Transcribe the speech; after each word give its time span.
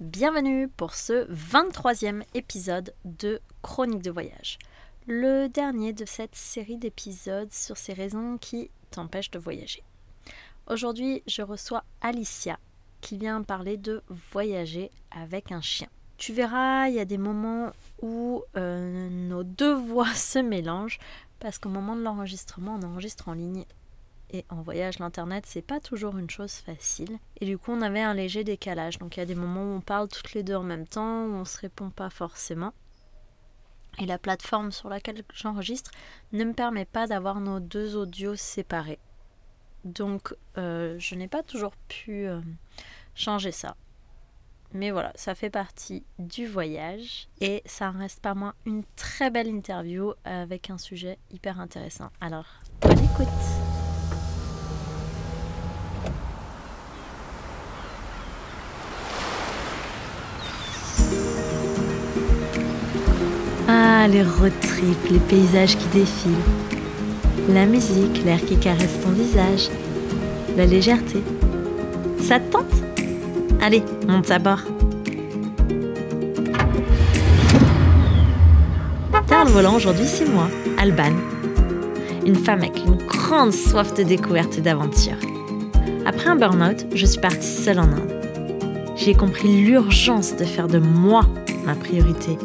Bienvenue 0.00 0.66
pour 0.66 0.92
ce 0.92 1.24
23e 1.32 2.24
épisode 2.34 2.92
de 3.04 3.40
Chronique 3.62 4.02
de 4.02 4.10
voyage. 4.10 4.58
Le 5.06 5.46
dernier 5.46 5.92
de 5.92 6.04
cette 6.04 6.34
série 6.34 6.78
d'épisodes 6.78 7.52
sur 7.52 7.76
ces 7.76 7.92
raisons 7.92 8.36
qui 8.36 8.72
t'empêchent 8.90 9.30
de 9.30 9.38
voyager. 9.38 9.84
Aujourd'hui, 10.66 11.22
je 11.28 11.42
reçois 11.42 11.84
Alicia 12.00 12.58
qui 13.02 13.18
vient 13.18 13.40
parler 13.44 13.76
de 13.76 14.02
voyager 14.08 14.90
avec 15.12 15.52
un 15.52 15.60
chien. 15.60 15.88
Tu 16.16 16.32
verras, 16.32 16.88
il 16.88 16.96
y 16.96 17.00
a 17.00 17.04
des 17.04 17.18
moments 17.18 17.70
où 18.02 18.42
euh, 18.56 19.08
nos 19.08 19.44
deux 19.44 19.74
voix 19.74 20.12
se 20.16 20.40
mélangent 20.40 20.98
parce 21.38 21.60
qu'au 21.60 21.68
moment 21.68 21.94
de 21.94 22.02
l'enregistrement, 22.02 22.80
on 22.80 22.84
enregistre 22.84 23.28
en 23.28 23.34
ligne 23.34 23.64
et 24.34 24.44
en 24.50 24.62
voyage, 24.62 24.98
l'internet, 24.98 25.46
c'est 25.46 25.62
pas 25.62 25.78
toujours 25.78 26.18
une 26.18 26.28
chose 26.28 26.54
facile. 26.54 27.18
Et 27.40 27.46
du 27.46 27.56
coup, 27.56 27.70
on 27.70 27.82
avait 27.82 28.00
un 28.00 28.14
léger 28.14 28.42
décalage. 28.42 28.98
Donc 28.98 29.16
il 29.16 29.20
y 29.20 29.22
a 29.22 29.26
des 29.26 29.36
moments 29.36 29.62
où 29.62 29.76
on 29.76 29.80
parle 29.80 30.08
toutes 30.08 30.34
les 30.34 30.42
deux 30.42 30.56
en 30.56 30.64
même 30.64 30.88
temps, 30.88 31.24
où 31.26 31.34
on 31.34 31.44
se 31.44 31.60
répond 31.60 31.90
pas 31.90 32.10
forcément. 32.10 32.72
Et 34.00 34.06
la 34.06 34.18
plateforme 34.18 34.72
sur 34.72 34.88
laquelle 34.88 35.22
j'enregistre 35.32 35.92
ne 36.32 36.42
me 36.42 36.52
permet 36.52 36.84
pas 36.84 37.06
d'avoir 37.06 37.40
nos 37.40 37.60
deux 37.60 37.94
audios 37.94 38.34
séparés. 38.34 38.98
Donc 39.84 40.34
euh, 40.58 40.96
je 40.98 41.14
n'ai 41.14 41.28
pas 41.28 41.44
toujours 41.44 41.76
pu 41.86 42.26
euh, 42.26 42.40
changer 43.14 43.52
ça. 43.52 43.76
Mais 44.72 44.90
voilà, 44.90 45.12
ça 45.14 45.36
fait 45.36 45.50
partie 45.50 46.02
du 46.18 46.48
voyage 46.48 47.28
et 47.40 47.62
ça 47.66 47.92
ne 47.92 47.98
reste 47.98 48.18
pas 48.18 48.34
moins 48.34 48.54
une 48.66 48.82
très 48.96 49.30
belle 49.30 49.46
interview 49.46 50.12
avec 50.24 50.70
un 50.70 50.78
sujet 50.78 51.18
hyper 51.30 51.60
intéressant. 51.60 52.10
Alors, 52.20 52.46
bonne 52.80 52.98
écoute 52.98 53.28
Les 64.10 64.22
road 64.22 64.52
trips, 64.60 65.10
les 65.10 65.18
paysages 65.18 65.78
qui 65.78 65.86
défilent. 65.88 66.32
La 67.48 67.64
musique, 67.64 68.22
l'air 68.22 68.38
qui 68.44 68.56
caresse 68.58 69.00
ton 69.02 69.08
visage. 69.08 69.70
La 70.58 70.66
légèreté. 70.66 71.22
Ça 72.20 72.38
te 72.38 72.52
tente? 72.52 72.66
Allez, 73.62 73.82
monte 74.06 74.30
à 74.30 74.38
bord. 74.38 74.60
Derrière 79.26 79.46
le 79.46 79.50
volant 79.50 79.74
aujourd'hui, 79.74 80.06
c'est 80.06 80.28
moi, 80.28 80.48
Alban. 80.78 81.14
Une 82.26 82.36
femme 82.36 82.60
avec 82.60 82.76
une 82.84 82.98
grande 83.06 83.54
soif 83.54 83.94
de 83.94 84.02
découverte 84.02 84.58
et 84.58 84.60
d'aventure. 84.60 85.18
Après 86.04 86.28
un 86.28 86.36
burn-out, 86.36 86.86
je 86.94 87.06
suis 87.06 87.20
partie 87.20 87.48
seule 87.48 87.78
en 87.78 87.84
Inde. 87.84 88.12
J'ai 88.96 89.14
compris 89.14 89.48
l'urgence 89.48 90.36
de 90.36 90.44
faire 90.44 90.68
de 90.68 90.78
moi 90.78 91.22
ma 91.64 91.74
priorité 91.74 92.36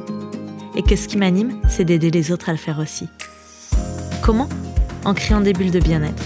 et 0.75 0.83
que 0.83 0.95
ce 0.95 1.07
qui 1.07 1.17
m'anime, 1.17 1.59
c'est 1.67 1.85
d'aider 1.85 2.11
les 2.11 2.31
autres 2.31 2.49
à 2.49 2.51
le 2.51 2.57
faire 2.57 2.79
aussi. 2.79 3.07
Comment? 4.21 4.49
En 5.05 5.13
créant 5.13 5.41
des 5.41 5.53
bulles 5.53 5.71
de 5.71 5.79
bien-être. 5.79 6.23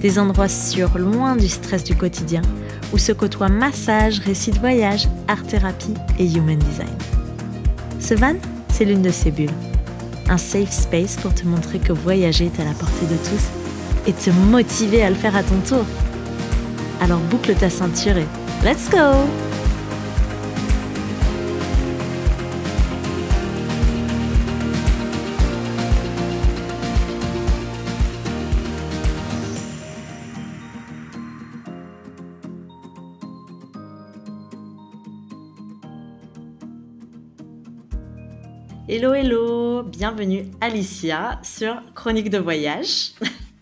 Des 0.00 0.18
endroits 0.18 0.48
sûrs, 0.48 0.98
loin 0.98 1.36
du 1.36 1.48
stress 1.48 1.84
du 1.84 1.94
quotidien, 1.94 2.42
où 2.92 2.98
se 2.98 3.12
côtoient 3.12 3.48
massage, 3.48 4.18
récits 4.20 4.50
de 4.50 4.58
voyage, 4.58 5.08
art-thérapie 5.28 5.94
et 6.18 6.26
human 6.26 6.58
design. 6.58 6.96
Ce 8.00 8.14
van, 8.14 8.34
c'est 8.70 8.84
l'une 8.84 9.02
de 9.02 9.10
ces 9.10 9.30
bulles. 9.30 9.50
Un 10.28 10.38
safe 10.38 10.72
space 10.72 11.16
pour 11.16 11.34
te 11.34 11.46
montrer 11.46 11.78
que 11.78 11.92
voyager 11.92 12.46
est 12.46 12.60
à 12.60 12.64
la 12.64 12.72
portée 12.72 13.06
de 13.06 13.16
tous 13.16 13.48
et 14.06 14.12
te 14.12 14.30
motiver 14.30 15.02
à 15.02 15.10
le 15.10 15.16
faire 15.16 15.36
à 15.36 15.42
ton 15.42 15.58
tour. 15.66 15.84
Alors 17.00 17.20
boucle 17.30 17.54
ta 17.54 17.70
ceinture 17.70 18.16
et 18.16 18.26
let's 18.64 18.88
go 18.90 19.43
Hello, 38.96 39.12
hello, 39.12 39.82
bienvenue 39.82 40.44
Alicia 40.60 41.40
sur 41.42 41.82
Chronique 41.96 42.30
de 42.30 42.38
voyage. 42.38 43.10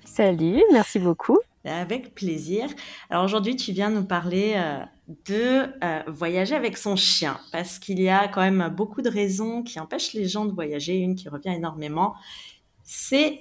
Salut, 0.04 0.62
merci 0.72 0.98
beaucoup. 0.98 1.38
Avec 1.64 2.14
plaisir. 2.14 2.66
Alors 3.08 3.24
aujourd'hui, 3.24 3.56
tu 3.56 3.72
viens 3.72 3.88
nous 3.88 4.04
parler 4.04 4.52
euh, 4.56 4.84
de 5.24 5.72
euh, 5.82 6.02
voyager 6.06 6.54
avec 6.54 6.76
son 6.76 6.96
chien 6.96 7.40
parce 7.50 7.78
qu'il 7.78 7.98
y 7.98 8.10
a 8.10 8.28
quand 8.28 8.42
même 8.42 8.68
beaucoup 8.76 9.00
de 9.00 9.08
raisons 9.08 9.62
qui 9.62 9.80
empêchent 9.80 10.12
les 10.12 10.28
gens 10.28 10.44
de 10.44 10.52
voyager. 10.52 10.98
Une 10.98 11.14
qui 11.14 11.30
revient 11.30 11.54
énormément, 11.56 12.12
c'est 12.84 13.40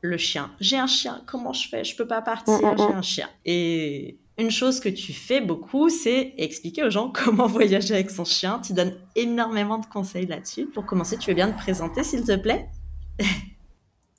le 0.00 0.18
chien. 0.18 0.52
J'ai 0.60 0.78
un 0.78 0.86
chien, 0.86 1.24
comment 1.26 1.52
je 1.52 1.68
fais? 1.68 1.82
Je 1.82 1.96
peux 1.96 2.06
pas 2.06 2.22
partir, 2.22 2.54
mm, 2.54 2.74
mm, 2.74 2.78
j'ai 2.78 2.84
mm. 2.84 2.96
un 2.98 3.02
chien. 3.02 3.28
Et 3.46 4.16
une 4.42 4.50
chose 4.50 4.80
que 4.80 4.88
tu 4.88 5.12
fais 5.12 5.40
beaucoup, 5.40 5.88
c'est 5.88 6.34
expliquer 6.36 6.84
aux 6.84 6.90
gens 6.90 7.10
comment 7.14 7.46
voyager 7.46 7.94
avec 7.94 8.10
son 8.10 8.24
chien. 8.24 8.60
Tu 8.60 8.72
donnes 8.74 8.94
énormément 9.16 9.78
de 9.78 9.86
conseils 9.86 10.26
là-dessus. 10.26 10.66
Pour 10.66 10.84
commencer, 10.84 11.16
tu 11.16 11.30
veux 11.30 11.36
bien 11.36 11.50
te 11.50 11.58
présenter, 11.58 12.04
s'il 12.04 12.24
te 12.24 12.36
plaît? 12.36 12.68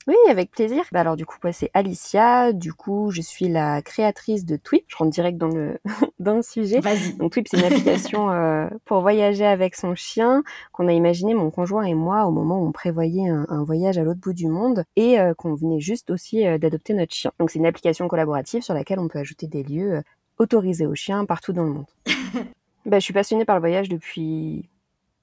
Oui, 0.07 0.15
avec 0.29 0.51
plaisir. 0.51 0.83
Bah 0.91 1.01
alors 1.01 1.15
du 1.15 1.25
coup, 1.25 1.37
c'est 1.51 1.69
Alicia. 1.73 2.51
Du 2.51 2.73
coup, 2.73 3.09
je 3.11 3.21
suis 3.21 3.47
la 3.47 3.81
créatrice 3.81 4.45
de 4.45 4.57
Twip. 4.57 4.83
Je 4.87 4.97
rentre 4.97 5.11
direct 5.11 5.37
dans 5.37 5.47
le 5.47 5.79
dans 6.19 6.35
le 6.35 6.41
sujet. 6.41 6.79
Vas-y. 6.81 7.13
Donc 7.13 7.33
Twip, 7.33 7.47
c'est 7.47 7.57
une 7.57 7.65
application 7.65 8.29
euh, 8.31 8.67
pour 8.85 9.01
voyager 9.01 9.45
avec 9.45 9.75
son 9.75 9.95
chien 9.95 10.43
qu'on 10.71 10.87
a 10.87 10.93
imaginé 10.93 11.33
mon 11.33 11.51
conjoint 11.51 11.83
et 11.83 11.93
moi 11.93 12.25
au 12.25 12.31
moment 12.31 12.61
où 12.61 12.67
on 12.67 12.71
prévoyait 12.71 13.27
un, 13.29 13.63
voyage 13.63 13.97
à 13.97 14.03
l'autre 14.03 14.19
bout 14.19 14.33
du 14.33 14.47
monde 14.47 14.83
et 14.95 15.19
euh, 15.19 15.33
qu'on 15.33 15.53
venait 15.55 15.79
juste 15.79 16.09
aussi 16.09 16.45
euh, 16.45 16.57
d'adopter 16.57 16.93
notre 16.93 17.13
chien. 17.13 17.31
Donc 17.39 17.49
c'est 17.49 17.59
une 17.59 17.65
application 17.65 18.07
collaborative 18.07 18.61
sur 18.61 18.73
laquelle 18.73 18.99
on 18.99 19.07
peut 19.07 19.19
ajouter 19.19 19.47
des 19.47 19.63
lieux 19.63 20.01
autorisés 20.37 20.85
aux 20.85 20.95
chiens 20.95 21.25
partout 21.25 21.53
dans 21.53 21.63
le 21.63 21.71
monde. 21.71 21.85
bah, 22.85 22.99
je 22.99 23.03
suis 23.03 23.13
passionnée 23.13 23.45
par 23.45 23.55
le 23.55 23.61
voyage 23.61 23.87
depuis 23.87 24.69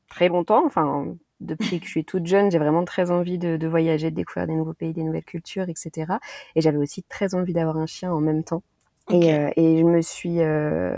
très 0.08 0.28
longtemps. 0.28 0.64
Enfin, 0.64 1.06
depuis 1.40 1.80
que 1.80 1.86
je 1.86 1.90
suis 1.90 2.04
toute 2.04 2.26
jeune, 2.26 2.50
j'ai 2.50 2.58
vraiment 2.58 2.84
très 2.84 3.10
envie 3.10 3.38
de, 3.38 3.66
voyager, 3.66 4.10
de 4.10 4.16
découvrir 4.16 4.46
des 4.46 4.54
nouveaux 4.54 4.74
pays, 4.74 4.92
des 4.92 5.02
nouvelles 5.02 5.24
cultures, 5.24 5.68
etc. 5.68 6.14
Et 6.54 6.60
j'avais 6.60 6.78
aussi 6.78 7.02
très 7.02 7.34
envie 7.34 7.52
d'avoir 7.52 7.76
un 7.76 7.86
chien 7.86 8.12
en 8.12 8.20
même 8.20 8.44
temps. 8.44 8.62
Et, 9.10 9.34
euh, 9.34 9.50
et, 9.56 9.78
je 9.78 9.84
me 9.84 10.02
suis, 10.02 10.40
euh, 10.40 10.96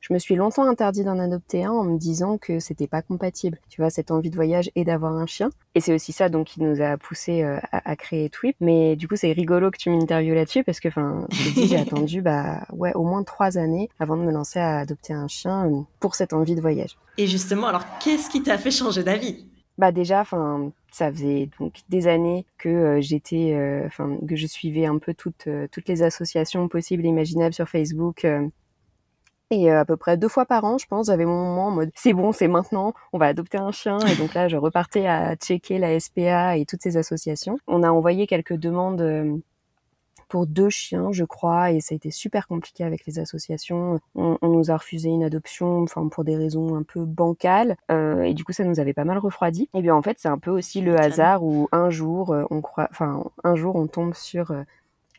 je 0.00 0.12
me 0.12 0.18
suis 0.18 0.34
longtemps 0.34 0.64
interdit 0.64 1.04
d'en 1.04 1.18
adopter 1.18 1.64
un 1.64 1.70
en 1.70 1.84
me 1.84 1.98
disant 1.98 2.36
que 2.36 2.58
c'était 2.58 2.88
pas 2.88 3.02
compatible. 3.02 3.58
Tu 3.68 3.80
vois, 3.80 3.90
cette 3.90 4.10
envie 4.10 4.30
de 4.30 4.34
voyage 4.34 4.70
et 4.74 4.84
d'avoir 4.84 5.12
un 5.12 5.26
chien. 5.26 5.50
Et 5.74 5.80
c'est 5.80 5.94
aussi 5.94 6.12
ça 6.12 6.28
donc 6.28 6.48
qui 6.48 6.62
nous 6.62 6.80
a 6.80 6.96
poussé 6.96 7.42
euh, 7.42 7.58
à, 7.70 7.90
à, 7.90 7.94
créer 7.94 8.28
Twip. 8.28 8.56
Mais 8.60 8.96
du 8.96 9.06
coup, 9.06 9.14
c'est 9.14 9.30
rigolo 9.30 9.70
que 9.70 9.78
tu 9.78 9.90
m'interviewes 9.90 10.34
là-dessus 10.34 10.64
parce 10.64 10.80
que, 10.80 10.88
enfin, 10.88 11.26
j'ai 11.30 11.76
attendu, 11.76 12.22
bah, 12.22 12.66
ouais, 12.72 12.92
au 12.94 13.04
moins 13.04 13.22
trois 13.22 13.58
années 13.58 13.88
avant 14.00 14.16
de 14.16 14.22
me 14.22 14.32
lancer 14.32 14.58
à 14.58 14.78
adopter 14.78 15.12
un 15.12 15.28
chien 15.28 15.86
pour 16.00 16.14
cette 16.14 16.32
envie 16.32 16.56
de 16.56 16.60
voyage. 16.60 16.96
Et 17.18 17.26
justement, 17.26 17.68
alors, 17.68 17.84
qu'est-ce 18.00 18.30
qui 18.30 18.42
t'a 18.42 18.58
fait 18.58 18.70
changer 18.70 19.04
d'avis? 19.04 19.46
Bah 19.78 19.92
déjà, 19.92 20.20
enfin, 20.20 20.72
ça 20.90 21.10
faisait 21.12 21.48
donc 21.60 21.74
des 21.88 22.08
années 22.08 22.44
que 22.58 22.68
euh, 22.68 23.00
j'étais, 23.00 23.54
euh, 23.54 23.86
enfin, 23.86 24.18
que 24.28 24.34
je 24.36 24.46
suivais 24.46 24.86
un 24.86 24.98
peu 24.98 25.14
toutes 25.14 25.46
euh, 25.46 25.68
toutes 25.70 25.88
les 25.88 26.02
associations 26.02 26.68
possibles 26.68 27.04
et 27.06 27.08
imaginables 27.08 27.54
sur 27.54 27.68
Facebook. 27.68 28.26
et 29.50 29.70
à 29.70 29.84
peu 29.84 29.96
près 29.96 30.16
deux 30.18 30.28
fois 30.28 30.44
par 30.46 30.64
an, 30.64 30.78
je 30.78 30.86
pense, 30.86 31.06
j'avais 31.06 31.24
mon 31.24 31.44
moment 31.44 31.68
en 31.68 31.70
mode 31.70 31.90
c'est 31.94 32.12
bon, 32.12 32.32
c'est 32.32 32.48
maintenant, 32.48 32.92
on 33.12 33.18
va 33.18 33.26
adopter 33.26 33.58
un 33.58 33.72
chien. 33.72 33.98
Et 34.00 34.16
donc 34.16 34.34
là, 34.34 34.48
je 34.48 34.56
repartais 34.56 35.06
à 35.06 35.36
checker 35.36 35.78
la 35.78 35.98
SPA 36.00 36.56
et 36.56 36.66
toutes 36.66 36.82
ces 36.82 36.96
associations. 36.96 37.58
On 37.66 37.82
a 37.82 37.90
envoyé 37.90 38.26
quelques 38.26 38.54
demandes 38.54 39.40
pour 40.28 40.46
deux 40.46 40.68
chiens, 40.68 41.10
je 41.12 41.24
crois, 41.24 41.72
et 41.72 41.80
ça 41.80 41.94
a 41.94 41.96
été 41.96 42.10
super 42.10 42.46
compliqué 42.46 42.84
avec 42.84 43.06
les 43.06 43.18
associations. 43.18 44.00
On, 44.14 44.38
nous 44.42 44.70
a 44.70 44.76
refusé 44.76 45.08
une 45.08 45.24
adoption, 45.24 45.82
enfin 45.82 46.08
pour 46.08 46.24
des 46.24 46.36
raisons 46.36 46.76
un 46.76 46.82
peu 46.82 47.04
bancales, 47.04 47.76
euh, 47.90 48.22
et 48.22 48.34
du 48.34 48.44
coup 48.44 48.52
ça 48.52 48.64
nous 48.64 48.80
avait 48.80 48.92
pas 48.92 49.04
mal 49.04 49.18
refroidi. 49.18 49.68
Et 49.74 49.82
bien 49.82 49.94
en 49.94 50.02
fait 50.02 50.18
c'est 50.18 50.28
un 50.28 50.38
peu 50.38 50.50
aussi 50.50 50.80
le 50.80 50.98
hasard 50.98 51.44
où 51.44 51.68
un 51.72 51.90
jour 51.90 52.32
euh, 52.32 52.44
on 52.50 52.60
croit, 52.60 52.88
enfin 52.90 53.24
un 53.44 53.54
jour 53.56 53.76
on 53.76 53.86
tombe 53.86 54.14
sur 54.14 54.50
euh, 54.50 54.62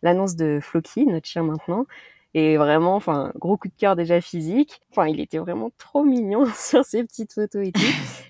l'annonce 0.02 0.36
de 0.36 0.60
Floki, 0.62 1.06
notre 1.06 1.28
chien 1.28 1.44
maintenant, 1.44 1.86
et 2.34 2.58
vraiment, 2.58 2.96
enfin, 2.96 3.32
gros 3.36 3.58
coup 3.58 3.68
de 3.68 3.74
cœur 3.78 3.96
déjà 3.96 4.22
physique. 4.22 4.82
Enfin, 4.92 5.08
il 5.08 5.20
était 5.20 5.40
vraiment 5.40 5.72
trop 5.78 6.04
mignon 6.04 6.46
sur 6.56 6.86
ses 6.86 7.04
petites 7.04 7.34
photos 7.34 7.68
et 7.68 7.72
tout. 7.72 7.82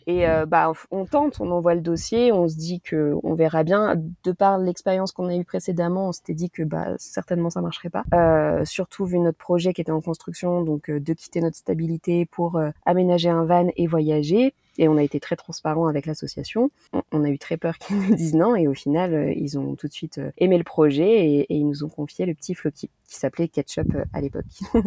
Et 0.07 0.27
euh, 0.27 0.45
bah, 0.45 0.71
on 0.91 1.05
tente, 1.05 1.39
on 1.39 1.51
envoie 1.51 1.75
le 1.75 1.81
dossier, 1.81 2.31
on 2.31 2.47
se 2.47 2.55
dit 2.55 2.81
que 2.81 3.13
on 3.23 3.33
verra 3.33 3.63
bien. 3.63 3.95
De 4.23 4.31
par 4.31 4.57
l'expérience 4.57 5.11
qu'on 5.11 5.27
a 5.27 5.35
eue 5.35 5.43
précédemment, 5.43 6.09
on 6.09 6.11
s'était 6.11 6.33
dit 6.33 6.49
que 6.49 6.63
bah 6.63 6.87
certainement 6.97 7.49
ça 7.49 7.61
marcherait 7.61 7.89
pas. 7.89 8.03
Euh, 8.13 8.65
surtout 8.65 9.05
vu 9.05 9.19
notre 9.19 9.37
projet 9.37 9.73
qui 9.73 9.81
était 9.81 9.91
en 9.91 10.01
construction, 10.01 10.61
donc 10.63 10.89
euh, 10.89 10.99
de 10.99 11.13
quitter 11.13 11.41
notre 11.41 11.57
stabilité 11.57 12.25
pour 12.25 12.57
euh, 12.57 12.69
aménager 12.85 13.29
un 13.29 13.45
van 13.45 13.67
et 13.75 13.87
voyager. 13.87 14.53
Et 14.77 14.87
on 14.87 14.97
a 14.97 15.03
été 15.03 15.19
très 15.19 15.35
transparent 15.35 15.87
avec 15.87 16.05
l'association. 16.05 16.71
On, 17.11 17.23
a 17.23 17.29
eu 17.29 17.37
très 17.37 17.57
peur 17.57 17.77
qu'ils 17.79 17.97
nous 17.97 18.15
disent 18.15 18.35
non, 18.35 18.55
et 18.55 18.67
au 18.67 18.73
final, 18.73 19.13
euh, 19.13 19.33
ils 19.33 19.57
ont 19.57 19.75
tout 19.75 19.87
de 19.87 19.93
suite 19.93 20.21
aimé 20.37 20.57
le 20.57 20.63
projet 20.63 21.25
et, 21.27 21.39
et, 21.41 21.55
ils 21.55 21.67
nous 21.67 21.83
ont 21.83 21.89
confié 21.89 22.25
le 22.25 22.33
petit 22.33 22.55
Floki 22.55 22.89
qui 23.07 23.15
s'appelait 23.15 23.47
Ketchup 23.47 23.97
à 24.13 24.21
l'époque. 24.21 24.45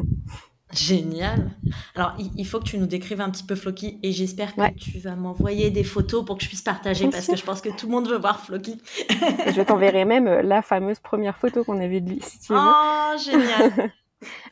Génial. 0.73 1.50
Alors, 1.94 2.17
il 2.19 2.46
faut 2.46 2.58
que 2.58 2.64
tu 2.64 2.79
nous 2.79 2.87
décrives 2.87 3.20
un 3.20 3.31
petit 3.31 3.44
peu 3.44 3.55
Floki 3.55 3.99
et 4.02 4.11
j'espère 4.12 4.55
que 4.55 4.75
tu 4.75 4.99
vas 4.99 5.14
m'envoyer 5.14 5.70
des 5.70 5.85
photos 5.85 6.25
pour 6.25 6.38
que 6.38 6.44
je 6.44 6.49
puisse 6.49 6.62
partager 6.62 7.08
parce 7.11 7.26
que 7.26 7.37
je 7.37 7.44
pense 7.44 7.61
que 7.61 7.69
tout 7.69 7.87
le 7.87 7.93
monde 7.93 8.08
veut 8.08 8.19
voir 8.19 8.40
Floki. 8.40 8.81
je 9.11 9.62
t'enverrai 9.62 10.06
même 10.06 10.25
la 10.25 10.62
fameuse 10.62 10.99
première 10.99 11.37
photo 11.37 11.62
qu'on 11.62 11.78
avait 11.78 12.00
de 12.00 12.11
lui, 12.11 12.20
si 12.23 12.40
tu 12.40 12.52
veux. 12.55 12.58
Oh, 12.58 13.17
génial. 13.23 13.93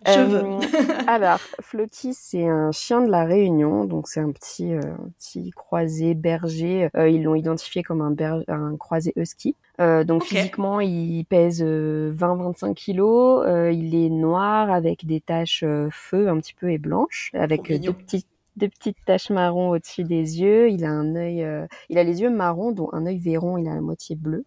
Je 0.07 0.21
veux. 0.21 0.45
Euh, 0.45 0.59
alors, 1.07 1.39
Floki, 1.61 2.15
c'est 2.15 2.47
un 2.47 2.73
chien 2.73 3.03
de 3.03 3.11
la 3.11 3.25
Réunion, 3.25 3.85
donc 3.85 4.09
c'est 4.09 4.21
un 4.21 4.31
petit, 4.31 4.73
euh, 4.73 4.81
petit 5.19 5.51
croisé 5.51 6.15
berger. 6.15 6.89
Euh, 6.97 7.09
ils 7.09 7.23
l'ont 7.23 7.35
identifié 7.35 7.83
comme 7.83 8.01
un, 8.01 8.15
un 8.49 8.77
croisé 8.77 9.13
husky. 9.17 9.55
donc 9.79 10.25
physiquement, 10.25 10.81
il 10.81 11.25
pèse 11.25 11.63
20-25 11.63 12.75
kilos. 12.75 13.45
il 13.73 13.95
est 13.95 14.11
noir 14.11 14.71
avec 14.71 15.07
des 15.07 15.21
taches 15.21 15.65
feu 15.91 16.29
un 16.29 16.39
petit 16.39 16.55
peu 16.55 16.71
et 16.71 16.79
blanches, 16.79 17.31
avec 17.35 17.73
deux 17.81 17.93
petites 17.93 18.27
deux 18.57 18.69
petites 18.69 18.99
taches 19.07 19.31
marron 19.31 19.71
au-dessus 19.71 20.05
des 20.05 20.41
yeux. 20.41 20.71
Il 20.71 20.85
a 20.85 20.91
un 20.91 21.15
œil, 21.15 21.47
il 21.89 21.99
a 21.99 22.05
les 22.05 22.21
yeux 22.21 22.31
marrons, 22.31 22.73
dont 22.73 22.91
un 22.93 23.07
œil 23.07 23.19
véron, 23.19 23.57
il 23.57 23.69
a 23.69 23.75
la 23.75 23.81
moitié 23.81 24.17
bleu. 24.17 24.45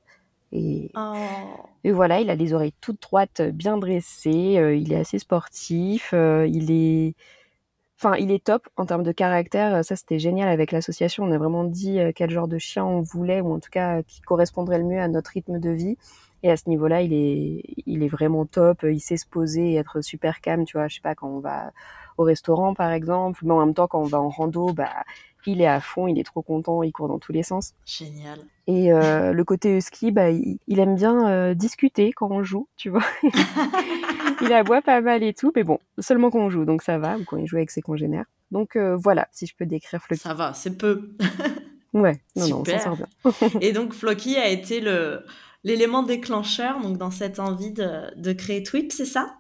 Oh. 0.54 1.14
Et, 1.84 1.92
voilà, 1.92 2.20
il 2.22 2.30
a 2.30 2.36
les 2.36 2.54
oreilles 2.54 2.74
toutes 2.82 3.02
droites, 3.02 3.42
bien 3.42 3.78
dressées. 3.78 4.58
Euh, 4.58 4.76
il 4.76 4.94
est 4.94 4.98
assez 4.98 5.20
sportif. 5.20 6.12
Euh, 6.14 6.48
il 6.48 6.72
est, 6.72 7.16
enfin, 8.00 8.16
il 8.18 8.32
est 8.32 8.44
top 8.44 8.68
en 8.78 8.86
termes 8.86 9.04
de 9.04 9.12
caractère. 9.12 9.84
Ça, 9.84 9.96
c'était 9.96 10.20
génial 10.20 10.50
avec 10.50 10.72
l'association. 10.72 11.24
On 11.24 11.32
a 11.32 11.38
vraiment 11.38 11.64
dit 11.64 12.00
euh, 12.00 12.12
quel 12.16 12.30
genre 12.30 12.48
de 12.48 12.58
chien 12.58 12.86
on 12.86 13.02
voulait, 13.02 13.42
ou 13.42 13.54
en 13.54 13.60
tout 13.60 13.72
cas 13.72 14.04
qui 14.04 14.22
correspondrait 14.22 14.78
le 14.78 14.86
mieux 14.86 15.00
à 15.00 15.08
notre 15.08 15.32
rythme 15.32 15.60
de 15.60 15.72
vie. 15.72 15.98
Et 16.44 16.52
à 16.52 16.58
ce 16.58 16.70
niveau-là, 16.70 17.02
il 17.02 17.14
est, 17.14 17.64
il 17.86 18.04
est 18.04 18.10
vraiment 18.10 18.46
top. 18.46 18.84
Il 18.84 19.00
sait 19.00 19.18
se 19.18 19.26
poser 19.26 19.72
et 19.72 19.76
être 19.76 20.02
super 20.02 20.42
calme. 20.42 20.66
Tu 20.66 20.78
vois, 20.78 20.88
je 20.88 20.96
sais 20.96 21.02
pas 21.02 21.16
quand 21.16 21.30
on 21.30 21.40
va 21.40 21.72
au 22.18 22.24
restaurant 22.24 22.74
par 22.74 22.92
exemple, 22.92 23.40
mais 23.44 23.54
en 23.54 23.60
même 23.60 23.74
temps 23.74 23.88
quand 23.88 24.00
on 24.00 24.06
va 24.06 24.22
en 24.22 24.30
rando, 24.30 24.72
bah 24.74 25.04
il 25.48 25.62
est 25.62 25.68
à 25.68 25.80
fond, 25.80 26.08
il 26.08 26.20
est 26.20 26.24
trop 26.24 26.42
content, 26.42 26.84
il 26.84 26.92
court 26.92 27.08
dans 27.08 27.20
tous 27.20 27.32
les 27.32 27.44
sens. 27.44 27.74
Génial. 27.86 28.40
Et 28.68 28.92
euh, 28.92 29.32
le 29.34 29.44
côté 29.44 29.78
husky, 29.78 30.12
bah, 30.12 30.30
il, 30.30 30.80
aime 30.80 30.96
bien 30.96 31.30
euh, 31.30 31.54
discuter 31.54 32.12
quand 32.14 32.30
on 32.32 32.44
joue, 32.44 32.68
tu 32.76 32.90
vois. 32.90 33.04
il 34.42 34.54
aboie 34.54 34.82
pas 34.82 35.02
mal 35.02 35.24
et 35.24 35.34
tout, 35.34 35.52
mais 35.56 35.64
bon, 35.64 35.80
seulement 36.00 36.30
quand 36.30 36.40
on 36.40 36.50
joue, 36.50 36.66
donc 36.66 36.82
ça 36.82 36.98
va, 36.98 37.18
ou 37.18 37.24
quand 37.26 37.38
il 37.38 37.48
joue 37.48 37.58
avec 37.58 37.72
ses 37.72 37.82
congénères. 37.82 38.26
Donc 38.52 38.76
euh, 38.76 38.96
voilà, 38.96 39.28
si 39.32 39.46
je 39.46 39.56
peux 39.56 39.66
décrire 39.66 40.02
Floki. 40.02 40.22
Ça 40.22 40.34
va, 40.34 40.54
c'est 40.54 40.78
peu. 40.78 41.16
ouais, 41.94 42.22
non, 42.36 42.48
non, 42.48 42.66
ça 42.66 42.80
sort 42.80 42.98
bien. 42.98 43.08
et 43.62 43.72
donc 43.74 43.94
Floki 43.94 44.38
a 44.38 44.48
été 44.48 44.80
le 44.80 45.26
l'élément 45.64 46.04
déclencheur 46.04 46.82
donc 46.82 46.98
dans 46.98 47.10
cette 47.10 47.40
envie 47.40 47.72
de, 47.72 48.14
de 48.18 48.34
créer 48.34 48.64
Twip, 48.64 48.92
c'est 48.92 49.06
ça? 49.06 49.38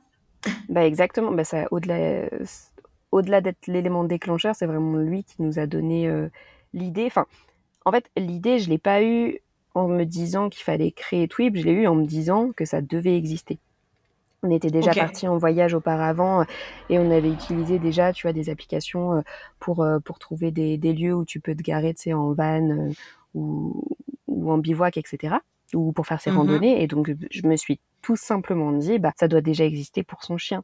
Bah 0.69 0.85
exactement, 0.85 1.31
bah 1.31 1.43
ça 1.43 1.67
au-delà 1.71 2.29
au-delà 3.13 3.41
d'être 3.41 3.67
l'élément 3.67 4.03
déclencheur, 4.03 4.55
c'est 4.55 4.65
vraiment 4.65 4.97
lui 4.97 5.23
qui 5.23 5.43
nous 5.43 5.59
a 5.59 5.67
donné 5.67 6.07
euh, 6.07 6.29
l'idée. 6.73 7.05
Enfin, 7.05 7.27
en 7.85 7.91
fait, 7.91 8.09
l'idée, 8.17 8.57
je 8.57 8.71
l'ai 8.71 8.79
pas 8.79 9.03
eue 9.03 9.39
en 9.75 9.87
me 9.87 10.03
disant 10.03 10.49
qu'il 10.49 10.63
fallait 10.63 10.91
créer 10.91 11.27
Twip, 11.27 11.55
je 11.55 11.63
l'ai 11.63 11.73
eue 11.73 11.87
en 11.87 11.93
me 11.93 12.05
disant 12.05 12.51
que 12.53 12.65
ça 12.65 12.81
devait 12.81 13.15
exister. 13.15 13.59
On 14.41 14.49
était 14.49 14.71
déjà 14.71 14.93
parti 14.93 15.27
en 15.27 15.37
voyage 15.37 15.75
auparavant 15.75 16.41
euh, 16.41 16.45
et 16.89 16.97
on 16.97 17.11
avait 17.11 17.29
utilisé 17.29 17.77
déjà, 17.77 18.13
tu 18.13 18.23
vois, 18.23 18.33
des 18.33 18.49
applications 18.49 19.13
euh, 19.13 19.21
pour 19.59 19.85
pour 20.03 20.17
trouver 20.17 20.49
des, 20.49 20.77
lieux 20.77 21.13
où 21.13 21.23
tu 21.23 21.39
peux 21.39 21.55
te 21.55 21.61
garer, 21.61 21.93
tu 21.93 22.01
sais, 22.01 22.13
en 22.13 22.33
van 22.33 22.89
ou, 23.35 23.95
en 24.27 24.57
bivouac, 24.57 24.97
etc. 24.97 25.35
Ou 25.75 25.91
pour 25.91 26.07
faire 26.07 26.19
ses 26.19 26.31
mmh 26.31 26.37
randonnées. 26.37 26.83
Et 26.83 26.87
donc, 26.87 27.11
je 27.29 27.47
me 27.47 27.55
suis 27.57 27.79
tout 28.01 28.15
simplement 28.15 28.71
dit, 28.71 28.97
bah, 28.97 29.13
ça 29.19 29.27
doit 29.27 29.41
déjà 29.41 29.65
exister 29.65 30.01
pour 30.01 30.23
son 30.23 30.37
chien. 30.37 30.63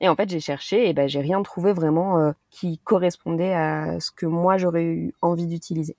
Et 0.00 0.08
en 0.08 0.16
fait, 0.16 0.28
j'ai 0.28 0.40
cherché 0.40 0.88
et 0.88 0.92
ben 0.92 1.08
j'ai 1.08 1.20
rien 1.20 1.42
trouvé 1.42 1.72
vraiment 1.72 2.18
euh, 2.18 2.32
qui 2.50 2.78
correspondait 2.78 3.54
à 3.54 3.98
ce 3.98 4.10
que 4.10 4.26
moi 4.26 4.58
j'aurais 4.58 4.84
eu 4.84 5.14
envie 5.22 5.46
d'utiliser. 5.46 5.96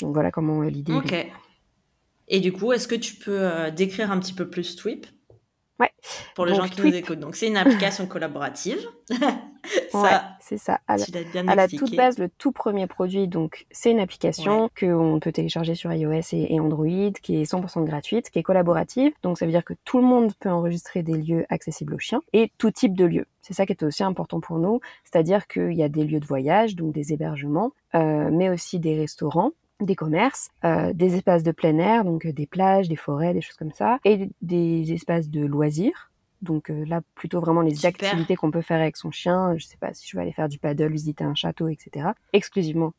Donc 0.00 0.12
voilà 0.12 0.30
comment 0.30 0.62
euh, 0.62 0.68
l'idée. 0.68 0.92
Ok. 0.92 1.14
Et 2.28 2.40
du 2.40 2.52
coup, 2.52 2.72
est-ce 2.72 2.86
que 2.86 2.94
tu 2.94 3.14
peux 3.14 3.40
euh, 3.40 3.70
décrire 3.70 4.12
un 4.12 4.18
petit 4.18 4.34
peu 4.34 4.48
plus 4.48 4.76
Twip 4.76 5.06
Ouais. 5.80 5.90
Pour 6.34 6.46
les 6.46 6.54
gens 6.54 6.66
qui 6.66 6.80
nous 6.80 6.94
écoutent. 6.94 7.20
Donc, 7.20 7.36
c'est 7.36 7.46
une 7.46 7.56
application 7.56 8.06
collaborative. 8.06 8.78
ça, 9.92 10.36
c'est 10.40 10.58
ça. 10.58 10.80
À, 10.88 10.96
la, 10.96 11.68
toute 11.68 11.94
base, 11.94 12.18
le 12.18 12.28
tout 12.28 12.52
premier 12.52 12.86
produit, 12.86 13.28
donc, 13.28 13.66
c'est 13.70 13.90
une 13.90 14.00
application 14.00 14.70
que 14.74 14.86
qu'on 14.88 15.20
peut 15.20 15.32
télécharger 15.32 15.74
sur 15.74 15.92
iOS 15.92 16.32
et, 16.32 16.58
Android, 16.60 17.12
qui 17.22 17.40
est 17.40 17.50
100% 17.50 17.84
gratuite, 17.84 18.30
qui 18.30 18.38
est 18.38 18.42
collaborative. 18.42 19.12
Donc, 19.22 19.38
ça 19.38 19.44
veut 19.44 19.52
dire 19.52 19.64
que 19.64 19.74
tout 19.84 19.98
le 19.98 20.04
monde 20.04 20.32
peut 20.40 20.50
enregistrer 20.50 21.02
des 21.02 21.16
lieux 21.16 21.46
accessibles 21.50 21.94
aux 21.94 21.98
chiens 21.98 22.22
et 22.32 22.52
tout 22.58 22.70
type 22.70 22.96
de 22.96 23.04
lieux. 23.04 23.26
C'est 23.42 23.54
ça 23.54 23.66
qui 23.66 23.72
est 23.72 23.82
aussi 23.82 24.02
important 24.02 24.40
pour 24.40 24.58
nous. 24.58 24.80
C'est-à-dire 25.04 25.46
qu'il 25.46 25.74
y 25.74 25.82
a 25.82 25.88
des 25.88 26.04
lieux 26.04 26.20
de 26.20 26.26
voyage, 26.26 26.74
donc 26.76 26.92
des 26.92 27.12
hébergements, 27.12 27.72
euh, 27.94 28.30
mais 28.32 28.50
aussi 28.50 28.78
des 28.78 28.96
restaurants 28.96 29.52
des 29.80 29.96
commerces, 29.96 30.50
euh, 30.64 30.92
des 30.92 31.16
espaces 31.16 31.42
de 31.42 31.52
plein 31.52 31.78
air, 31.78 32.04
donc 32.04 32.26
euh, 32.26 32.32
des 32.32 32.46
plages, 32.46 32.88
des 32.88 32.96
forêts, 32.96 33.34
des 33.34 33.40
choses 33.40 33.56
comme 33.56 33.72
ça, 33.72 33.98
et 34.04 34.30
des 34.42 34.92
espaces 34.92 35.28
de 35.28 35.44
loisirs. 35.44 36.10
Donc 36.42 36.70
euh, 36.70 36.84
là, 36.84 37.00
plutôt 37.14 37.40
vraiment 37.40 37.62
les 37.62 37.86
activités 37.86 38.36
qu'on 38.36 38.50
peut 38.50 38.62
faire 38.62 38.80
avec 38.80 38.96
son 38.96 39.10
chien. 39.10 39.56
Je 39.56 39.66
sais 39.66 39.76
pas 39.76 39.92
si 39.94 40.08
je 40.08 40.16
veux 40.16 40.22
aller 40.22 40.32
faire 40.32 40.48
du 40.48 40.58
paddle, 40.58 40.92
visiter 40.92 41.24
un 41.24 41.34
château, 41.34 41.68
etc. 41.68 42.08
Exclusivement 42.32 42.92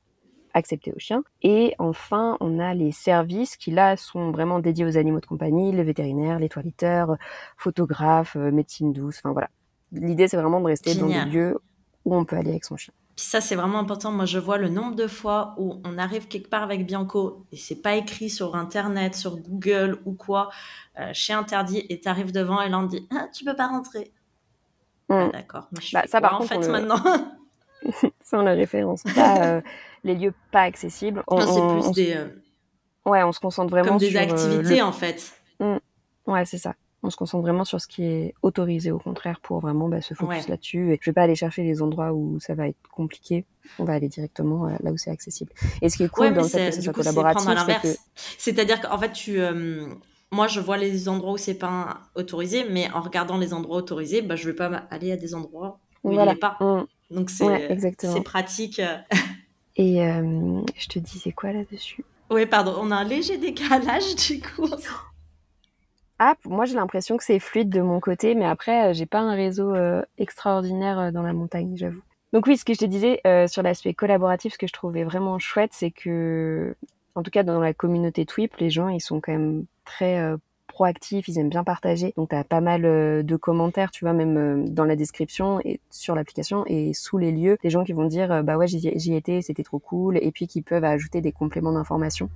accepté 0.55 0.91
aux 0.91 0.99
chiens. 0.99 1.23
Et 1.43 1.75
enfin, 1.77 2.35
on 2.39 2.59
a 2.59 2.73
les 2.73 2.91
services 2.91 3.55
qui 3.55 3.69
là 3.69 3.95
sont 3.95 4.31
vraiment 4.31 4.59
dédiés 4.59 4.83
aux 4.83 4.97
animaux 4.97 5.19
de 5.19 5.25
compagnie, 5.25 5.71
le 5.71 5.83
vétérinaire, 5.83 6.39
les 6.39 6.49
toiletteurs, 6.49 7.17
photographes, 7.55 8.35
médecine 8.35 8.91
douce. 8.91 9.19
Enfin 9.19 9.31
voilà. 9.31 9.49
L'idée 9.91 10.27
c'est 10.27 10.37
vraiment 10.37 10.59
de 10.59 10.65
rester 10.65 10.95
dans 10.95 11.07
des 11.07 11.25
lieux 11.25 11.59
où 12.03 12.15
on 12.15 12.25
peut 12.25 12.35
aller 12.35 12.49
avec 12.49 12.65
son 12.65 12.77
chien 12.77 12.93
ça, 13.19 13.41
c'est 13.41 13.55
vraiment 13.55 13.79
important. 13.79 14.11
Moi, 14.11 14.25
je 14.25 14.39
vois 14.39 14.57
le 14.57 14.69
nombre 14.69 14.95
de 14.95 15.07
fois 15.07 15.55
où 15.57 15.81
on 15.83 15.97
arrive 15.97 16.27
quelque 16.27 16.49
part 16.49 16.63
avec 16.63 16.85
Bianco 16.85 17.45
et 17.51 17.57
c'est 17.57 17.81
pas 17.81 17.95
écrit 17.95 18.29
sur 18.29 18.55
Internet, 18.55 19.15
sur 19.15 19.37
Google 19.37 19.99
ou 20.05 20.13
quoi, 20.13 20.49
euh, 20.99 21.09
chez 21.13 21.33
interdit, 21.33 21.85
et 21.89 21.99
t'arrives 21.99 22.31
devant 22.31 22.61
et 22.61 22.69
là 22.69 22.79
on 22.79 22.83
dit 22.83 23.07
ah, 23.11 23.27
tu 23.33 23.43
peux 23.43 23.55
pas 23.55 23.67
rentrer. 23.67 24.13
Hmm. 25.09 25.13
Ah, 25.13 25.29
d'accord. 25.33 25.67
Mais 25.71 25.81
je 25.81 25.93
bah, 25.93 26.03
ça, 26.07 26.21
par 26.21 26.39
en 26.39 26.43
fait, 26.43 26.67
maintenant 26.67 27.01
Ça, 28.21 28.37
on 28.39 28.43
le 28.43 28.51
référence 28.51 29.03
pas 29.03 29.45
euh, 29.45 29.61
les 30.03 30.15
lieux 30.15 30.33
pas 30.51 30.61
accessibles. 30.61 31.23
On, 31.27 31.39
c'est 31.41 31.81
plus 31.81 31.91
des. 31.93 32.13
Euh, 32.15 32.27
ouais, 33.05 33.23
on 33.23 33.31
se 33.31 33.39
concentre 33.39 33.71
vraiment 33.71 33.89
comme 33.89 33.97
des 33.97 34.15
activités 34.17 34.81
en 34.81 34.91
fait. 34.91 35.33
Hmm. 35.59 35.77
Ouais, 36.27 36.45
c'est 36.45 36.57
ça 36.57 36.75
on 37.03 37.09
se 37.09 37.15
concentre 37.15 37.43
vraiment 37.43 37.63
sur 37.63 37.79
ce 37.79 37.87
qui 37.87 38.03
est 38.03 38.33
autorisé 38.41 38.91
au 38.91 38.99
contraire 38.99 39.39
pour 39.39 39.59
vraiment 39.59 39.87
bah, 39.87 40.01
se 40.01 40.13
focus 40.13 40.47
là-dessus. 40.47 40.93
Et 40.93 40.99
je 41.01 41.09
vais 41.09 41.13
pas 41.13 41.23
aller 41.23 41.35
chercher 41.35 41.63
les 41.63 41.81
endroits 41.81 42.11
où 42.11 42.39
ça 42.39 42.55
va 42.55 42.67
être 42.67 42.77
compliqué. 42.91 43.45
On 43.77 43.85
va 43.85 43.93
aller 43.93 44.09
directement 44.09 44.67
euh, 44.67 44.75
là 44.81 44.91
où 44.91 44.97
c'est 44.97 45.11
accessible. 45.11 45.51
Et 45.81 45.89
ce 45.89 45.97
qui 45.97 46.03
est 46.03 46.09
cool 46.09 46.33
dans 46.33 46.41
le 46.41 46.47
fait 46.47 46.69
que 46.69 46.75
ce 46.75 46.81
soit 46.81 46.93
collaboratif, 46.93 47.49
c'est 47.65 47.81
que... 47.81 47.99
C'est-à-dire 48.37 48.81
qu'en 48.81 48.97
fait, 48.97 49.13
tu, 49.13 49.39
euh, 49.39 49.87
moi, 50.31 50.47
je 50.47 50.59
vois 50.59 50.77
les 50.77 51.07
endroits 51.07 51.33
où 51.33 51.37
c'est 51.37 51.57
pas 51.57 52.01
autorisé, 52.15 52.65
mais 52.69 52.91
en 52.91 53.01
regardant 53.01 53.37
les 53.37 53.53
endroits 53.53 53.77
autorisés, 53.77 54.21
bah, 54.21 54.35
je 54.35 54.49
vais 54.49 54.55
pas 54.55 54.83
aller 54.89 55.11
à 55.11 55.17
des 55.17 55.35
endroits 55.35 55.79
où 56.03 56.11
il 56.11 56.17
n'est 56.17 56.35
pas. 56.35 56.57
Mmh. 56.59 56.85
Donc 57.11 57.29
c'est 57.29 58.23
pratique. 58.23 58.81
Et 59.75 60.03
euh, 60.03 60.61
je 60.75 60.87
te 60.87 60.99
disais 60.99 61.31
quoi 61.31 61.53
là-dessus? 61.53 62.03
Oui, 62.29 62.45
pardon, 62.45 62.75
on 62.79 62.91
a 62.91 62.97
un 62.97 63.03
léger 63.05 63.37
décalage 63.37 64.15
du 64.15 64.41
coup. 64.41 64.67
Ah, 66.21 66.35
moi 66.43 66.65
j'ai 66.65 66.75
l'impression 66.75 67.15
que 67.15 67.23
c'est 67.23 67.39
fluide 67.39 67.69
de 67.69 67.79
mon 67.79 68.01
côté, 68.01 68.35
mais 68.35 68.45
après 68.45 68.89
euh, 68.89 68.93
j'ai 68.93 69.05
pas 69.05 69.19
un 69.19 69.35
réseau 69.35 69.73
euh, 69.73 70.01
extraordinaire 70.17 70.99
euh, 70.99 71.11
dans 71.11 71.23
la 71.23 71.31
montagne, 71.31 71.77
j'avoue. 71.77 72.01
Donc 72.33 72.45
oui, 72.45 72.57
ce 72.57 72.65
que 72.65 72.73
je 72.73 72.79
te 72.79 72.85
disais 72.85 73.21
sur 73.47 73.63
l'aspect 73.63 73.95
collaboratif, 73.95 74.53
ce 74.53 74.57
que 74.59 74.67
je 74.67 74.73
trouvais 74.73 75.03
vraiment 75.03 75.39
chouette, 75.39 75.71
c'est 75.73 75.89
que, 75.89 76.75
en 77.15 77.23
tout 77.23 77.31
cas 77.31 77.41
dans 77.41 77.59
la 77.59 77.73
communauté 77.73 78.25
Twip, 78.25 78.55
les 78.57 78.69
gens 78.69 78.87
ils 78.89 78.99
sont 78.99 79.19
quand 79.19 79.31
même 79.31 79.65
très 79.83 80.35
proactifs, 80.67 81.27
ils 81.27 81.39
aiment 81.39 81.49
bien 81.49 81.63
partager. 81.63 82.13
Donc 82.17 82.29
tu 82.29 82.35
as 82.35 82.43
pas 82.43 82.61
mal 82.61 82.83
de 82.83 83.35
commentaires, 83.35 83.89
tu 83.89 84.05
vois, 84.05 84.13
même 84.13 84.69
dans 84.69 84.85
la 84.85 84.95
description 84.95 85.59
et 85.65 85.79
sur 85.89 86.13
l'application 86.13 86.65
et 86.67 86.93
sous 86.93 87.17
les 87.17 87.31
lieux, 87.31 87.57
des 87.63 87.71
gens 87.71 87.83
qui 87.83 87.93
vont 87.93 88.05
dire 88.05 88.43
bah 88.43 88.57
ouais 88.57 88.67
j'y 88.67 89.15
étais, 89.15 89.41
c'était 89.41 89.63
trop 89.63 89.79
cool, 89.79 90.19
et 90.21 90.31
puis 90.31 90.45
qui 90.45 90.61
peuvent 90.61 90.83
ajouter 90.83 91.21
des 91.21 91.31
compléments 91.31 91.71
d'information. 91.71 92.29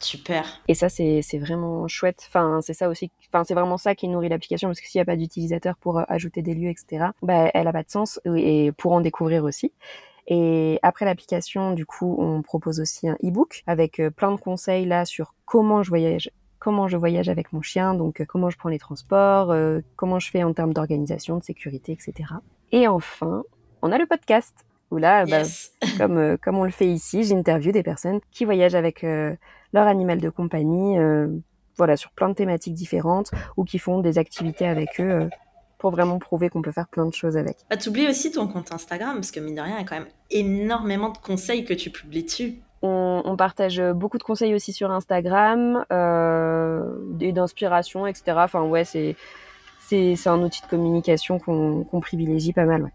Super. 0.00 0.60
Et 0.66 0.74
ça, 0.74 0.88
c'est 0.88 1.22
vraiment 1.38 1.86
chouette. 1.86 2.24
Enfin, 2.26 2.60
c'est 2.62 2.72
ça 2.72 2.88
aussi. 2.88 3.10
Enfin, 3.28 3.44
c'est 3.44 3.54
vraiment 3.54 3.76
ça 3.76 3.94
qui 3.94 4.08
nourrit 4.08 4.30
l'application 4.30 4.68
parce 4.68 4.80
que 4.80 4.88
s'il 4.88 4.98
n'y 4.98 5.02
a 5.02 5.04
pas 5.04 5.16
d'utilisateur 5.16 5.76
pour 5.76 5.98
euh, 5.98 6.04
ajouter 6.08 6.42
des 6.42 6.54
lieux, 6.54 6.70
etc., 6.70 7.06
bah, 7.22 7.50
elle 7.52 7.68
a 7.68 7.72
pas 7.72 7.82
de 7.82 7.90
sens 7.90 8.18
et 8.24 8.72
pour 8.72 8.92
en 8.92 9.00
découvrir 9.02 9.44
aussi. 9.44 9.72
Et 10.26 10.78
après 10.82 11.04
l'application, 11.04 11.72
du 11.72 11.84
coup, 11.84 12.16
on 12.18 12.40
propose 12.42 12.80
aussi 12.80 13.08
un 13.08 13.16
e-book 13.22 13.62
avec 13.66 14.00
euh, 14.00 14.10
plein 14.10 14.32
de 14.32 14.40
conseils 14.40 14.86
là 14.86 15.04
sur 15.04 15.34
comment 15.44 15.82
je 15.82 15.90
voyage 15.90 16.30
comment 16.58 16.88
je 16.88 16.98
voyage 16.98 17.30
avec 17.30 17.54
mon 17.54 17.62
chien, 17.62 17.94
donc 17.94 18.20
euh, 18.20 18.26
comment 18.26 18.50
je 18.50 18.58
prends 18.58 18.68
les 18.68 18.78
transports, 18.78 19.54
comment 19.96 20.18
je 20.18 20.30
fais 20.30 20.42
en 20.42 20.52
termes 20.52 20.74
d'organisation, 20.74 21.38
de 21.38 21.42
sécurité, 21.42 21.92
etc. 21.92 22.34
Et 22.70 22.86
enfin, 22.86 23.44
on 23.80 23.92
a 23.92 23.96
le 23.96 24.04
podcast 24.04 24.66
où 24.90 24.98
là, 24.98 25.24
bah, 25.26 25.42
comme, 25.98 26.36
comme 26.38 26.58
on 26.58 26.64
le 26.64 26.70
fait 26.70 26.88
ici, 26.88 27.24
j'interviewe 27.24 27.72
des 27.72 27.82
personnes 27.82 28.20
qui 28.30 28.44
voyagent 28.44 28.74
avec 28.74 29.04
leur 29.72 29.86
animal 29.86 30.20
de 30.20 30.30
compagnie, 30.30 30.98
euh, 30.98 31.28
voilà, 31.76 31.96
sur 31.96 32.10
plein 32.10 32.28
de 32.28 32.34
thématiques 32.34 32.74
différentes 32.74 33.30
ou 33.56 33.64
qui 33.64 33.78
font 33.78 34.00
des 34.00 34.18
activités 34.18 34.66
avec 34.66 35.00
eux. 35.00 35.10
Euh. 35.10 35.28
pour 35.78 35.90
vraiment 35.92 36.18
prouver 36.18 36.50
qu'on 36.50 36.60
peut 36.60 36.72
faire 36.72 36.88
plein 36.88 37.06
de 37.06 37.14
choses 37.14 37.38
avec. 37.38 37.56
Bah, 37.70 37.78
T'oublies 37.78 38.06
aussi 38.06 38.30
ton 38.30 38.46
compte 38.46 38.70
Instagram, 38.70 39.14
parce 39.14 39.30
que 39.30 39.40
mine 39.40 39.54
de 39.54 39.62
rien, 39.62 39.76
il 39.76 39.80
y 39.80 39.82
a 39.82 39.86
quand 39.86 39.98
même 39.98 40.12
énormément 40.30 41.08
de 41.08 41.16
conseils 41.16 41.64
que 41.64 41.72
tu 41.72 41.88
publies 41.88 42.24
dessus. 42.24 42.60
On, 42.82 43.34
partage 43.38 43.80
beaucoup 43.94 44.18
de 44.18 44.22
conseils 44.22 44.54
aussi 44.54 44.74
sur 44.74 44.90
Instagram, 44.90 45.86
euh, 45.90 46.84
et 47.18 47.32
d'inspiration, 47.32 48.06
etc. 48.06 48.36
Enfin 48.36 48.62
ouais, 48.62 48.84
c'est 48.84 49.16
c'est 49.78 50.28
un 50.28 50.40
outil 50.42 50.60
de 50.62 50.66
communication 50.66 51.38
qu'on 51.38 52.00
privilégie 52.00 52.52
pas 52.52 52.66
mal. 52.66 52.82
Ouais 52.82 52.92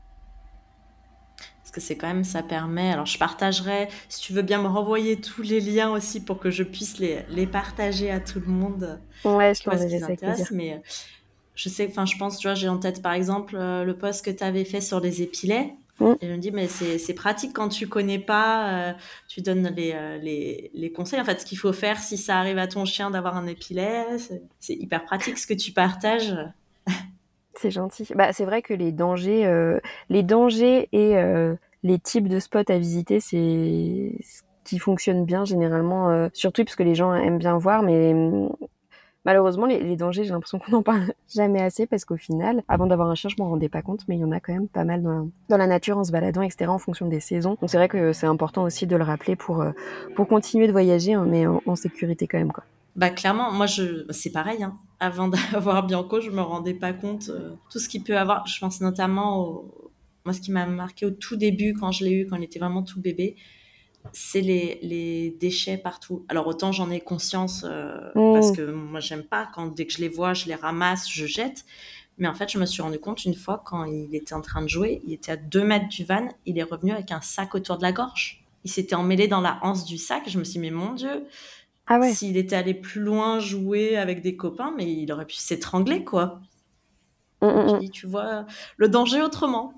que 1.76 1.82
c'est 1.82 1.98
quand 1.98 2.08
même, 2.08 2.24
ça 2.24 2.42
permet. 2.42 2.92
Alors, 2.92 3.06
je 3.06 3.20
partagerai, 3.20 3.90
si 4.08 4.22
tu 4.22 4.34
veux 4.34 4.42
bien 4.42 4.62
me 4.62 4.68
renvoyer 4.68 5.20
tous 5.20 5.42
les 5.42 5.60
liens 5.60 5.92
aussi 5.92 6.24
pour 6.24 6.40
que 6.40 6.50
je 6.50 6.64
puisse 6.64 7.00
les, 7.00 7.20
les 7.30 7.46
partager 7.46 8.10
à 8.10 8.22
tout 8.22 8.40
le 8.40 8.48
monde. 8.48 9.00
Ouais, 9.26 9.54
je 9.54 9.64
t'enverrai 9.64 10.00
ça. 10.00 10.44
Mais 10.52 10.74
euh, 10.74 10.78
je 11.54 11.68
sais, 11.68 11.88
enfin, 11.90 12.06
je 12.06 12.18
pense, 12.18 12.40
tu 12.40 12.48
vois, 12.48 12.56
j'ai 12.56 12.70
en 12.70 12.78
tête 12.78 13.02
par 13.02 13.12
exemple 13.12 13.58
euh, 13.58 13.84
le 13.84 13.96
post 13.98 14.24
que 14.24 14.32
tu 14.32 14.44
avais 14.44 14.64
fait 14.64 14.80
sur 14.80 15.02
les 15.02 15.22
épilets. 15.22 15.74
Mm. 16.00 16.14
Et 16.22 16.28
je 16.28 16.32
me 16.32 16.38
dis, 16.38 16.52
mais 16.52 16.68
c'est 16.68 17.14
pratique 17.14 17.52
quand 17.54 17.68
tu 17.68 17.88
connais 17.88 18.20
pas, 18.20 18.70
euh, 18.70 18.94
tu 19.28 19.42
donnes 19.42 19.74
les, 19.76 19.94
les, 20.22 20.72
les, 20.74 20.92
conseils. 20.92 21.20
En 21.20 21.26
fait, 21.26 21.42
ce 21.42 21.46
qu'il 21.46 21.58
faut 21.58 21.74
faire 21.74 22.00
si 22.00 22.18
ça 22.18 22.38
arrive 22.40 22.58
à 22.58 22.68
ton 22.68 22.86
chien 22.86 23.12
d'avoir 23.12 23.36
un 23.36 23.48
épilet, 23.48 24.06
c'est 24.60 24.74
hyper 24.74 25.04
pratique 25.04 25.38
ce 25.38 25.46
que 25.46 25.54
tu 25.54 25.74
partages. 25.74 26.34
C'est 27.58 27.72
gentil. 27.72 28.08
Bah, 28.16 28.34
c'est 28.34 28.46
vrai 28.46 28.62
que 28.62 28.74
les 28.74 28.92
dangers, 28.92 29.46
euh, 29.46 29.80
les 30.10 30.24
dangers 30.24 30.90
et 30.92 31.18
euh, 31.18 31.56
les 31.84 32.00
types 32.00 32.28
de 32.28 32.40
spots 32.40 32.70
à 32.70 32.78
visiter, 32.78 33.20
c'est 33.20 34.14
ce 34.22 34.42
qui 34.66 34.78
fonctionne 34.80 35.26
bien 35.26 35.46
généralement, 35.46 36.10
euh, 36.10 36.28
surtout 36.34 36.64
parce 36.66 36.76
que 36.76 36.84
les 36.84 36.96
gens 36.96 37.14
aiment 37.14 37.38
bien 37.38 37.58
voir, 37.58 37.82
mais 37.82 38.14
hum, 38.14 38.50
malheureusement, 39.24 39.68
les, 39.68 39.96
dangers, 39.96 40.26
j'ai 40.26 40.32
l'impression 40.32 40.60
qu'on 40.60 40.72
n'en 40.72 40.84
parle 40.84 41.14
jamais 41.34 41.62
assez 41.62 41.86
parce 41.88 42.04
qu'au 42.04 42.18
final, 42.18 42.64
avant 42.68 42.88
d'avoir 42.88 43.10
un 43.10 43.16
chien, 43.16 43.30
je 43.30 43.42
m'en 43.42 43.50
rendais 43.50 43.70
pas 43.70 43.82
compte, 43.82 44.02
mais 44.08 44.18
il 44.18 44.22
y 44.22 44.26
en 44.26 44.32
a 44.32 44.40
quand 44.42 44.54
même 44.54 44.68
pas 44.68 44.84
mal 44.84 45.02
dans, 45.02 45.58
la 45.58 45.68
nature 45.68 45.98
en 45.98 46.04
se 46.04 46.12
baladant, 46.12 46.42
etc., 46.42 46.70
en 46.70 46.80
fonction 46.80 47.08
des 47.08 47.22
saisons. 47.22 47.58
Donc 47.62 47.70
c'est 47.70 47.78
vrai 47.78 47.88
que 47.88 48.12
c'est 48.12 48.28
important 48.28 48.64
aussi 48.64 48.86
de 48.86 48.98
le 48.98 49.04
rappeler 49.04 49.36
pour, 49.38 49.64
pour 50.16 50.28
continuer 50.28 50.68
de 50.68 50.74
voyager, 50.74 51.14
hein, 51.14 51.26
mais 51.28 51.48
en, 51.48 51.62
en 51.66 51.76
sécurité 51.76 52.28
quand 52.28 52.38
même, 52.38 52.52
quoi. 52.52 52.66
Bah 52.96 53.10
clairement, 53.10 53.52
moi 53.52 53.66
je 53.66 54.06
c'est 54.10 54.32
pareil. 54.32 54.64
Hein. 54.64 54.76
Avant 55.00 55.28
d'avoir 55.52 55.86
Bianco, 55.86 56.22
je 56.22 56.30
me 56.30 56.42
rendais 56.42 56.74
pas 56.74 56.94
compte 56.94 57.30
euh, 57.30 57.56
tout 57.70 57.80
ce 57.80 57.90
qu'il 57.90 58.04
peut 58.04 58.18
avoir. 58.18 58.48
Je 58.48 58.60
pense 58.60 58.82
notamment 58.82 59.40
au 59.40 59.92
moi 60.26 60.34
ce 60.34 60.42
qui 60.42 60.52
m'a 60.52 60.66
marqué 60.66 61.06
au 61.06 61.12
tout 61.12 61.36
début 61.36 61.74
quand 61.74 61.92
je 61.92 62.04
l'ai 62.04 62.12
eu, 62.12 62.28
quand 62.28 62.38
il 62.38 62.44
était 62.44 62.58
vraiment 62.58 62.82
tout 62.82 63.00
bébé, 63.00 63.36
c'est 64.12 64.42
les, 64.42 64.80
les 64.82 65.36
déchets 65.40 65.78
partout. 65.78 66.26
Alors 66.30 66.48
autant 66.48 66.72
j'en 66.72 66.90
ai 66.90 67.00
conscience 67.00 67.64
euh, 67.64 68.10
mmh. 68.16 68.34
parce 68.34 68.52
que 68.52 68.72
moi 68.72 69.00
j'aime 69.00 69.24
pas 69.24 69.48
quand 69.54 69.68
dès 69.68 69.86
que 69.86 69.94
je 69.94 70.00
les 70.00 70.10
vois, 70.10 70.34
je 70.34 70.48
les 70.48 70.56
ramasse, 70.56 71.10
je 71.10 71.26
jette. 71.26 71.66
Mais 72.18 72.28
en 72.28 72.34
fait, 72.34 72.50
je 72.50 72.58
me 72.58 72.66
suis 72.66 72.82
rendu 72.82 73.00
compte 73.00 73.26
une 73.26 73.36
fois 73.36 73.62
quand 73.66 73.84
il 73.84 74.16
était 74.16 74.34
en 74.34 74.42
train 74.42 74.62
de 74.62 74.70
jouer, 74.70 75.02
il 75.06 75.14
était 75.14 75.34
à 75.34 75.38
deux 75.38 75.64
mètres 75.64 75.90
du 75.90 76.06
van, 76.06 76.30
il 76.46 76.58
est 76.58 76.64
revenu 76.64 76.92
avec 76.92 77.12
un 77.12 77.22
sac 77.22 77.56
autour 77.56 77.78
de 77.78 77.82
la 77.82 77.92
gorge. 77.92 78.44
Il 78.64 78.72
s'était 78.72 78.96
emmêlé 78.96 79.28
dans 79.28 79.42
la 79.42 79.60
hanse 79.62 79.86
du 79.86 79.98
sac. 79.98 80.24
Je 80.28 80.40
me 80.40 80.44
suis 80.44 80.54
dit, 80.54 80.60
mais 80.60 80.72
mon 80.72 80.94
Dieu, 80.94 81.26
ah 81.88 82.02
S'il 82.02 82.38
était 82.38 82.56
allé 82.56 82.74
plus 82.74 83.02
loin 83.02 83.40
jouer 83.40 83.96
avec 83.96 84.22
des 84.22 84.36
copains, 84.36 84.74
mais 84.76 84.92
il 84.92 85.12
aurait 85.12 85.26
pu 85.26 85.36
s'étrangler, 85.36 86.04
quoi. 86.04 86.42
Mm, 87.42 87.48
mm, 87.48 87.76
mm. 87.76 87.90
tu 87.92 88.08
vois, 88.08 88.46
le 88.78 88.90
danger 88.90 89.22
autrement. 89.22 89.74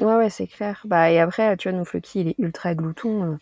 ouais, 0.00 0.16
ouais, 0.16 0.30
c'est 0.30 0.48
clair. 0.48 0.82
Bah, 0.84 1.10
et 1.10 1.20
après, 1.20 1.56
tu 1.56 1.68
vois, 1.68 1.78
nous, 1.78 1.84
Floki, 1.84 2.20
il 2.20 2.28
est 2.28 2.34
ultra 2.38 2.74
glouton. 2.74 3.38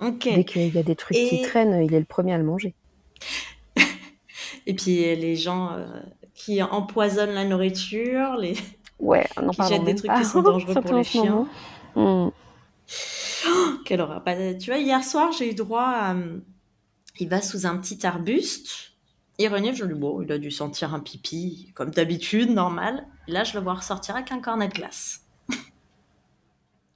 Euh, 0.00 0.10
dès 0.22 0.44
qu'il 0.44 0.72
y 0.72 0.78
a 0.78 0.84
des 0.84 0.94
trucs 0.94 1.16
qui 1.16 1.42
traînent, 1.42 1.82
il 1.82 1.92
est 1.92 1.98
le 1.98 2.04
premier 2.04 2.34
à 2.34 2.38
le 2.38 2.44
manger. 2.44 2.74
et 4.66 4.74
puis, 4.74 4.98
les 5.16 5.34
gens 5.34 5.72
euh, 5.72 5.86
qui 6.34 6.62
empoisonnent 6.62 7.34
la 7.34 7.44
nourriture, 7.44 8.36
les... 8.36 8.54
Ouais, 9.00 9.26
on 9.36 9.50
qui 9.50 9.62
jettent 9.62 9.84
des 9.84 9.94
trucs 9.96 10.12
qui 10.12 10.24
sont 10.24 10.42
dangereux 10.42 10.74
pour 10.82 10.94
les 10.94 11.04
chiens. 11.04 11.48
Oh, 11.96 12.32
quelle 13.84 14.00
horreur. 14.00 14.22
Bah, 14.24 14.34
tu 14.54 14.70
vois, 14.70 14.78
hier 14.78 15.02
soir, 15.02 15.32
j'ai 15.32 15.50
eu 15.50 15.54
droit 15.54 15.86
à 15.86 16.14
il 17.20 17.28
va 17.28 17.40
sous 17.40 17.66
un 17.66 17.76
petit 17.76 18.06
arbuste. 18.06 18.92
Il 19.38 19.48
renive, 19.48 19.74
je 19.74 19.84
lui 19.84 19.94
dis, 19.94 20.00
bon, 20.00 20.20
il 20.20 20.32
a 20.32 20.38
dû 20.38 20.50
sentir 20.50 20.94
un 20.94 21.00
pipi, 21.00 21.70
comme 21.74 21.90
d'habitude, 21.90 22.50
normal. 22.50 23.06
là, 23.28 23.44
je 23.44 23.54
le 23.56 23.62
vois 23.62 23.74
ressortir 23.74 24.16
avec 24.16 24.32
un 24.32 24.40
cornet 24.40 24.68
de 24.68 24.74
glace. 24.74 25.20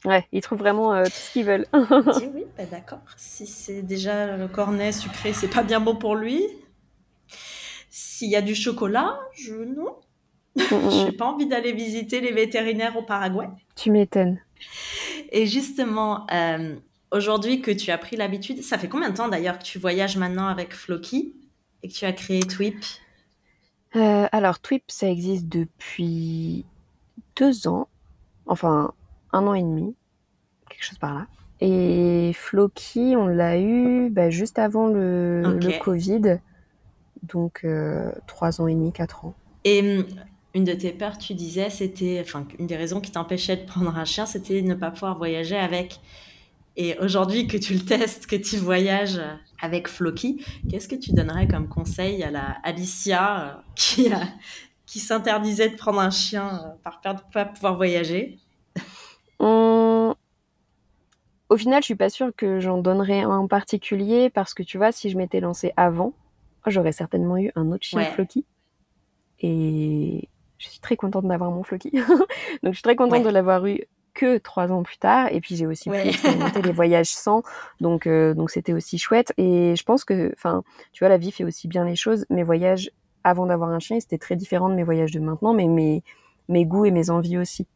Ouais, 0.05 0.27
ils 0.33 0.41
trouvent 0.41 0.59
vraiment 0.59 0.93
euh, 0.93 1.05
tout 1.05 1.13
ce 1.13 1.31
qu'ils 1.31 1.45
veulent. 1.45 1.67
dis 1.73 2.29
oui, 2.35 2.45
bah 2.59 2.67
d'accord. 2.67 2.99
Si 3.17 3.47
c'est 3.47 3.83
déjà 3.83 4.37
le 4.37 4.49
cornet 4.49 4.91
sucré, 4.91 5.33
c'est 5.33 5.47
pas 5.47 5.63
bien 5.63 5.79
bon 5.79 5.95
pour 5.95 6.17
lui. 6.17 6.45
S'il 7.89 8.29
y 8.29 8.35
a 8.35 8.43
du 8.43 8.57
chocolat, 8.57 9.21
je 9.33 9.55
non. 9.55 10.01
Je 10.57 11.05
n'ai 11.05 11.13
pas 11.13 11.27
envie 11.27 11.47
d'aller 11.47 11.73
visiter 11.73 12.21
les 12.21 12.33
vétérinaires 12.33 12.97
au 12.97 13.03
Paraguay. 13.03 13.49
Tu 13.77 13.93
m'étonnes. 13.93 14.41
Et 15.31 15.47
justement, 15.47 16.27
euh, 16.33 16.75
aujourd'hui 17.13 17.61
que 17.61 17.71
tu 17.71 17.91
as 17.91 17.99
pris 17.99 18.17
l'habitude, 18.17 18.63
ça 18.63 18.79
fait 18.79 18.89
combien 18.89 19.11
de 19.11 19.17
temps 19.17 19.29
d'ailleurs 19.29 19.59
que 19.59 19.65
tu 19.65 19.79
voyages 19.79 20.17
maintenant 20.17 20.49
avec 20.49 20.75
Floki 20.75 21.35
et 21.83 21.89
que 21.89 21.93
tu 21.93 22.05
as 22.05 22.13
créé 22.13 22.41
Twip? 22.41 22.85
Euh, 23.95 24.27
Alors 24.33 24.59
Twip, 24.59 24.85
ça 24.89 25.09
existe 25.09 25.49
depuis 25.49 26.65
deux 27.37 27.69
ans, 27.69 27.89
enfin 28.47 28.93
un 29.33 29.47
an 29.47 29.55
et 29.55 29.63
demi, 29.63 29.95
quelque 30.69 30.85
chose 30.85 30.99
par 30.99 31.15
là. 31.15 31.27
Et 31.61 32.33
Floki, 32.35 33.15
on 33.17 33.27
l'a 33.27 33.61
eu 33.61 34.11
bah, 34.11 34.31
juste 34.31 34.59
avant 34.59 34.89
le, 34.89 35.61
Covid, 35.81 36.41
donc 37.23 37.61
euh, 37.65 38.11
trois 38.27 38.61
ans 38.61 38.67
et 38.67 38.75
demi, 38.75 38.93
quatre 38.93 39.25
ans. 39.25 39.35
Et 39.65 39.99
hum, 39.99 40.07
une 40.55 40.65
de 40.65 40.73
tes 40.73 40.91
peurs, 40.91 41.19
tu 41.19 41.35
disais, 41.35 41.71
c'était, 41.71 42.21
enfin, 42.21 42.47
une 42.59 42.67
des 42.67 42.77
raisons 42.77 43.01
qui 43.01 43.13
t'empêchait 43.13 43.57
de 43.57 43.65
prendre 43.65 43.97
un 43.97 44.05
chien, 44.05 44.27
c'était 44.27 44.61
de 44.61 44.67
ne 44.67 44.75
pas 44.75 44.91
pouvoir 44.91 45.17
voyager 45.17 45.57
avec. 45.57 46.01
Et 46.77 46.97
aujourd'hui 46.99 47.47
que 47.47 47.57
tu 47.57 47.75
le 47.75 47.81
testes, 47.81 48.27
que 48.27 48.37
tu 48.37 48.57
voyages 48.57 49.21
avec 49.61 49.89
Floki, 49.89 50.45
qu'est-ce 50.69 50.89
que 50.89 50.95
tu 50.95 51.13
donnerais 51.13 51.47
comme 51.47 51.69
conseil 51.69 52.23
à 52.23 52.31
la 52.31 52.57
Alicia 52.63 53.43
euh, 53.43 53.55
qui, 53.75 54.09
qui 54.87 54.99
s'interdisait 54.99 55.69
de 55.69 55.77
prendre 55.77 56.01
un 56.01 56.11
chien 56.11 56.49
euh, 56.49 56.69
par 56.83 57.01
peur 57.01 57.15
de 57.15 57.21
ne 57.21 57.33
pas 57.33 57.45
pouvoir 57.45 57.77
voyager? 57.77 58.39
Hum, 59.39 60.15
Au 61.49 61.57
final, 61.57 61.83
je 61.83 61.87
suis 61.87 61.97
pas 61.97 62.11
sûre 62.11 62.31
que 62.37 62.61
j'en 62.61 62.79
donnerais 62.79 63.23
un 63.23 63.31
en 63.31 63.49
particulier 63.49 64.31
parce 64.31 64.55
que 64.55 64.63
tu 64.63 64.79
vois, 64.79 64.93
si 64.93 65.11
je 65.11 65.19
m'étais 65.19 65.41
lancée 65.41 65.73
avant, 65.77 66.13
j'aurais 66.69 66.93
certainement 66.93 67.37
eu 67.37 67.51
un 67.57 67.73
autre 67.73 67.85
chien 67.85 68.05
Floki. 68.05 68.45
Et 69.41 70.29
je 70.59 70.69
suis 70.69 70.79
très 70.79 70.97
contente 70.97 71.27
d'avoir 71.27 71.51
mon 71.51 71.65
Floki. 71.65 71.91
Donc 72.63 72.71
je 72.71 72.75
suis 72.75 72.83
très 72.83 72.95
contente 72.95 73.25
de 73.25 73.31
l'avoir 73.31 73.67
eu 73.67 73.81
que 74.15 74.39
trois 74.39 74.73
ans 74.73 74.83
plus 74.83 74.99
tard. 74.99 75.29
Et 75.33 75.41
puis 75.41 75.57
j'ai 75.57 75.67
aussi 75.67 75.91
pu 75.91 75.97
expérimenter 75.97 76.63
les 76.63 76.73
voyages 76.73 77.11
sans, 77.11 77.43
donc 77.81 78.07
euh, 78.07 78.35
donc 78.35 78.51
c'était 78.51 78.73
aussi 78.73 78.99
chouette. 78.99 79.33
Et 79.39 79.75
je 79.77 79.83
pense 79.85 80.05
que, 80.05 80.33
enfin, 80.37 80.63
tu 80.93 81.05
vois, 81.05 81.09
la 81.09 81.19
vie 81.19 81.33
fait 81.33 81.45
aussi 81.45 81.69
bien 81.69 81.85
les 81.85 81.97
choses. 81.97 82.27
Mes 82.31 82.43
voyages 82.43 82.91
avant 83.25 83.47
d'avoir 83.47 83.71
un 83.71 83.79
chien, 83.79 83.99
c'était 84.01 84.19
très 84.19 84.37
différent 84.37 84.69
de 84.69 84.75
mes 84.75 84.85
voyages 84.85 85.13
de 85.13 85.21
maintenant, 85.21 85.55
mais 85.55 85.67
mes 85.67 86.03
mes 86.49 86.67
goûts 86.67 86.85
et 86.85 86.91
mes 86.91 87.11
envies 87.11 87.39
aussi. 87.39 87.67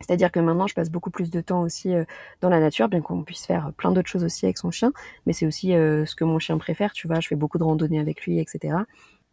C'est-à-dire 0.00 0.30
que 0.30 0.38
maintenant, 0.40 0.66
je 0.66 0.74
passe 0.74 0.90
beaucoup 0.90 1.10
plus 1.10 1.30
de 1.30 1.40
temps 1.40 1.62
aussi 1.62 1.94
euh, 1.94 2.04
dans 2.42 2.50
la 2.50 2.60
nature, 2.60 2.88
bien 2.88 3.00
qu'on 3.00 3.22
puisse 3.22 3.46
faire 3.46 3.72
plein 3.78 3.92
d'autres 3.92 4.10
choses 4.10 4.24
aussi 4.24 4.44
avec 4.44 4.58
son 4.58 4.70
chien. 4.70 4.92
Mais 5.24 5.32
c'est 5.32 5.46
aussi 5.46 5.74
euh, 5.74 6.04
ce 6.04 6.14
que 6.14 6.24
mon 6.24 6.38
chien 6.38 6.58
préfère, 6.58 6.92
tu 6.92 7.06
vois. 7.06 7.20
Je 7.20 7.28
fais 7.28 7.34
beaucoup 7.34 7.56
de 7.56 7.64
randonnées 7.64 7.98
avec 7.98 8.22
lui, 8.26 8.38
etc. 8.38 8.76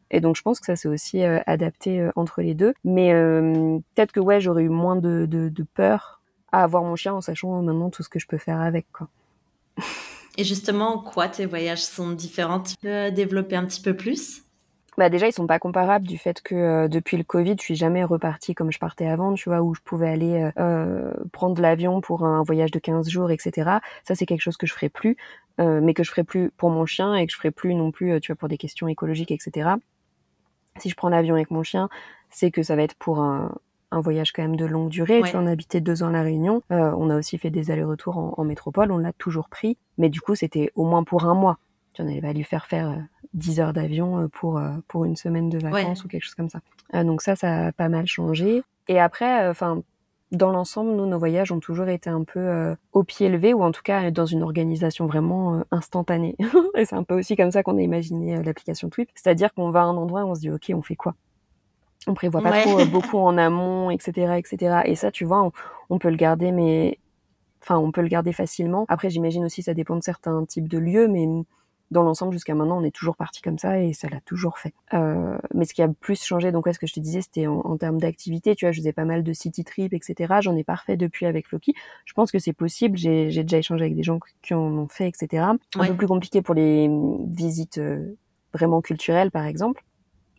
Et 0.09 0.21
donc 0.21 0.37
je 0.37 0.41
pense 0.41 0.61
que 0.61 0.67
ça 0.67 0.75
s'est 0.75 0.87
aussi 0.87 1.23
adapté 1.23 2.07
entre 2.15 2.41
les 2.41 2.53
deux. 2.53 2.73
Mais 2.83 3.11
peut-être 3.95 4.11
que 4.11 4.19
ouais, 4.19 4.39
j'aurais 4.39 4.63
eu 4.63 4.69
moins 4.69 4.95
de, 4.95 5.25
de, 5.25 5.49
de 5.49 5.63
peur 5.63 6.22
à 6.53 6.63
avoir 6.63 6.83
mon 6.83 6.95
chien 6.95 7.13
en 7.13 7.21
sachant 7.21 7.61
maintenant 7.61 7.89
tout 7.89 8.03
ce 8.03 8.09
que 8.09 8.19
je 8.19 8.27
peux 8.27 8.37
faire 8.37 8.61
avec. 8.61 8.85
Quoi. 8.93 9.09
Et 10.37 10.43
justement, 10.43 10.99
quoi 10.99 11.27
tes 11.27 11.45
voyages 11.45 11.83
sont 11.83 12.11
différents? 12.11 12.61
Tu 12.61 12.75
peux 12.81 13.11
développer 13.11 13.55
un 13.55 13.65
petit 13.65 13.81
peu 13.81 13.95
plus? 13.95 14.43
Bah 14.97 15.09
déjà, 15.09 15.27
ils 15.27 15.33
sont 15.33 15.47
pas 15.47 15.59
comparables 15.59 16.05
du 16.05 16.19
fait 16.19 16.41
que 16.41 16.53
euh, 16.53 16.87
depuis 16.87 17.17
le 17.17 17.23
Covid, 17.23 17.55
je 17.57 17.63
suis 17.63 17.75
jamais 17.75 18.03
repartie 18.03 18.53
comme 18.53 18.71
je 18.71 18.77
partais 18.77 19.07
avant, 19.07 19.33
tu 19.33 19.49
vois, 19.49 19.61
où 19.61 19.73
je 19.73 19.81
pouvais 19.81 20.07
aller 20.07 20.43
euh, 20.43 20.51
euh, 20.59 21.13
prendre 21.31 21.59
l'avion 21.59 21.99
pour 21.99 22.25
un 22.25 22.43
voyage 22.43 22.69
de 22.69 22.77
15 22.77 23.09
jours, 23.09 23.31
etc. 23.31 23.79
Ça, 24.03 24.13
c'est 24.13 24.27
quelque 24.27 24.41
chose 24.41 24.57
que 24.57 24.67
je 24.67 24.73
ferai 24.73 24.89
plus, 24.89 25.17
mais 25.59 25.93
que 25.93 26.03
je 26.03 26.09
ferai 26.09 26.23
plus 26.23 26.51
pour 26.57 26.71
mon 26.71 26.85
chien 26.85 27.15
et 27.15 27.27
que 27.27 27.31
je 27.31 27.37
ferai 27.37 27.51
plus 27.51 27.75
non 27.75 27.91
plus, 27.91 28.19
tu 28.21 28.31
vois, 28.31 28.37
pour 28.37 28.49
des 28.49 28.57
questions 28.57 28.87
écologiques, 28.87 29.31
etc. 29.31 29.69
Si 30.79 30.89
je 30.89 30.95
prends 30.95 31.09
l'avion 31.09 31.35
avec 31.35 31.51
mon 31.51 31.61
chien, 31.61 31.89
c'est 32.31 32.49
que 32.49 32.63
ça 32.63 32.75
va 32.75 32.81
être 32.81 32.95
pour 32.95 33.19
un, 33.19 33.55
un 33.93 34.01
voyage 34.01 34.31
quand 34.31 34.41
même 34.41 34.55
de 34.55 34.65
longue 34.65 34.89
durée. 34.89 35.21
Tu 35.23 35.35
on 35.35 35.45
a 35.45 35.51
habité 35.51 35.79
deux 35.79 36.03
ans 36.03 36.07
à 36.07 36.11
La 36.11 36.21
Réunion. 36.23 36.61
Euh, 36.71 36.91
on 36.97 37.09
a 37.09 37.17
aussi 37.17 37.37
fait 37.37 37.49
des 37.49 37.71
allers-retours 37.71 38.33
en, 38.37 38.43
métropole. 38.43 38.91
On 38.91 38.97
l'a 38.97 39.13
toujours 39.13 39.49
pris. 39.49 39.77
Mais 39.97 40.09
du 40.09 40.21
coup, 40.21 40.35
c'était 40.35 40.71
au 40.75 40.85
moins 40.85 41.03
pour 41.03 41.25
un 41.25 41.35
mois. 41.35 41.59
Tu 41.93 42.01
en 42.01 42.07
avais 42.07 42.33
lui 42.33 42.43
faire 42.43 42.65
faire 42.65 42.97
10 43.33 43.59
euh, 43.59 43.63
heures 43.63 43.73
d'avion 43.73 44.23
euh, 44.23 44.27
pour, 44.27 44.59
pour 44.87 45.05
une 45.05 45.15
semaine 45.15 45.49
de 45.49 45.59
vacances 45.59 46.03
ou 46.03 46.07
quelque 46.07 46.23
chose 46.23 46.35
comme 46.35 46.49
ça. 46.49 46.59
donc 47.03 47.21
ça, 47.21 47.35
ça 47.35 47.67
a 47.67 47.71
pas 47.71 47.89
mal 47.89 48.07
changé. 48.07 48.63
Et 48.87 48.99
après, 48.99 49.47
enfin, 49.47 49.83
dans 50.31 50.51
l'ensemble, 50.51 50.91
nous, 50.91 51.05
nos 51.05 51.19
voyages 51.19 51.51
ont 51.51 51.59
toujours 51.59 51.87
été 51.87 52.09
un 52.09 52.23
peu 52.23 52.75
au 52.91 53.03
pied 53.03 53.29
levé, 53.29 53.53
ou 53.53 53.63
en 53.63 53.71
tout 53.71 53.83
cas 53.83 54.09
dans 54.09 54.25
une 54.25 54.41
organisation 54.41 55.05
vraiment 55.05 55.63
instantanée. 55.69 56.35
et 56.75 56.85
c'est 56.85 56.95
un 56.95 57.03
peu 57.03 57.17
aussi 57.17 57.35
comme 57.35 57.51
ça 57.51 57.61
qu'on 57.61 57.77
a 57.77 57.81
imaginé 57.81 58.41
l'application 58.41 58.89
Twip. 58.89 59.09
C'est-à-dire 59.13 59.53
qu'on 59.53 59.69
va 59.69 59.81
à 59.81 59.85
un 59.85 59.95
endroit 59.95 60.21
et 60.21 60.23
on 60.23 60.33
se 60.33 60.41
dit, 60.41 60.49
OK, 60.49 60.71
on 60.73 60.81
fait 60.81 60.95
quoi? 60.95 61.13
On 62.07 62.13
prévoit 62.13 62.41
pas 62.41 62.61
trop 62.61 62.85
beaucoup 62.91 63.17
en 63.17 63.37
amont, 63.37 63.89
etc., 63.89 64.35
etc. 64.37 64.81
Et 64.85 64.95
ça, 64.95 65.11
tu 65.11 65.25
vois, 65.25 65.43
on, 65.43 65.51
on 65.89 65.99
peut 65.99 66.09
le 66.09 66.15
garder, 66.15 66.51
mais 66.51 66.99
enfin, 67.61 67.77
on 67.77 67.91
peut 67.91 68.01
le 68.01 68.07
garder 68.07 68.33
facilement. 68.33 68.85
Après, 68.89 69.09
j'imagine 69.09 69.45
aussi 69.45 69.63
ça 69.63 69.73
dépend 69.73 69.95
de 69.95 70.03
certains 70.03 70.43
types 70.45 70.67
de 70.67 70.77
lieux, 70.77 71.07
mais 71.07 71.27
dans 71.93 72.03
l'ensemble, 72.03 72.33
jusqu'à 72.33 72.55
maintenant, 72.55 72.79
on 72.79 72.83
est 72.83 72.93
toujours 72.93 73.15
parti 73.15 73.41
comme 73.41 73.57
ça 73.57 73.79
et 73.79 73.93
ça 73.93 74.09
l'a 74.09 74.19
toujours 74.21 74.57
fait. 74.57 74.73
Euh, 74.93 75.37
mais 75.53 75.63
ce 75.63 75.73
qui 75.73 75.81
a 75.81 75.87
plus 75.87 76.21
changé, 76.21 76.51
donc 76.51 76.65
ouais, 76.65 76.73
ce 76.73 76.79
que 76.79 76.87
je 76.87 76.93
te 76.93 76.99
disais, 76.99 77.21
c'était 77.21 77.47
en, 77.47 77.77
termes 77.77 77.99
d'activité. 77.99 78.55
Tu 78.55 78.65
vois, 78.65 78.71
je 78.71 78.79
faisais 78.79 78.93
pas 78.93 79.05
mal 79.05 79.23
de 79.23 79.31
city 79.31 79.63
trip, 79.63 79.93
etc. 79.93 80.35
J'en 80.41 80.55
ai 80.57 80.63
pas 80.63 80.75
refait 80.75 80.97
depuis 80.97 81.25
avec 81.25 81.47
Floki. 81.47 81.73
Je 82.05 82.13
pense 82.13 82.31
que 82.31 82.39
c'est 82.39 82.53
possible. 82.53 82.97
J'ai 82.97 83.27
déjà 83.29 83.57
échangé 83.57 83.85
avec 83.85 83.95
des 83.95 84.03
gens 84.03 84.19
qui 84.41 84.53
en 84.53 84.59
ont 84.59 84.87
fait, 84.87 85.07
etc. 85.07 85.43
Un 85.43 85.87
peu 85.87 85.95
plus 85.95 86.07
compliqué 86.07 86.41
pour 86.41 86.55
les 86.55 86.89
visites 87.27 87.77
euh, 87.77 88.17
vraiment 88.53 88.81
culturelles, 88.81 89.31
par 89.31 89.45
exemple. 89.45 89.83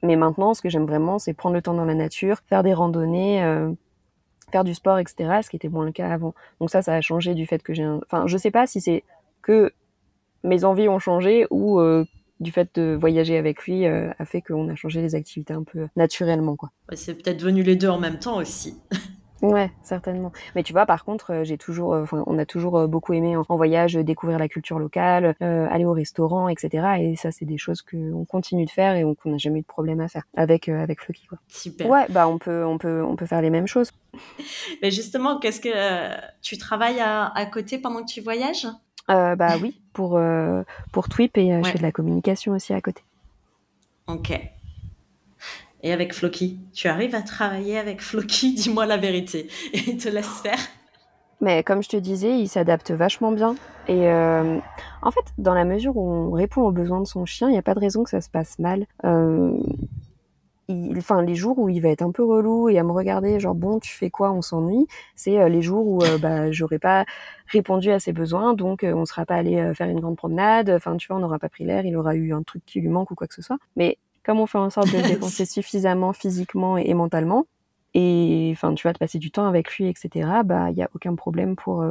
Mais 0.05 0.17
maintenant, 0.17 0.53
ce 0.53 0.61
que 0.61 0.69
j'aime 0.69 0.85
vraiment, 0.85 1.19
c'est 1.19 1.33
prendre 1.33 1.55
le 1.55 1.63
temps 1.63 1.73
dans 1.73 1.87
la 1.87 1.95
nature, 1.95 2.41
faire 2.47 2.63
des 2.63 2.75
randonnées, 2.75 3.43
euh, 3.43 3.73
faire 4.53 4.63
du 4.63 4.75
sport, 4.75 4.99
etc. 4.99 5.41
Ce 5.43 5.49
qui 5.49 5.57
était 5.57 5.71
moins 5.71 5.87
le 5.87 5.93
cas 5.93 6.11
avant. 6.11 6.35
Donc 6.61 6.71
ça, 6.71 6.83
ça 6.83 6.93
a 6.93 7.01
changé 7.01 7.35
du 7.35 7.47
fait 7.47 7.63
que 7.63 7.73
j'ai 7.73 7.85
un... 7.85 8.01
Enfin, 8.05 8.27
je 8.27 8.37
sais 8.37 8.51
pas 8.51 8.67
si 8.67 8.83
c'est 8.83 9.03
que 9.41 9.73
mes 10.43 10.65
envies 10.65 10.91
ont 10.91 10.99
changé 10.99 11.47
ou 11.51 11.81
euh, 11.81 12.05
du 12.39 12.53
fait 12.53 12.69
de 12.75 12.95
voyager 13.01 13.39
avec 13.39 13.65
lui 13.65 13.87
euh, 13.87 14.11
a 14.19 14.27
fait 14.27 14.43
qu'on 14.43 14.69
a 14.69 14.75
changé 14.75 15.01
les 15.01 15.15
activités 15.15 15.55
un 15.55 15.63
peu 15.63 15.89
naturellement 15.97 16.57
quoi. 16.57 16.71
c'est 16.93 17.15
peut-être 17.15 17.43
venu 17.43 17.63
les 17.63 17.77
deux 17.77 17.89
en 17.89 17.99
même 17.99 18.19
temps 18.19 18.37
aussi. 18.37 18.79
Ouais, 19.53 19.71
certainement. 19.83 20.33
Mais 20.55 20.63
tu 20.63 20.73
vois, 20.73 20.87
par 20.87 21.05
contre, 21.05 21.33
euh, 21.33 21.45
j'ai 21.45 21.59
toujours, 21.59 21.93
enfin, 21.95 22.23
on 22.27 22.39
a 22.39 22.47
toujours 22.47 22.89
beaucoup 22.89 23.13
aimé 23.13 23.37
en, 23.37 23.57
voyage 23.57 23.95
découvrir 23.95 24.39
la 24.39 24.49
culture 24.49 24.79
locale, 24.79 25.37
aller 25.41 25.85
au 25.85 25.93
restaurant, 25.93 26.49
etc. 26.49 26.87
Et 27.01 27.17
ça, 27.17 27.31
c'est 27.31 27.45
des 27.45 27.59
choses 27.59 27.83
qu'on 27.83 28.25
continue 28.25 28.65
de 28.65 28.71
faire 28.71 28.97
et 28.97 29.05
qu'on 29.23 29.31
n'a 29.31 29.39
jamais 29.39 29.61
eu 29.61 29.63
de 29.63 29.67
problème 29.67 30.01
à 30.01 30.09
faire 30.09 30.25
avec 30.37 30.69
avec 30.69 31.01
Floki, 31.01 31.27
quoi. 31.27 31.39
Super. 31.49 31.89
Ouais, 31.89 32.07
bah 32.09 32.27
on 32.27 32.39
peut, 32.39 32.65
on 32.65 32.79
peut, 32.79 33.03
on 33.03 33.17
peut 33.17 33.27
faire 33.27 33.43
les 33.43 33.51
mêmes 33.51 33.67
choses. 33.67 33.93
Mais 34.83 34.91
justement, 34.91 35.39
qu'est-ce 35.39 35.61
que 35.61 35.71
tu 36.43 36.59
travailles 36.59 37.01
à, 37.01 37.27
à 37.27 37.47
côté 37.47 37.79
pendant 37.79 38.01
que 38.01 38.11
tu 38.11 38.21
voyages? 38.21 38.67
Euh, 39.11 39.37
bah 39.37 39.57
oui, 39.61 39.81
pour, 39.93 40.17
euh, 40.17 40.63
pour 40.93 41.09
Twip 41.09 41.37
et 41.37 41.53
euh, 41.53 41.63
je 41.63 41.71
fais 41.71 41.79
de 41.79 41.83
la 41.83 41.93
communication 41.93 42.53
aussi 42.53 42.73
à 42.73 42.81
côté. 42.81 43.03
Ok. 44.07 44.33
Et 45.85 45.93
avec 45.93 46.13
Floki, 46.13 46.59
tu 46.73 46.89
arrives 46.89 47.15
à 47.15 47.23
travailler 47.23 47.79
avec 47.79 48.01
Floki 48.01 48.55
Dis-moi 48.57 48.87
la 48.87 48.97
vérité. 48.97 49.47
Et 49.73 49.79
il 49.87 49.97
te 49.99 50.09
laisse 50.09 50.41
faire. 50.41 50.59
Mais 51.41 51.63
comme 51.63 51.83
je 51.83 51.91
te 51.91 51.97
disais, 51.97 52.37
il 52.37 52.49
s'adapte 52.49 52.91
vachement 52.91 53.31
bien. 53.31 53.55
Et 53.87 54.09
en 54.11 55.11
fait, 55.11 55.25
dans 55.37 55.53
la 55.53 55.67
mesure 55.67 55.97
où 55.97 56.11
on 56.11 56.31
répond 56.31 56.63
aux 56.63 56.73
besoins 56.73 57.01
de 57.01 57.07
son 57.07 57.27
chien, 57.27 57.49
il 57.49 57.53
n'y 57.53 57.59
a 57.59 57.63
pas 57.63 57.75
de 57.75 57.81
raison 57.81 58.03
que 58.03 58.09
ça 58.11 58.23
se 58.23 58.31
passe 58.31 58.59
mal 58.59 58.87
enfin 60.97 61.23
les 61.23 61.35
jours 61.35 61.59
où 61.59 61.69
il 61.69 61.81
va 61.81 61.91
être 61.91 62.03
un 62.03 62.11
peu 62.11 62.25
relou 62.25 62.69
et 62.69 62.79
à 62.79 62.83
me 62.83 62.93
regarder 62.93 63.39
genre 63.39 63.55
bon 63.55 63.81
tu 63.81 63.93
fais 63.93 64.11
quoi 64.11 64.33
on 64.33 64.41
s'ennuie 64.41 64.87
c'est 65.15 65.39
euh, 65.39 65.49
les 65.49 65.61
jours 65.61 65.87
où 65.87 66.03
euh, 66.03 66.19
bah 66.19 66.51
j'aurais 66.53 66.79
pas 66.79 67.05
répondu 67.49 67.91
à 67.91 68.01
ses 68.01 68.13
besoins 68.13 68.55
donc 68.55 68.83
euh, 68.83 68.95
on 68.95 69.05
sera 69.05 69.27
pas 69.27 69.35
allé 69.35 69.73
faire 69.75 69.89
une 69.89 70.01
grande 70.01 70.17
promenade 70.17 70.71
enfin 70.71 70.97
tu 70.97 71.09
vois 71.09 71.17
on 71.17 71.21
n'aura 71.21 71.39
pas 71.39 71.51
pris 71.51 71.65
l'air 71.65 71.85
il 71.85 71.97
aura 71.97 72.15
eu 72.15 72.33
un 72.33 72.43
truc 72.43 72.63
qui 72.65 72.81
lui 72.81 72.89
manque 72.89 73.11
ou 73.11 73.15
quoi 73.15 73.27
que 73.27 73.35
ce 73.35 73.43
soit 73.43 73.59
mais 73.77 73.99
comme 74.25 74.41
on 74.41 74.47
fait 74.47 74.59
en 74.59 74.71
sorte 74.71 74.93
de 74.93 74.99
le 74.99 75.03
dépenser 75.09 75.45
suffisamment 75.45 76.13
physiquement 76.13 76.77
et, 76.77 76.93
mentalement 76.95 77.47
et 77.95 78.51
enfin 78.53 78.75
tu 78.75 78.83
vois 78.83 78.93
de 78.93 78.99
passer 78.99 79.19
du 79.19 79.31
temps 79.31 79.47
avec 79.47 79.77
lui 79.77 79.87
etc 79.87 80.29
bah 80.45 80.71
il 80.71 80.77
y 80.77 80.83
a 80.83 80.91
aucun 80.95 81.15
problème 81.15 81.55
pour 81.55 81.85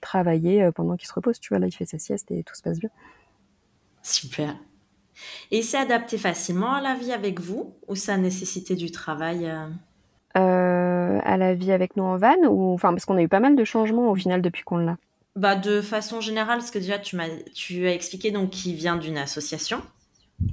travailler 0.00 0.70
pendant 0.72 0.96
qu'il 0.96 1.08
se 1.08 1.12
repose 1.14 1.40
tu 1.40 1.48
vois 1.48 1.58
là 1.58 1.66
il 1.66 1.72
fait 1.72 1.86
sa 1.86 1.98
sieste 1.98 2.30
et 2.30 2.44
tout 2.44 2.54
se 2.54 2.62
passe 2.62 2.78
bien 2.78 2.90
super 4.02 4.54
et 5.50 5.62
c'est 5.62 5.78
adapté 5.78 6.18
facilement 6.18 6.72
à 6.72 6.80
la 6.80 6.94
vie 6.94 7.12
avec 7.12 7.40
vous 7.40 7.74
ou 7.88 7.96
ça 7.96 8.14
a 8.14 8.16
nécessité 8.16 8.76
du 8.76 8.90
travail 8.90 9.46
euh? 9.46 9.66
Euh, 10.36 11.18
À 11.24 11.36
la 11.36 11.54
vie 11.54 11.72
avec 11.72 11.96
nous 11.96 12.04
en 12.04 12.16
van 12.16 12.36
ou 12.48 12.72
enfin 12.74 12.90
parce 12.90 13.04
qu'on 13.04 13.16
a 13.16 13.22
eu 13.22 13.28
pas 13.28 13.40
mal 13.40 13.56
de 13.56 13.64
changements 13.64 14.10
au 14.10 14.14
final 14.14 14.42
depuis 14.42 14.62
qu'on 14.62 14.76
l'a. 14.76 14.96
Bah 15.36 15.56
de 15.56 15.80
façon 15.80 16.20
générale, 16.20 16.58
parce 16.58 16.70
que 16.70 16.78
déjà 16.78 16.98
tu 16.98 17.16
m'as 17.16 17.28
tu 17.54 17.86
as 17.86 17.94
expliqué 17.94 18.30
donc 18.30 18.50
qu'il 18.50 18.74
vient 18.74 18.96
d'une 18.96 19.18
association. 19.18 19.80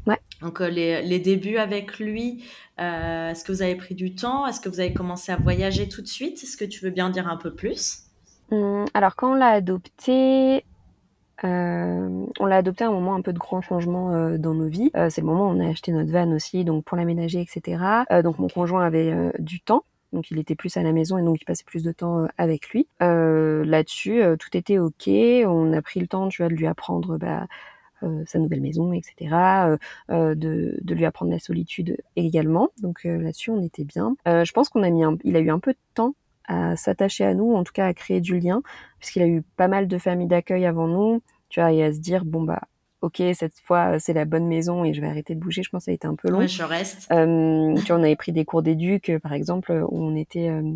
Ouais. 0.07 0.19
Donc 0.41 0.61
euh, 0.61 0.69
les, 0.69 1.01
les, 1.01 1.19
débuts 1.19 1.57
avec 1.57 1.99
lui, 1.99 2.43
est-ce 2.77 3.43
que 3.43 3.51
vous 3.51 3.61
avez 3.61 3.75
pris 3.75 3.95
du 3.95 4.15
temps? 4.15 4.45
Est-ce 4.47 4.59
que 4.59 4.69
vous 4.69 4.79
avez 4.79 4.93
commencé 4.93 5.31
à 5.31 5.37
voyager 5.37 5.87
tout 5.87 6.01
de 6.01 6.07
suite? 6.07 6.43
Est-ce 6.43 6.57
que 6.57 6.65
tu 6.65 6.83
veux 6.83 6.91
bien 6.91 7.09
dire 7.09 7.27
un 7.27 7.37
peu 7.37 7.53
plus? 7.53 8.05
Mmh, 8.51 8.85
Alors 8.93 9.15
quand 9.15 9.31
on 9.31 9.35
l'a 9.35 9.49
adopté, 9.49 10.63
euh, 11.43 12.25
on 12.39 12.45
l'a 12.45 12.57
adopté 12.57 12.83
à 12.83 12.87
un 12.87 12.91
moment 12.91 13.15
un 13.15 13.21
peu 13.21 13.33
de 13.33 13.39
grand 13.39 13.61
changement 13.61 14.11
euh, 14.13 14.37
dans 14.37 14.53
nos 14.53 14.67
vies. 14.67 14.91
Euh, 14.95 15.09
c'est 15.09 15.21
le 15.21 15.27
moment 15.27 15.47
où 15.47 15.51
on 15.51 15.59
a 15.59 15.69
acheté 15.69 15.91
notre 15.91 16.11
van 16.11 16.31
aussi, 16.31 16.63
donc 16.63 16.85
pour 16.85 16.97
l'aménager, 16.97 17.41
etc. 17.41 18.05
donc 18.23 18.39
mon 18.39 18.47
conjoint 18.47 18.83
avait 18.85 19.31
du 19.39 19.59
temps. 19.59 19.83
Donc 20.13 20.31
il 20.31 20.39
était 20.39 20.55
plus 20.55 20.77
à 20.77 20.83
la 20.83 20.93
maison 20.93 21.17
et 21.17 21.23
donc 21.23 21.41
il 21.41 21.45
passait 21.45 21.65
plus 21.65 21.83
de 21.83 21.91
temps 21.91 22.27
avec 22.37 22.69
lui. 22.69 22.87
Là-dessus, 22.99 24.21
tout 24.39 24.55
était 24.55 24.77
ok. 24.77 25.09
On 25.09 25.73
a 25.73 25.81
pris 25.81 25.99
le 25.99 26.07
temps, 26.07 26.29
tu 26.29 26.41
vois, 26.41 26.49
de 26.49 26.55
lui 26.55 26.67
apprendre 26.67 27.17
bah, 27.17 27.47
sa 28.25 28.39
nouvelle 28.39 28.61
maison, 28.61 28.93
etc. 28.93 29.77
de, 30.09 30.35
de, 30.35 30.95
lui 30.95 31.05
apprendre 31.05 31.31
la 31.31 31.39
solitude 31.39 31.97
également. 32.15 32.69
Donc 32.81 33.03
là-dessus, 33.03 33.51
on 33.51 33.61
était 33.61 33.83
bien. 33.83 34.15
je 34.25 34.51
pense 34.51 34.69
qu'on 34.69 34.83
a 34.83 34.89
mis, 34.89 35.03
un, 35.03 35.17
il 35.23 35.35
a 35.35 35.39
eu 35.39 35.49
un 35.49 35.59
peu 35.59 35.73
de 35.73 35.79
temps 35.93 36.15
à 36.47 36.75
s'attacher 36.75 37.25
à 37.25 37.33
nous, 37.33 37.53
en 37.53 37.63
tout 37.63 37.73
cas 37.73 37.87
à 37.87 37.93
créer 37.93 38.21
du 38.21 38.39
lien, 38.39 38.61
puisqu'il 38.99 39.21
a 39.21 39.27
eu 39.27 39.41
pas 39.57 39.67
mal 39.67 39.87
de 39.87 39.97
familles 39.97 40.27
d'accueil 40.27 40.65
avant 40.65 40.87
nous, 40.87 41.21
tu 41.49 41.59
vois, 41.59 41.71
et 41.71 41.83
à 41.83 41.93
se 41.93 41.99
dire, 41.99 42.25
bon 42.25 42.43
bah, 42.43 42.61
ok, 43.01 43.21
cette 43.33 43.59
fois 43.59 43.99
c'est 43.99 44.13
la 44.13 44.25
bonne 44.25 44.47
maison 44.47 44.83
et 44.83 44.93
je 44.93 45.01
vais 45.01 45.07
arrêter 45.07 45.35
de 45.35 45.39
bouger, 45.39 45.63
je 45.63 45.69
pense 45.69 45.81
que 45.81 45.85
ça 45.85 45.91
a 45.91 45.93
été 45.93 46.07
un 46.07 46.15
peu 46.15 46.29
long. 46.29 46.39
Ouais, 46.39 46.47
je 46.47 46.63
reste. 46.63 47.11
Euh, 47.11 47.75
tu 47.75 47.87
vois, 47.87 47.97
on 47.97 48.03
avait 48.03 48.15
pris 48.15 48.31
des 48.31 48.45
cours 48.45 48.61
d'éduc, 48.61 49.11
par 49.21 49.33
exemple, 49.33 49.71
où 49.89 50.03
on 50.03 50.15
était 50.15 50.49
euh, 50.49 50.71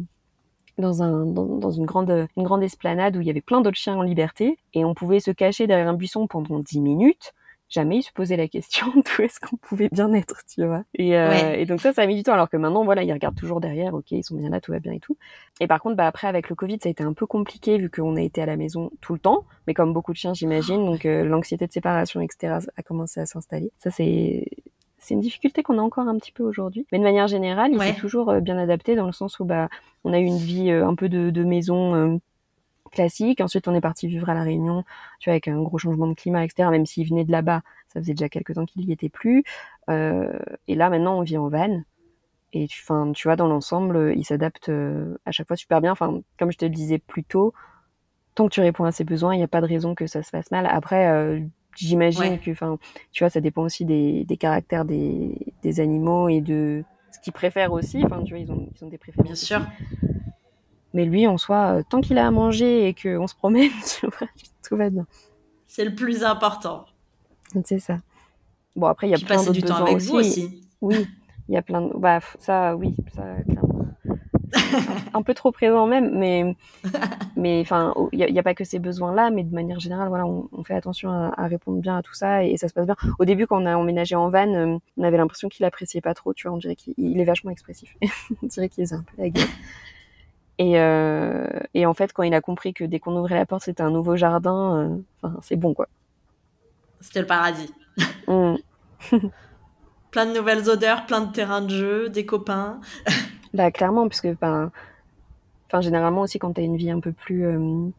dans, 0.80 1.04
un, 1.04 1.26
dans, 1.26 1.72
une, 1.72 1.86
grande, 1.86 2.28
une 2.38 2.44
grande 2.44 2.64
esplanade 2.64 3.16
où 3.18 3.22
il 3.22 3.28
y 3.28 3.30
avait 3.30 3.42
plein 3.42 3.62
d'autres 3.62 3.78
chiens 3.78 3.96
en 3.96 4.02
liberté, 4.02 4.58
et 4.74 4.86
on 4.86 4.94
pouvait 4.94 5.20
se 5.20 5.32
cacher 5.32 5.68
derrière 5.68 5.88
un 5.88 5.94
buisson 5.94 6.28
pendant 6.28 6.60
10 6.60 6.82
minutes, 6.82 7.34
jamais 7.70 7.98
il 7.98 8.04
se 8.04 8.12
posait 8.12 8.36
la 8.36 8.48
question 8.48 8.88
d'où 8.96 9.24
est-ce 9.24 9.40
qu'on 9.40 9.58
pouvait 9.58 9.90
bien 9.92 10.12
être, 10.14 10.42
tu 10.48 10.66
vois. 10.66 10.84
Et, 10.96 11.18
euh, 11.18 11.54
et, 11.54 11.66
donc 11.66 11.82
ça, 11.82 11.94
ça 11.94 12.02
a 12.02 12.08
mis 12.08 12.16
du 12.16 12.24
temps. 12.24 12.34
Alors 12.34 12.50
que 12.50 12.58
maintenant, 12.58 12.84
voilà, 12.84 13.04
ils 13.04 13.14
regardent 13.14 13.38
toujours 13.38 13.62
derrière, 13.62 13.94
ok, 13.94 14.12
ils 14.12 14.24
sont 14.24 14.36
bien 14.36 14.50
là, 14.50 14.60
tout 14.60 14.72
va 14.72 14.80
bien 14.80 14.94
et 14.94 15.00
tout. 15.00 15.18
Et 15.60 15.68
par 15.68 15.80
contre, 15.80 15.96
bah 15.96 16.08
après, 16.08 16.28
avec 16.28 16.50
le 16.50 16.56
Covid, 16.56 16.80
ça 16.82 16.90
a 16.90 16.92
été 16.92 17.04
un 17.04 17.14
peu 17.14 17.26
compliqué 17.26 17.78
vu 17.78 17.90
qu'on 17.90 18.16
a 18.16 18.22
été 18.22 18.42
à 18.42 18.46
la 18.46 18.58
maison 18.58 18.92
tout 19.02 19.14
le 19.14 19.20
temps, 19.20 19.46
mais 19.68 19.74
comme 19.74 19.94
beaucoup 19.94 20.12
de 20.12 20.18
chiens, 20.18 20.34
j'imagine. 20.34 20.86
Donc 20.86 21.06
euh, 21.06 21.24
l'anxiété 21.24 21.68
de 21.68 21.72
séparation, 21.72 22.22
etc., 22.22 22.58
a 22.76 22.84
commencé 22.84 23.20
à 23.20 23.26
s'installer. 23.26 23.72
Ça, 23.78 23.92
c'est 23.92 24.46
c'est 25.10 25.16
une 25.16 25.22
difficulté 25.22 25.64
qu'on 25.64 25.78
a 25.78 25.82
encore 25.82 26.08
un 26.08 26.18
petit 26.18 26.32
peu 26.32 26.44
aujourd'hui. 26.44 26.86
Mais 26.92 27.00
de 27.00 27.04
manière 27.04 27.28
générale, 27.28 27.72
il 27.74 27.82
s'est 27.82 27.96
toujours 27.96 28.30
euh, 28.30 28.40
bien 28.40 28.58
adapté 28.58 28.96
dans 28.96 29.06
le 29.06 29.12
sens 29.12 29.40
où 29.40 29.46
bah 29.46 29.70
on 30.04 30.14
a 30.14 30.20
eu 30.20 30.26
une 30.26 30.38
vie 30.38 30.72
euh, 30.72 30.88
un 30.88 30.96
peu 30.96 31.10
de, 31.10 31.30
de 31.30 31.44
maison 31.44 32.20
classique. 32.90 33.42
Ensuite, 33.42 33.68
on 33.68 33.76
est 33.76 33.82
parti 33.82 34.08
vivre 34.08 34.30
à 34.30 34.34
La 34.34 34.44
Réunion, 34.44 34.84
tu 35.20 35.30
vois, 35.30 35.34
avec 35.34 35.48
un 35.48 35.62
gros 35.62 35.78
changement 35.78 36.08
de 36.08 36.14
climat, 36.14 36.44
etc. 36.44 36.70
Même 36.70 36.86
s'il 36.86 37.08
venait 37.08 37.26
de 37.26 37.32
là-bas, 37.32 37.62
ça 37.88 38.00
faisait 38.00 38.14
déjà 38.14 38.30
quelques 38.30 38.56
temps 38.56 38.66
qu'il 38.66 38.84
y 38.84 38.92
était 38.92 39.10
plus. 39.10 39.44
Euh, 39.90 40.38
et 40.68 40.76
là, 40.76 40.90
maintenant, 40.90 41.18
on 41.18 41.22
vit 41.22 41.38
en 41.38 41.50
van. 41.50 41.82
Et 42.52 42.68
tu, 42.68 42.82
fin, 42.82 43.12
tu 43.12 43.28
vois, 43.28 43.36
dans 43.36 43.48
l'ensemble, 43.48 44.14
il 44.16 44.26
s'adapte 44.26 44.70
euh, 44.70 45.18
à 45.26 45.32
chaque 45.32 45.48
fois 45.48 45.56
super 45.56 45.82
bien. 45.82 45.92
Enfin, 45.92 46.22
comme 46.38 46.52
je 46.52 46.58
te 46.58 46.66
le 46.66 46.72
disais 46.72 46.98
plus 46.98 47.24
tôt, 47.24 47.54
tant 48.36 48.48
que 48.48 48.54
tu 48.54 48.62
réponds 48.62 48.86
à 48.86 48.92
ses 48.92 49.04
besoins, 49.04 49.36
il 49.36 49.38
n'y 49.38 49.44
a 49.44 49.48
pas 49.48 49.62
de 49.62 49.68
raison 49.68 49.96
que 49.96 50.08
ça 50.08 50.24
se 50.24 50.32
passe 50.32 50.50
mal. 50.52 50.66
Après, 50.66 51.08
euh, 51.08 51.40
j'imagine 51.86 52.40
que, 52.40 52.52
enfin, 52.52 52.78
tu 53.12 53.24
vois, 53.24 53.30
ça 53.30 53.42
dépend 53.42 53.64
aussi 53.64 53.86
des, 53.86 54.26
des 54.26 54.38
caractères 54.38 54.86
des, 54.86 55.36
des, 55.64 55.80
animaux 55.80 56.30
et 56.30 56.42
de 56.42 56.84
ce 57.12 57.20
qu'ils 57.20 57.34
préfèrent 57.34 57.72
aussi. 57.72 58.04
Enfin, 58.04 58.24
tu 58.24 58.34
vois, 58.34 58.40
ils 58.40 58.52
ont, 58.52 58.70
ils 58.76 58.84
ont 58.84 58.90
des 58.90 58.98
préférences. 58.98 59.28
Bien 59.28 59.36
sûr. 59.36 59.62
Mais 60.94 61.06
lui, 61.06 61.28
en 61.28 61.38
soi, 61.38 61.78
euh, 61.78 61.84
tant 61.88 62.02
qu'il 62.02 62.18
a 62.18 62.28
à 62.28 62.32
manger 62.32 62.88
et 62.88 62.94
qu'on 62.94 63.28
se 63.28 63.36
promène, 63.36 63.72
tout 64.68 64.76
va 64.76 64.90
bien. 64.90 65.06
C'est 65.68 65.86
le 65.86 65.94
plus 65.94 66.24
important. 66.24 66.86
C'est 67.64 67.80
ça. 67.80 68.00
Bon, 68.76 68.88
après, 68.88 69.08
il 69.08 69.12
y 69.12 69.16
a 69.16 69.26
plein 69.26 69.44
d'autres 69.44 69.62
besoins 69.62 69.82
avec 69.82 69.96
aussi. 69.96 70.08
Vous 70.10 70.16
aussi. 70.16 70.62
Oui, 70.82 71.08
il 71.48 71.56
y 71.56 71.58
a 71.58 71.62
plein 71.62 71.82
de... 71.82 71.94
Bah, 71.96 72.20
ça, 72.40 72.76
oui, 72.76 72.96
ça, 73.14 73.24
clairement. 73.44 73.86
un 75.14 75.22
peu 75.22 75.34
trop 75.34 75.52
présent 75.52 75.88
même, 75.88 76.18
mais 76.18 76.56
mais 77.36 77.62
enfin, 77.62 77.94
il 78.12 78.20
n'y 78.20 78.40
a, 78.40 78.44
pas 78.44 78.54
que 78.54 78.64
ces 78.64 78.80
besoins-là, 78.80 79.30
mais 79.30 79.44
de 79.44 79.54
manière 79.54 79.80
générale, 79.80 80.10
voilà, 80.10 80.26
on, 80.26 80.64
fait 80.64 80.76
attention 80.76 81.10
à, 81.10 81.48
répondre 81.48 81.80
bien 81.80 81.98
à 81.98 82.02
tout 82.02 82.14
ça 82.14 82.44
et, 82.44 82.58
ça 82.58 82.68
se 82.68 82.74
passe 82.74 82.86
bien. 82.86 82.96
Au 83.20 83.26
début, 83.26 83.48
quand 83.48 83.62
on 83.62 83.66
a 83.66 83.76
emménagé 83.76 84.16
en 84.16 84.30
van, 84.30 84.54
euh, 84.54 84.78
on 84.98 85.04
avait 85.04 85.18
l'impression 85.18 85.50
qu'il 85.50 85.66
appréciait 85.66 86.02
pas 86.02 86.14
trop, 86.14 86.34
tu 86.34 86.48
vois, 86.48 86.56
on 86.56 86.60
dirait 86.60 86.76
qu'il 86.76 87.20
est 87.20 87.26
vachement 87.26 87.52
expressif. 87.52 87.96
on 88.44 88.48
dirait 88.48 88.70
qu'il 88.70 88.84
est 88.84 88.94
un 88.94 89.04
peu 89.04 89.22
la 89.22 89.30
gueule. 89.30 89.48
Et, 90.58 90.78
euh, 90.78 91.48
et, 91.74 91.86
en 91.86 91.94
fait, 91.94 92.12
quand 92.12 92.24
il 92.24 92.34
a 92.34 92.42
compris 92.42 92.74
que 92.74 92.84
dès 92.84 93.00
qu'on 93.00 93.16
ouvrait 93.16 93.36
la 93.36 93.46
porte, 93.46 93.64
c'était 93.64 93.84
un 93.84 93.92
nouveau 93.92 94.18
jardin, 94.18 95.02
euh, 95.24 95.30
c'est 95.42 95.56
bon, 95.56 95.74
quoi. 95.74 95.88
C'était 97.00 97.22
le 97.22 97.28
paradis. 97.28 97.74
Mm. 98.28 98.56
plein 100.12 100.26
de 100.26 100.34
nouvelles 100.34 100.70
odeurs, 100.70 101.06
plein 101.06 101.22
de 101.22 101.32
terrains 101.32 101.62
de 101.62 101.70
jeu, 101.70 102.10
des 102.10 102.26
copains. 102.26 102.82
Bah, 103.54 103.72
clairement, 103.72 104.08
puisque, 104.08 104.38
ben, 104.40 104.72
enfin, 105.68 105.82
généralement 105.82 106.22
aussi, 106.22 106.40
quand 106.40 106.54
tu 106.54 106.62
as 106.62 106.64
une 106.64 106.78
vie 106.78 106.92
un 106.92 107.00
peu 107.00 107.14
plus, 107.14 107.46
euh, 107.46 107.90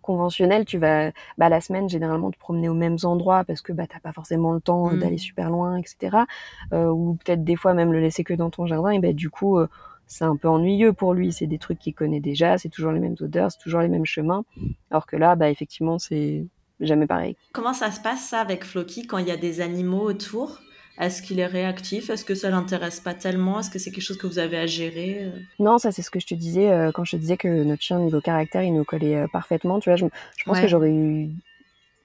conventionnel, 0.00 0.64
tu 0.64 0.78
vas 0.78 1.12
bah, 1.38 1.48
la 1.48 1.60
semaine 1.60 1.88
généralement 1.88 2.30
te 2.30 2.38
promener 2.38 2.68
aux 2.68 2.74
mêmes 2.74 2.96
endroits 3.04 3.44
parce 3.44 3.60
que 3.62 3.72
bah 3.72 3.86
t'as 3.88 4.00
pas 4.00 4.12
forcément 4.12 4.52
le 4.52 4.60
temps 4.60 4.90
Mm. 4.90 4.98
d'aller 4.98 5.18
super 5.18 5.48
loin, 5.50 5.76
etc. 5.76 6.26
Euh, 6.72 6.88
ou 6.88 7.14
peut-être 7.24 7.44
des 7.44 7.56
fois 7.56 7.72
même 7.74 7.92
le 7.92 8.00
laisser 8.00 8.24
que 8.24 8.34
dans 8.34 8.50
ton 8.50 8.66
jardin 8.66 8.90
et 8.90 8.98
bah 8.98 9.12
du 9.12 9.30
coup 9.30 9.58
euh, 9.58 9.68
c'est 10.06 10.24
un 10.24 10.36
peu 10.36 10.48
ennuyeux 10.48 10.92
pour 10.92 11.14
lui. 11.14 11.32
C'est 11.32 11.46
des 11.46 11.58
trucs 11.58 11.78
qu'il 11.78 11.94
connaît 11.94 12.20
déjà, 12.20 12.58
c'est 12.58 12.68
toujours 12.68 12.90
les 12.92 12.98
mêmes 13.00 13.16
odeurs, 13.20 13.52
c'est 13.52 13.58
toujours 13.62 13.80
les 13.80 13.88
mêmes 13.88 14.04
chemins. 14.04 14.44
Alors 14.90 15.06
que 15.06 15.16
là, 15.16 15.36
bah 15.36 15.50
effectivement 15.50 15.98
c'est 16.00 16.46
jamais 16.80 17.06
pareil. 17.06 17.36
Comment 17.52 17.72
ça 17.72 17.92
se 17.92 18.00
passe 18.00 18.22
ça 18.26 18.40
avec 18.40 18.64
Floki 18.64 19.06
quand 19.06 19.18
il 19.18 19.28
y 19.28 19.30
a 19.30 19.36
des 19.36 19.60
animaux 19.60 20.02
autour? 20.02 20.58
Est-ce 21.00 21.22
qu'il 21.22 21.40
est 21.40 21.46
réactif? 21.46 22.10
Est-ce 22.10 22.24
que 22.24 22.34
ça 22.34 22.50
l'intéresse 22.50 23.00
pas 23.00 23.14
tellement? 23.14 23.60
Est-ce 23.60 23.70
que 23.70 23.78
c'est 23.78 23.90
quelque 23.90 24.04
chose 24.04 24.18
que 24.18 24.26
vous 24.26 24.38
avez 24.38 24.58
à 24.58 24.66
gérer 24.66 25.30
Non, 25.58 25.78
ça 25.78 25.90
c'est 25.90 26.02
ce 26.02 26.10
que 26.10 26.20
je 26.20 26.26
te 26.26 26.34
disais 26.34 26.70
euh, 26.70 26.90
quand 26.92 27.04
je 27.04 27.12
te 27.12 27.16
disais 27.16 27.36
que 27.36 27.48
notre 27.64 27.82
chien 27.82 27.98
niveau 27.98 28.20
caractère 28.20 28.62
il 28.62 28.74
nous 28.74 28.84
collait 28.84 29.16
euh, 29.16 29.26
parfaitement. 29.32 29.80
Tu 29.80 29.88
vois, 29.88 29.96
je, 29.96 30.06
je 30.36 30.44
pense 30.44 30.56
Ouais. 30.56 30.62
que 30.62 30.68
j'aurais 30.68 30.90
eu, 30.92 31.30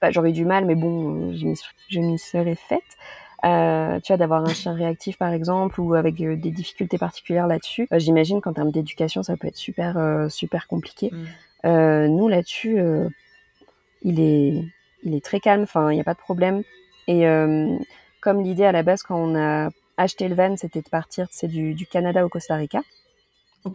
bah, 0.01 0.09
j'aurais 0.11 0.29
eu 0.29 0.33
du 0.33 0.45
mal, 0.45 0.65
mais 0.65 0.75
bon, 0.75 1.31
euh, 1.31 1.53
je 1.89 1.99
m'y 1.99 2.17
serais 2.17 2.55
faite. 2.55 2.81
Euh, 3.45 3.99
tu 3.99 4.11
vois, 4.13 4.17
d'avoir 4.17 4.43
un 4.43 4.53
chien 4.53 4.73
réactif 4.73 5.17
par 5.17 5.31
exemple 5.31 5.79
ou 5.79 5.93
avec 5.93 6.19
euh, 6.21 6.35
des 6.35 6.49
difficultés 6.49 6.97
particulières 6.97 7.45
là-dessus. 7.45 7.87
Euh, 7.93 7.99
J'imagine 7.99 8.41
qu'en 8.41 8.53
termes 8.53 8.71
d'éducation, 8.71 9.21
ça 9.21 9.37
peut 9.37 9.47
être 9.47 9.57
super 9.57 9.97
euh, 9.97 10.27
super 10.29 10.65
compliqué. 10.67 11.11
Mm. 11.11 11.25
Euh, 11.65 12.07
nous 12.07 12.27
là-dessus, 12.29 12.79
euh, 12.79 13.09
il 14.01 14.19
est 14.19 14.63
il 15.03 15.13
est 15.13 15.23
très 15.23 15.39
calme. 15.39 15.63
Enfin, 15.63 15.91
il 15.91 15.95
n'y 15.95 16.01
a 16.01 16.05
pas 16.05 16.13
de 16.15 16.19
problème. 16.19 16.63
Et 17.07 17.27
euh, 17.27 17.77
comme 18.21 18.41
l'idée 18.41 18.65
à 18.65 18.71
la 18.71 18.83
base 18.83 19.03
quand 19.03 19.15
on 19.17 19.35
a 19.35 19.69
acheté 19.97 20.27
le 20.27 20.35
van, 20.35 20.55
c'était 20.57 20.81
de 20.81 20.89
partir, 20.89 21.27
c'est 21.31 21.47
du, 21.47 21.73
du 21.73 21.85
Canada 21.87 22.25
au 22.25 22.29
Costa 22.29 22.55
Rica 22.55 22.81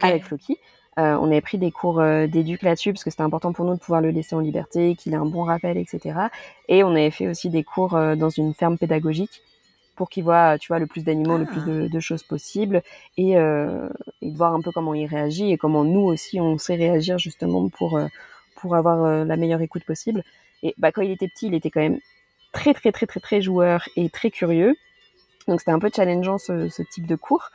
avec 0.01 0.23
Floki. 0.23 0.57
Euh, 0.99 1.17
on 1.19 1.25
avait 1.31 1.41
pris 1.41 1.57
des 1.57 1.71
cours 1.71 1.99
euh, 1.99 2.27
d'éduc 2.27 2.61
là-dessus 2.61 2.93
parce 2.93 3.03
que 3.03 3.09
c'était 3.09 3.23
important 3.23 3.51
pour 3.51 3.65
nous 3.65 3.73
de 3.73 3.79
pouvoir 3.79 4.01
le 4.01 4.11
laisser 4.11 4.35
en 4.35 4.39
liberté, 4.39 4.95
qu'il 4.95 5.13
ait 5.13 5.17
un 5.17 5.25
bon 5.25 5.43
rappel, 5.43 5.77
etc. 5.77 6.19
Et 6.67 6.83
on 6.83 6.91
avait 6.91 7.09
fait 7.11 7.27
aussi 7.27 7.49
des 7.49 7.63
cours 7.63 7.95
euh, 7.95 8.15
dans 8.15 8.29
une 8.29 8.53
ferme 8.53 8.77
pédagogique 8.77 9.41
pour 9.95 10.09
qu'il 10.09 10.23
voit, 10.23 10.57
tu 10.59 10.67
vois, 10.67 10.79
le 10.79 10.87
plus 10.87 11.03
d'animaux, 11.03 11.37
le 11.37 11.45
Ah. 11.47 11.51
plus 11.51 11.61
de, 11.65 11.87
de 11.87 11.99
choses 11.99 12.23
possibles 12.23 12.83
et, 13.17 13.37
euh, 13.37 13.89
et 14.21 14.29
de 14.31 14.37
voir 14.37 14.53
un 14.53 14.61
peu 14.61 14.71
comment 14.71 14.93
il 14.93 15.07
réagit 15.07 15.51
et 15.51 15.57
comment 15.57 15.83
nous 15.83 16.01
aussi 16.01 16.39
on 16.39 16.57
sait 16.59 16.75
réagir 16.75 17.17
justement 17.17 17.69
pour 17.69 17.99
pour 18.55 18.75
avoir 18.75 19.25
la 19.25 19.35
meilleure 19.37 19.61
écoute 19.61 19.83
possible. 19.85 20.23
Et 20.63 20.73
bah 20.77 20.91
quand 20.91 21.01
il 21.01 21.11
était 21.11 21.27
petit, 21.27 21.47
il 21.47 21.53
était 21.53 21.69
quand 21.69 21.81
même 21.81 21.99
très 22.53 22.73
très 22.73 22.91
très 22.93 23.05
très 23.05 23.19
très 23.19 23.41
joueur 23.41 23.89
et 23.97 24.09
très 24.09 24.31
curieux. 24.31 24.75
Donc 25.47 25.59
c'était 25.59 25.71
un 25.71 25.79
peu 25.79 25.91
challengeant 25.93 26.37
ce, 26.37 26.81
type 26.83 27.05
de 27.05 27.15
cours. 27.15 27.49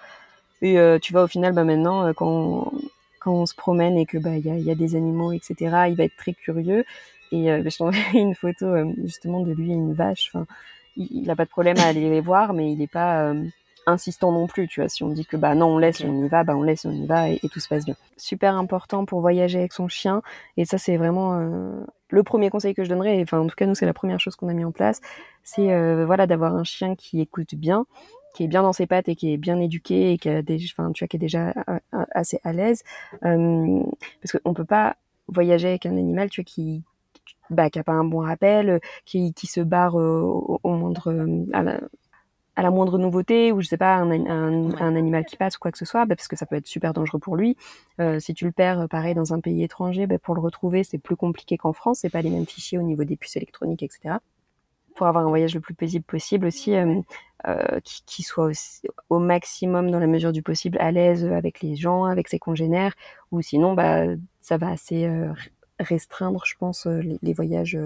Et 0.60 0.78
euh, 0.78 0.98
tu 0.98 1.12
vois, 1.12 1.22
au 1.22 1.28
final, 1.28 1.52
bah 1.52 1.64
maintenant, 1.64 2.06
euh, 2.06 2.12
quand, 2.12 2.28
on, 2.28 2.72
quand 3.20 3.32
on 3.32 3.46
se 3.46 3.54
promène 3.54 3.96
et 3.96 4.06
que 4.06 4.18
bah 4.18 4.36
il 4.36 4.44
y 4.44 4.70
a, 4.70 4.74
des 4.74 4.96
animaux, 4.96 5.32
etc., 5.32 5.54
il 5.88 5.94
va 5.96 6.04
être 6.04 6.16
très 6.16 6.34
curieux. 6.34 6.84
Et 7.32 7.50
euh, 7.50 7.62
bah, 7.62 7.70
je 7.70 7.78
t'enverrai 7.78 8.18
une 8.18 8.34
photo 8.34 8.66
euh, 8.66 8.92
justement 9.04 9.40
de 9.40 9.52
lui 9.52 9.70
et 9.70 9.74
une 9.74 9.94
vache. 9.94 10.30
Enfin, 10.34 10.46
il, 10.96 11.08
il 11.10 11.30
a 11.30 11.36
pas 11.36 11.44
de 11.44 11.50
problème 11.50 11.78
à 11.78 11.86
aller 11.86 12.10
les 12.10 12.20
voir, 12.20 12.52
mais 12.52 12.72
il 12.72 12.82
est 12.82 12.92
pas 12.92 13.32
insistant 13.88 14.32
non 14.32 14.46
plus. 14.46 14.68
Tu 14.68 14.80
vois, 14.80 14.88
si 14.88 15.02
on 15.02 15.08
dit 15.08 15.26
que 15.26 15.36
bah 15.36 15.54
non, 15.54 15.66
on 15.66 15.78
laisse, 15.78 16.02
on 16.04 16.24
y 16.24 16.28
va, 16.28 16.44
bah 16.44 16.54
on 16.56 16.62
laisse, 16.62 16.84
on 16.84 16.92
y 16.92 17.06
va, 17.06 17.30
et, 17.30 17.40
et 17.42 17.48
tout 17.48 17.60
se 17.60 17.68
passe 17.68 17.84
bien. 17.84 17.96
Super 18.16 18.56
important 18.56 19.04
pour 19.04 19.20
voyager 19.20 19.58
avec 19.58 19.72
son 19.72 19.88
chien. 19.88 20.22
Et 20.56 20.64
ça, 20.64 20.78
c'est 20.78 20.96
vraiment 20.96 21.38
euh, 21.38 21.84
le 22.10 22.22
premier 22.22 22.50
conseil 22.50 22.74
que 22.74 22.84
je 22.84 22.88
donnerais. 22.88 23.20
Enfin, 23.22 23.40
en 23.40 23.46
tout 23.46 23.56
cas, 23.56 23.66
nous, 23.66 23.74
c'est 23.74 23.86
la 23.86 23.94
première 23.94 24.20
chose 24.20 24.36
qu'on 24.36 24.48
a 24.48 24.54
mis 24.54 24.64
en 24.64 24.72
place. 24.72 25.00
C'est 25.42 25.72
euh, 25.72 26.04
voilà 26.06 26.26
d'avoir 26.26 26.54
un 26.54 26.64
chien 26.64 26.94
qui 26.94 27.20
écoute 27.20 27.54
bien, 27.54 27.86
qui 28.34 28.44
est 28.44 28.48
bien 28.48 28.62
dans 28.62 28.72
ses 28.72 28.86
pattes 28.86 29.08
et 29.08 29.16
qui 29.16 29.32
est 29.32 29.38
bien 29.38 29.58
éduqué 29.60 30.12
et 30.12 30.18
qui 30.18 30.28
a 30.28 30.42
des, 30.42 30.58
enfin, 30.70 30.92
tu 30.92 31.04
vois, 31.04 31.08
qui 31.08 31.16
est 31.16 31.20
déjà 31.20 31.54
euh, 31.68 32.04
assez 32.12 32.40
à 32.44 32.52
l'aise. 32.52 32.82
Euh, 33.24 33.82
parce 34.22 34.40
qu'on 34.42 34.54
peut 34.54 34.64
pas 34.64 34.96
voyager 35.28 35.68
avec 35.68 35.86
un 35.86 35.96
animal, 35.96 36.30
tu 36.30 36.40
vois, 36.40 36.46
qui 36.46 36.82
bah, 37.50 37.70
qui 37.70 37.78
a 37.78 37.84
pas 37.84 37.92
un 37.92 38.04
bon 38.04 38.18
rappel, 38.18 38.78
qui, 39.06 39.32
qui 39.32 39.46
se 39.46 39.60
barre 39.60 39.94
au, 39.94 40.60
au 40.62 40.70
moindre, 40.70 41.14
à 41.54 41.62
la, 41.62 41.80
à 42.58 42.62
la 42.62 42.72
moindre 42.72 42.98
nouveauté 42.98 43.52
ou 43.52 43.60
je 43.60 43.68
sais 43.68 43.76
pas 43.76 43.94
un, 43.94 44.10
un, 44.10 44.72
Ouais. 44.72 44.82
un 44.82 44.96
animal 44.96 45.24
qui 45.24 45.36
passe 45.36 45.56
ou 45.56 45.60
quoi 45.60 45.70
que 45.70 45.78
ce 45.78 45.84
soit 45.84 46.06
bah, 46.06 46.16
parce 46.16 46.26
que 46.26 46.34
ça 46.36 46.44
peut 46.44 46.56
être 46.56 46.66
super 46.66 46.92
dangereux 46.92 47.20
pour 47.20 47.36
lui. 47.36 47.56
Euh, 48.00 48.18
si 48.18 48.34
tu 48.34 48.44
le 48.46 48.50
perds 48.52 48.80
euh, 48.80 48.86
pareil 48.88 49.14
dans 49.14 49.32
un 49.32 49.38
pays 49.40 49.62
étranger 49.62 50.08
bah, 50.08 50.18
pour 50.18 50.34
le 50.34 50.40
retrouver 50.40 50.82
c'est 50.82 50.98
plus 50.98 51.14
compliqué 51.16 51.56
qu'en 51.56 51.72
France. 51.72 52.00
C'est 52.00 52.10
pas 52.10 52.20
les 52.20 52.30
mêmes 52.30 52.46
fichiers 52.46 52.76
au 52.76 52.82
niveau 52.82 53.04
des 53.04 53.16
puces 53.16 53.36
électroniques 53.36 53.84
etc 53.84 54.16
pour 54.96 55.06
avoir 55.06 55.24
un 55.24 55.28
voyage 55.28 55.54
le 55.54 55.60
plus 55.60 55.74
paisible 55.74 56.04
possible 56.04 56.46
aussi 56.46 56.74
euh, 56.74 57.00
euh, 57.46 57.78
qui, 57.84 58.02
qui 58.04 58.22
soit 58.24 58.46
aussi, 58.46 58.82
au 59.08 59.20
maximum 59.20 59.92
dans 59.92 60.00
la 60.00 60.08
mesure 60.08 60.32
du 60.32 60.42
possible 60.42 60.78
à 60.80 60.90
l'aise 60.90 61.24
avec 61.26 61.60
les 61.62 61.76
gens 61.76 62.04
avec 62.06 62.26
ses 62.26 62.40
congénères. 62.40 62.94
Ou 63.30 63.40
sinon 63.40 63.74
bah 63.74 64.02
ça 64.40 64.56
va 64.56 64.70
assez 64.70 65.08
restreindre 65.78 66.42
je 66.44 66.56
pense 66.58 66.86
les, 66.86 67.18
les 67.22 67.32
voyages 67.34 67.78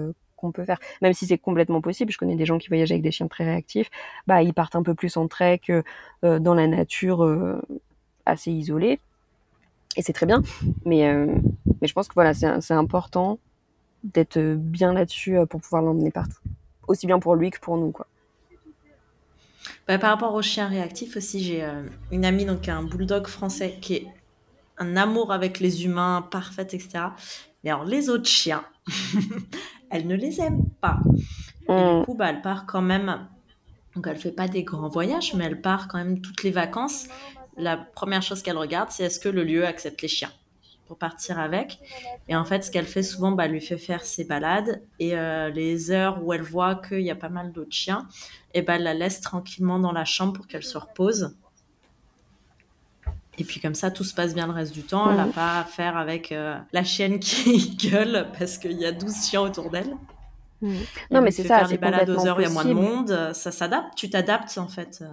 qu'on 0.43 0.51
peut 0.51 0.65
faire. 0.65 0.79
Même 1.01 1.13
si 1.13 1.25
c'est 1.25 1.37
complètement 1.37 1.81
possible 1.81 2.11
je 2.11 2.17
connais 2.17 2.35
des 2.35 2.45
gens 2.45 2.57
qui 2.57 2.67
voyagent 2.67 2.91
avec 2.91 3.01
des 3.01 3.11
chiens 3.11 3.27
très 3.27 3.45
réactifs 3.45 3.89
bah 4.27 4.41
ils 4.41 4.53
partent 4.53 4.75
un 4.75 4.83
peu 4.83 4.93
plus 4.93 5.17
en 5.17 5.27
trek 5.27 5.61
euh, 5.69 6.39
dans 6.39 6.53
la 6.53 6.67
nature 6.67 7.23
euh, 7.23 7.61
assez 8.25 8.51
isolée. 8.51 8.99
Et 9.95 10.01
c'est 10.01 10.13
très 10.13 10.25
bien. 10.25 10.41
Mais 10.85 11.07
euh, 11.07 11.27
mais 11.81 11.87
je 11.87 11.93
pense 11.93 12.07
que 12.07 12.13
voilà 12.13 12.33
c'est 12.33 12.73
important 12.73 13.39
d'être 14.03 14.39
bien 14.55 14.93
là-dessus 14.93 15.37
euh, 15.37 15.45
pour 15.45 15.61
pouvoir 15.61 15.81
l'emmener 15.81 16.11
partout. 16.11 16.39
Aussi 16.87 17.07
bien 17.07 17.19
pour 17.19 17.35
lui 17.35 17.51
que 17.51 17.59
pour 17.59 17.77
nous 17.77 17.91
quoi. 17.91 18.07
Bah, 19.87 19.97
par 19.97 20.11
rapport 20.11 20.33
aux 20.33 20.41
chiens 20.41 20.67
réactifs 20.67 21.15
aussi, 21.15 21.41
j'ai 21.41 21.63
euh, 21.63 21.83
une 22.11 22.25
amie, 22.25 22.45
donc 22.45 22.67
un 22.67 22.83
bulldog 22.83 23.27
français, 23.27 23.77
qui 23.81 23.95
est 23.95 24.07
un 24.77 24.97
amour 24.97 25.31
avec 25.31 25.59
les 25.59 25.85
humains, 25.85 26.27
parfait, 26.31 26.63
etc. 26.63 27.05
Mais 27.63 27.69
alors, 27.69 27.85
les 27.85 28.09
autres 28.09 28.27
chiens, 28.27 28.63
elle 29.89 30.07
ne 30.07 30.15
les 30.15 30.41
aime 30.41 30.63
pas. 30.81 30.99
Et 31.69 31.99
du 31.99 32.05
coup, 32.05 32.15
bah, 32.15 32.29
elle 32.29 32.41
part 32.41 32.65
quand 32.65 32.81
même. 32.81 33.27
Donc, 33.95 34.07
elle 34.07 34.17
fait 34.17 34.31
pas 34.31 34.47
des 34.47 34.63
grands 34.63 34.87
voyages, 34.87 35.33
mais 35.35 35.45
elle 35.45 35.61
part 35.61 35.87
quand 35.87 35.97
même 35.97 36.21
toutes 36.21 36.43
les 36.43 36.51
vacances. 36.51 37.07
La 37.57 37.77
première 37.77 38.23
chose 38.23 38.41
qu'elle 38.41 38.57
regarde, 38.57 38.89
c'est 38.89 39.03
est-ce 39.03 39.19
que 39.19 39.29
le 39.29 39.43
lieu 39.43 39.65
accepte 39.65 40.01
les 40.01 40.07
chiens 40.07 40.31
pour 40.87 40.97
partir 40.97 41.39
avec. 41.39 41.79
Et 42.27 42.35
en 42.35 42.45
fait, 42.45 42.63
ce 42.63 42.71
qu'elle 42.71 42.85
fait 42.85 43.03
souvent, 43.03 43.31
bah, 43.31 43.45
elle 43.45 43.51
lui 43.51 43.61
fait 43.61 43.77
faire 43.77 44.03
ses 44.03 44.25
balades. 44.25 44.81
Et 44.99 45.15
euh, 45.15 45.49
les 45.49 45.91
heures 45.91 46.23
où 46.23 46.33
elle 46.33 46.41
voit 46.41 46.75
qu'il 46.75 47.01
y 47.01 47.11
a 47.11 47.15
pas 47.15 47.29
mal 47.29 47.51
d'autres 47.51 47.71
chiens, 47.71 48.07
et 48.53 48.61
ben 48.61 48.75
elle 48.75 48.83
la 48.83 48.93
laisse 48.93 49.21
tranquillement 49.21 49.79
dans 49.79 49.91
la 49.91 50.05
chambre 50.05 50.33
pour 50.33 50.47
qu'elle 50.47 50.63
se 50.63 50.77
repose. 50.77 51.35
Et 53.37 53.43
puis 53.43 53.59
comme 53.59 53.73
ça, 53.75 53.89
tout 53.91 54.03
se 54.03 54.13
passe 54.13 54.35
bien 54.35 54.45
le 54.47 54.53
reste 54.53 54.73
du 54.73 54.83
temps. 54.83 55.09
Elle 55.09 55.17
n'a 55.17 55.25
Mhm. 55.25 55.31
pas 55.33 55.59
à 55.61 55.63
faire 55.65 55.97
avec 55.97 56.31
euh, 56.31 56.55
la 56.71 56.83
chienne 56.83 57.19
qui 57.19 57.75
gueule 57.77 58.27
parce 58.37 58.57
qu'il 58.57 58.73
y 58.79 58.85
a 58.85 58.91
12 58.91 59.27
chiens 59.27 59.41
autour 59.41 59.69
d'elle. 59.71 59.95
Elle 60.61 60.69
Non, 61.11 61.21
mais 61.21 61.31
c'est 61.31 61.43
ça, 61.43 61.57
faire 61.59 61.67
c'est 61.67 61.73
les 61.73 61.77
balades 61.79 62.09
aux 62.09 62.13
complètement 62.13 62.25
heures 62.31 62.37
où 62.37 62.41
il 62.41 62.43
y 62.43 62.45
a 62.45 62.49
moins 62.49 62.65
de 62.65 62.73
possible. 62.73 62.91
monde. 62.95 63.33
Ça 63.33 63.51
s'adapte. 63.51 63.95
Tu 63.95 64.09
t'adaptes 64.09 64.57
en 64.57 64.67
fait. 64.67 64.91
Ça 64.93 65.03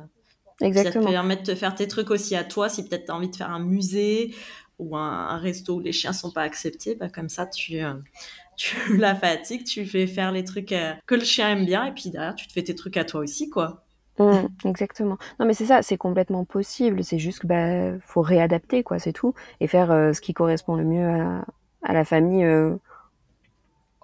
te 0.60 0.64
Exactement. 0.66 1.10
permet 1.10 1.36
de 1.36 1.42
te 1.42 1.54
faire 1.54 1.74
tes 1.74 1.88
trucs 1.88 2.10
aussi 2.10 2.36
à 2.36 2.44
toi. 2.44 2.68
Si 2.68 2.86
peut-être 2.86 3.06
tu 3.06 3.10
as 3.10 3.16
envie 3.16 3.30
de 3.30 3.36
faire 3.36 3.50
un 3.50 3.58
musée 3.60 4.34
ou 4.78 4.96
un, 4.96 5.28
un 5.28 5.38
resto 5.38 5.76
où 5.76 5.80
les 5.80 5.92
chiens 5.92 6.12
sont 6.12 6.30
pas 6.30 6.42
acceptés, 6.42 6.94
bah, 6.94 7.08
comme 7.08 7.28
ça, 7.30 7.46
tu, 7.46 7.82
euh, 7.82 7.94
tu 8.56 8.96
la 8.98 9.14
fatigues, 9.14 9.64
tu 9.64 9.86
fais 9.86 10.06
faire 10.06 10.30
les 10.32 10.44
trucs 10.44 10.72
euh, 10.72 10.92
que 11.06 11.14
le 11.14 11.24
chien 11.24 11.48
aime 11.50 11.64
bien 11.64 11.86
et 11.86 11.92
puis 11.92 12.10
derrière, 12.10 12.34
tu 12.34 12.46
te 12.46 12.52
fais 12.52 12.62
tes 12.62 12.74
trucs 12.74 12.96
à 12.98 13.04
toi 13.04 13.20
aussi, 13.22 13.48
quoi. 13.48 13.86
Mm, 14.20 14.48
exactement. 14.68 15.16
Non, 15.38 15.46
mais 15.46 15.54
c'est 15.54 15.64
ça, 15.66 15.82
c'est 15.82 15.96
complètement 15.96 16.44
possible. 16.44 17.02
C'est 17.02 17.18
juste 17.18 17.40
que 17.40 17.46
bah 17.46 17.98
faut 18.04 18.20
réadapter 18.22 18.82
quoi, 18.82 18.98
c'est 18.98 19.12
tout, 19.14 19.34
et 19.60 19.66
faire 19.66 19.90
euh, 19.90 20.12
ce 20.12 20.20
qui 20.20 20.34
correspond 20.34 20.76
le 20.76 20.84
mieux 20.84 21.08
à, 21.08 21.44
à 21.82 21.92
la 21.94 22.04
famille 22.04 22.44
euh, 22.44 22.76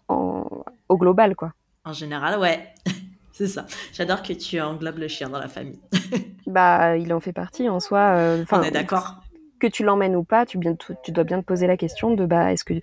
en, 0.09 0.47
au 0.89 0.97
global 0.97 1.35
quoi. 1.37 1.53
En 1.85 1.93
général, 1.93 2.39
ouais. 2.41 2.69
C'est 3.33 3.47
ça. 3.49 3.67
J'adore 3.93 4.23
que 4.23 4.33
tu 4.33 4.59
englobes 4.61 4.97
le 4.99 5.09
chien 5.09 5.29
dans 5.29 5.39
la 5.39 5.49
famille. 5.49 5.79
Bah, 6.47 6.97
il 6.97 7.13
en 7.13 7.19
fait 7.19 7.33
partie 7.33 7.69
en 7.69 7.81
soi. 7.81 7.99
euh, 8.15 8.45
On 8.53 8.63
est 8.63 8.71
d'accord. 8.71 9.17
que 9.59 9.67
tu 9.67 9.83
l'emmènes 9.83 10.15
ou 10.15 10.23
pas, 10.23 10.47
tu, 10.47 10.59
bien, 10.59 10.77
tu, 10.77 10.93
tu 11.03 11.11
dois 11.11 11.25
bien 11.25 11.41
te 11.41 11.45
poser 11.45 11.67
la 11.67 11.77
question 11.77 12.13
de 12.15 12.25
bah 12.25 12.53
est-ce 12.53 12.63
que 12.65 12.75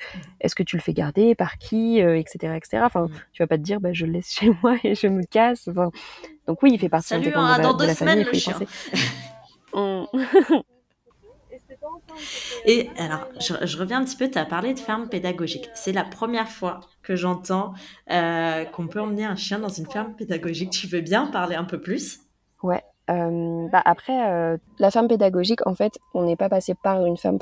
est-ce 0.41 0.53
que 0.53 0.63
tu 0.63 0.75
le 0.75 0.81
fais 0.81 0.91
garder, 0.91 1.33
par 1.33 1.57
qui, 1.57 1.99
etc., 1.99 2.55
etc. 2.57 2.79
Enfin, 2.83 3.05
Mm. 3.05 3.09
tu 3.31 3.41
vas 3.41 3.47
pas 3.47 3.57
te 3.57 3.63
dire 3.63 3.79
bah 3.79 3.93
je 3.93 4.05
le 4.05 4.11
laisse 4.11 4.29
chez 4.37 4.51
moi 4.61 4.75
et 4.83 4.95
je 4.95 5.07
me 5.07 5.23
casse. 5.23 5.69
Enfin, 5.69 5.91
donc 6.47 6.61
oui, 6.63 6.71
il 6.73 6.79
fait 6.79 6.89
partie 6.89 7.09
Salut, 7.09 7.31
hein, 7.35 7.59
dans 7.59 7.73
de 7.73 7.79
deux 7.79 7.87
la 7.87 7.95
famille. 7.95 8.25
semaines, 8.25 8.27
le 8.31 8.37
chien. 8.37 8.59
Et 12.65 12.89
alors, 12.97 13.27
je, 13.39 13.65
je 13.65 13.77
reviens 13.77 13.99
un 14.01 14.05
petit 14.05 14.15
peu, 14.15 14.29
tu 14.29 14.37
as 14.37 14.45
parlé 14.45 14.73
de 14.73 14.79
ferme 14.79 15.09
pédagogique. 15.09 15.69
C'est 15.73 15.91
la 15.91 16.03
première 16.03 16.47
fois 16.47 16.81
que 17.01 17.15
j'entends 17.15 17.73
euh, 18.11 18.65
qu'on 18.65 18.87
peut 18.87 19.01
emmener 19.01 19.25
un 19.25 19.35
chien 19.35 19.59
dans 19.59 19.69
une 19.69 19.87
ferme 19.87 20.13
pédagogique. 20.15 20.69
Tu 20.69 20.87
veux 20.87 21.01
bien 21.01 21.27
parler 21.27 21.55
un 21.55 21.65
peu 21.65 21.79
plus? 21.81 22.19
Ouais. 22.61 22.83
Euh, 23.09 23.67
bah 23.69 23.81
après, 23.83 24.31
euh, 24.31 24.57
la 24.79 24.91
ferme 24.91 25.07
pédagogique, 25.07 25.65
en 25.67 25.75
fait, 25.75 25.99
on 26.13 26.23
n'est 26.23 26.37
pas 26.37 26.49
passé 26.49 26.73
par 26.73 27.05
une 27.05 27.17
ferme 27.17 27.37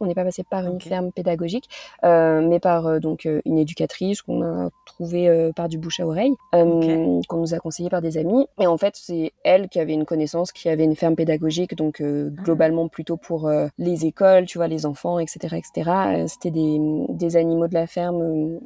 On 0.00 0.06
n'est 0.06 0.14
pas 0.14 0.24
passé 0.24 0.44
par 0.44 0.66
une 0.66 0.80
ferme 0.80 1.12
pédagogique, 1.12 1.68
mais 2.02 2.60
par 2.60 3.00
donc 3.00 3.28
une 3.44 3.58
éducatrice 3.58 4.22
qu'on 4.22 4.42
a 4.42 4.70
trouvée 4.84 5.50
par 5.54 5.68
du 5.68 5.78
bouche 5.78 6.00
à 6.00 6.06
oreille, 6.06 6.34
qu'on 6.52 7.22
nous 7.32 7.54
a 7.54 7.58
conseillé 7.58 7.88
par 7.88 8.02
des 8.02 8.18
amis. 8.18 8.46
Et 8.60 8.66
en 8.66 8.76
fait, 8.76 8.94
c'est 8.96 9.32
elle 9.44 9.68
qui 9.68 9.80
avait 9.80 9.94
une 9.94 10.04
connaissance, 10.04 10.52
qui 10.52 10.68
avait 10.68 10.84
une 10.84 10.96
ferme 10.96 11.16
pédagogique, 11.16 11.74
donc 11.74 12.00
ah. 12.00 12.28
globalement 12.30 12.88
plutôt 12.88 13.16
pour 13.16 13.50
les 13.78 14.06
écoles, 14.06 14.46
tu 14.46 14.58
vois, 14.58 14.68
les 14.68 14.86
enfants, 14.86 15.18
etc., 15.18 15.56
etc. 15.56 15.90
C'était 16.26 16.50
des, 16.50 16.78
des, 17.08 17.36
animaux 17.36 17.68
de 17.68 17.74
la 17.74 17.86
ferme 17.86 18.60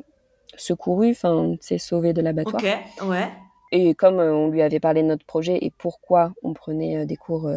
secourus, 0.56 1.12
enfin, 1.12 1.54
c'est 1.60 1.78
sauvés 1.78 2.12
de 2.12 2.22
l'abattoir. 2.22 2.62
Ok, 2.62 3.08
ouais. 3.08 3.28
Et 3.72 3.94
comme 3.94 4.18
on 4.18 4.48
lui 4.48 4.62
avait 4.62 4.80
parlé 4.80 5.02
de 5.02 5.06
notre 5.06 5.24
projet 5.24 5.58
et 5.62 5.70
pourquoi 5.70 6.32
on 6.42 6.54
prenait 6.54 7.06
des 7.06 7.16
cours 7.16 7.48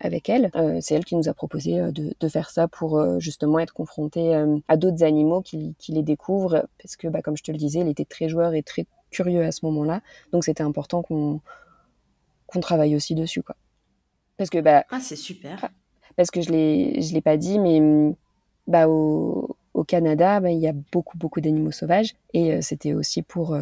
avec 0.00 0.28
elle. 0.28 0.50
Euh, 0.54 0.78
c'est 0.80 0.94
elle 0.94 1.04
qui 1.04 1.16
nous 1.16 1.28
a 1.28 1.34
proposé 1.34 1.80
euh, 1.80 1.90
de, 1.90 2.14
de 2.18 2.28
faire 2.28 2.50
ça 2.50 2.68
pour 2.68 2.98
euh, 2.98 3.18
justement 3.18 3.58
être 3.58 3.72
confrontée 3.72 4.34
à 4.68 4.76
d'autres 4.76 5.02
animaux 5.02 5.42
qui, 5.42 5.74
qui, 5.78 5.92
les 5.92 6.02
découvrent, 6.02 6.66
parce 6.82 6.96
que 6.96 7.08
bah, 7.08 7.22
comme 7.22 7.36
je 7.36 7.42
te 7.42 7.50
le 7.50 7.58
disais, 7.58 7.80
il 7.80 7.88
était 7.88 8.04
très 8.04 8.28
joueur 8.28 8.54
et 8.54 8.62
très 8.62 8.86
curieux 9.10 9.44
à 9.44 9.52
ce 9.52 9.64
moment-là, 9.66 10.02
donc 10.32 10.44
c'était 10.44 10.62
important 10.62 11.02
qu'on 11.02 11.40
qu'on 12.46 12.60
travaille 12.60 12.94
aussi 12.94 13.14
dessus, 13.14 13.42
quoi. 13.42 13.56
Parce 14.36 14.50
que 14.50 14.58
bah 14.58 14.84
ah 14.90 15.00
c'est 15.00 15.16
super. 15.16 15.68
Parce 16.16 16.30
que 16.30 16.40
je 16.40 16.50
l'ai 16.50 17.00
je 17.00 17.14
l'ai 17.14 17.20
pas 17.20 17.36
dit, 17.36 17.58
mais 17.58 18.14
bah 18.66 18.88
au, 18.88 19.56
au 19.74 19.84
Canada, 19.84 20.40
bah, 20.40 20.50
il 20.50 20.58
y 20.58 20.68
a 20.68 20.74
beaucoup 20.92 21.16
beaucoup 21.18 21.40
d'animaux 21.40 21.72
sauvages 21.72 22.14
et 22.34 22.60
c'était 22.62 22.92
aussi 22.92 23.22
pour 23.22 23.56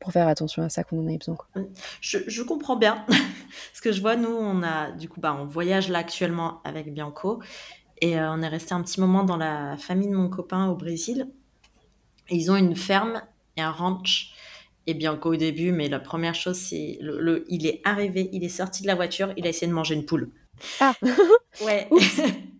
pour 0.00 0.12
faire 0.12 0.28
attention 0.28 0.62
à 0.62 0.68
ça 0.68 0.84
qu'on 0.84 1.00
en 1.00 1.06
avait 1.06 1.18
besoin. 1.18 1.36
Je, 2.00 2.18
je, 2.26 2.42
comprends 2.42 2.76
bien. 2.76 3.04
Parce 3.08 3.80
que 3.82 3.92
je 3.92 4.00
vois, 4.00 4.16
nous, 4.16 4.30
on 4.30 4.62
a, 4.62 4.92
du 4.92 5.08
coup, 5.08 5.20
bah, 5.20 5.36
on 5.38 5.44
voyage 5.44 5.88
là 5.88 5.98
actuellement 5.98 6.60
avec 6.64 6.92
Bianco. 6.92 7.40
Et 8.00 8.18
euh, 8.18 8.32
on 8.32 8.42
est 8.42 8.48
resté 8.48 8.74
un 8.74 8.82
petit 8.82 9.00
moment 9.00 9.24
dans 9.24 9.36
la 9.36 9.76
famille 9.76 10.08
de 10.08 10.14
mon 10.14 10.28
copain 10.28 10.68
au 10.68 10.76
Brésil. 10.76 11.28
Et 12.28 12.36
ils 12.36 12.50
ont 12.50 12.56
une 12.56 12.76
ferme 12.76 13.22
et 13.56 13.62
un 13.62 13.70
ranch. 13.70 14.32
Et 14.86 14.94
Bianco 14.94 15.32
au 15.32 15.36
début, 15.36 15.72
mais 15.72 15.88
la 15.88 16.00
première 16.00 16.34
chose, 16.34 16.56
c'est 16.56 16.96
le, 17.02 17.44
il 17.48 17.66
est 17.66 17.82
arrivé, 17.84 18.30
il 18.32 18.42
est 18.42 18.48
sorti 18.48 18.82
de 18.82 18.86
la 18.86 18.94
voiture, 18.94 19.34
il 19.36 19.46
a 19.46 19.50
essayé 19.50 19.66
de 19.66 19.74
manger 19.74 19.94
une 19.94 20.06
poule. 20.06 20.30
Ah 20.80 20.94
Ouais. 21.64 21.88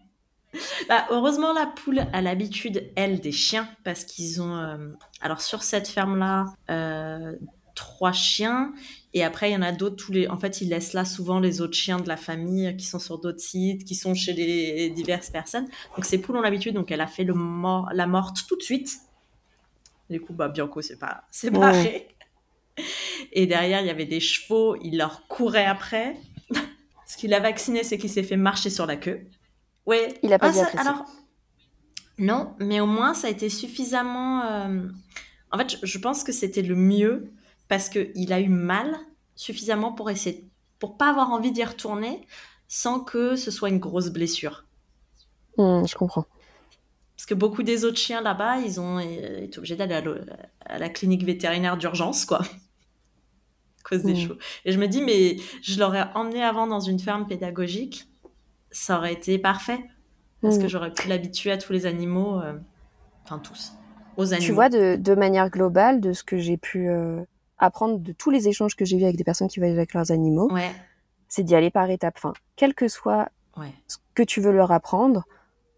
bah, 0.88 1.06
heureusement, 1.10 1.52
la 1.52 1.66
poule 1.66 2.00
a 2.12 2.20
l'habitude, 2.20 2.90
elle, 2.96 3.20
des 3.20 3.32
chiens, 3.32 3.68
parce 3.84 4.04
qu'ils 4.04 4.40
ont. 4.40 4.56
Euh, 4.56 4.76
alors, 5.20 5.40
sur 5.40 5.62
cette 5.62 5.88
ferme-là, 5.88 6.46
euh, 6.70 7.34
trois 7.74 8.12
chiens. 8.12 8.72
Et 9.14 9.24
après, 9.24 9.50
il 9.50 9.54
y 9.54 9.56
en 9.56 9.62
a 9.62 9.72
d'autres. 9.72 9.96
Tous 9.96 10.12
les... 10.12 10.28
En 10.28 10.38
fait, 10.38 10.60
ils 10.60 10.68
laissent 10.68 10.92
là 10.92 11.04
souvent 11.04 11.40
les 11.40 11.60
autres 11.60 11.76
chiens 11.76 11.98
de 11.98 12.08
la 12.08 12.16
famille 12.16 12.76
qui 12.76 12.86
sont 12.86 12.98
sur 12.98 13.18
d'autres 13.18 13.40
sites, 13.40 13.84
qui 13.84 13.94
sont 13.94 14.14
chez 14.14 14.32
les 14.32 14.90
diverses 14.90 15.30
personnes. 15.30 15.66
Donc, 15.96 16.04
ces 16.04 16.18
poules 16.18 16.36
ont 16.36 16.42
l'habitude. 16.42 16.74
Donc, 16.74 16.90
elle 16.90 17.00
a 17.00 17.06
fait 17.06 17.24
le 17.24 17.34
mort... 17.34 17.88
la 17.92 18.06
morte 18.06 18.44
tout 18.48 18.56
de 18.56 18.62
suite. 18.62 18.98
Du 20.10 20.20
coup, 20.20 20.32
bah, 20.32 20.48
Bianco, 20.48 20.80
c'est 20.80 20.98
pas... 20.98 21.24
c'est 21.30 21.50
barré. 21.50 22.08
Et 23.32 23.46
derrière, 23.46 23.80
il 23.80 23.86
y 23.86 23.90
avait 23.90 24.06
des 24.06 24.20
chevaux. 24.20 24.76
Il 24.82 24.98
leur 24.98 25.26
courait 25.28 25.66
après. 25.66 26.16
Ce 27.06 27.16
qu'il 27.16 27.32
a 27.34 27.40
vacciné, 27.40 27.84
c'est 27.84 27.98
qu'il 27.98 28.10
s'est 28.10 28.22
fait 28.22 28.36
marcher 28.36 28.70
sur 28.70 28.86
la 28.86 28.96
queue. 28.96 29.26
Ouais. 29.88 30.12
Il 30.22 30.34
a 30.34 30.38
pas 30.38 30.52
ah, 30.54 30.80
Alors, 30.80 31.04
non, 32.18 32.54
mais 32.58 32.78
au 32.78 32.86
moins, 32.86 33.14
ça 33.14 33.28
a 33.28 33.30
été 33.30 33.48
suffisamment. 33.48 34.42
Euh, 34.42 34.86
en 35.50 35.56
fait, 35.56 35.78
je 35.82 35.98
pense 35.98 36.24
que 36.24 36.32
c'était 36.32 36.60
le 36.60 36.76
mieux 36.76 37.32
parce 37.68 37.88
qu'il 37.88 38.32
a 38.34 38.40
eu 38.40 38.50
mal 38.50 38.94
suffisamment 39.34 39.92
pour 39.92 40.10
essayer, 40.10 40.46
pour 40.78 40.98
pas 40.98 41.08
avoir 41.08 41.30
envie 41.30 41.52
d'y 41.52 41.64
retourner 41.64 42.26
sans 42.68 43.00
que 43.00 43.34
ce 43.34 43.50
soit 43.50 43.70
une 43.70 43.78
grosse 43.78 44.10
blessure. 44.10 44.66
Hmm, 45.56 45.86
je 45.86 45.94
comprends. 45.94 46.26
Parce 47.16 47.24
que 47.24 47.34
beaucoup 47.34 47.62
des 47.62 47.86
autres 47.86 47.96
chiens 47.96 48.20
là-bas, 48.20 48.58
ils 48.58 48.80
ont 48.80 48.98
été 48.98 49.56
obligés 49.56 49.76
d'aller 49.76 49.94
à, 50.66 50.78
la 50.78 50.88
clinique 50.90 51.24
vétérinaire 51.24 51.78
d'urgence, 51.78 52.26
quoi. 52.26 52.40
à 52.42 53.88
cause 53.88 54.02
des 54.02 54.12
hmm. 54.12 54.16
chevaux. 54.16 54.38
Et 54.66 54.72
je 54.72 54.78
me 54.78 54.86
dis, 54.86 55.00
mais 55.00 55.38
je 55.62 55.80
l'aurais 55.80 56.10
emmené 56.14 56.44
avant 56.44 56.66
dans 56.66 56.80
une 56.80 56.98
ferme 56.98 57.26
pédagogique 57.26 58.07
ça 58.70 58.98
aurait 58.98 59.12
été 59.12 59.38
parfait. 59.38 59.78
Parce 60.40 60.58
que 60.58 60.64
mm. 60.64 60.68
j'aurais 60.68 60.92
pu 60.92 61.08
l'habituer 61.08 61.50
à 61.50 61.58
tous 61.58 61.72
les 61.72 61.86
animaux, 61.86 62.40
euh, 62.40 62.52
enfin 63.24 63.38
tous, 63.38 63.72
aux 64.16 64.32
animaux. 64.32 64.46
Tu 64.46 64.52
vois, 64.52 64.68
de, 64.68 65.14
manière 65.14 65.50
globale, 65.50 66.00
de 66.00 66.12
ce 66.12 66.22
que 66.22 66.38
j'ai 66.38 66.56
pu 66.56 66.88
euh, 66.88 67.20
apprendre 67.58 67.98
de 67.98 68.12
tous 68.12 68.30
les 68.30 68.46
échanges 68.46 68.76
que 68.76 68.84
j'ai 68.84 68.96
vus 68.96 69.04
avec 69.04 69.16
des 69.16 69.24
personnes 69.24 69.48
qui 69.48 69.58
voyagent 69.58 69.76
avec 69.76 69.94
leurs 69.94 70.12
animaux, 70.12 70.50
c'est 71.28 71.42
d'y 71.42 71.54
aller 71.54 71.70
par 71.70 71.90
étapes. 71.90 72.14
Enfin, 72.16 72.32
quel 72.56 72.74
que 72.74 72.88
soit 72.88 73.30
ce 73.88 73.96
que 74.14 74.22
tu 74.22 74.40
veux 74.40 74.52
leur 74.52 74.70
apprendre, 74.70 75.26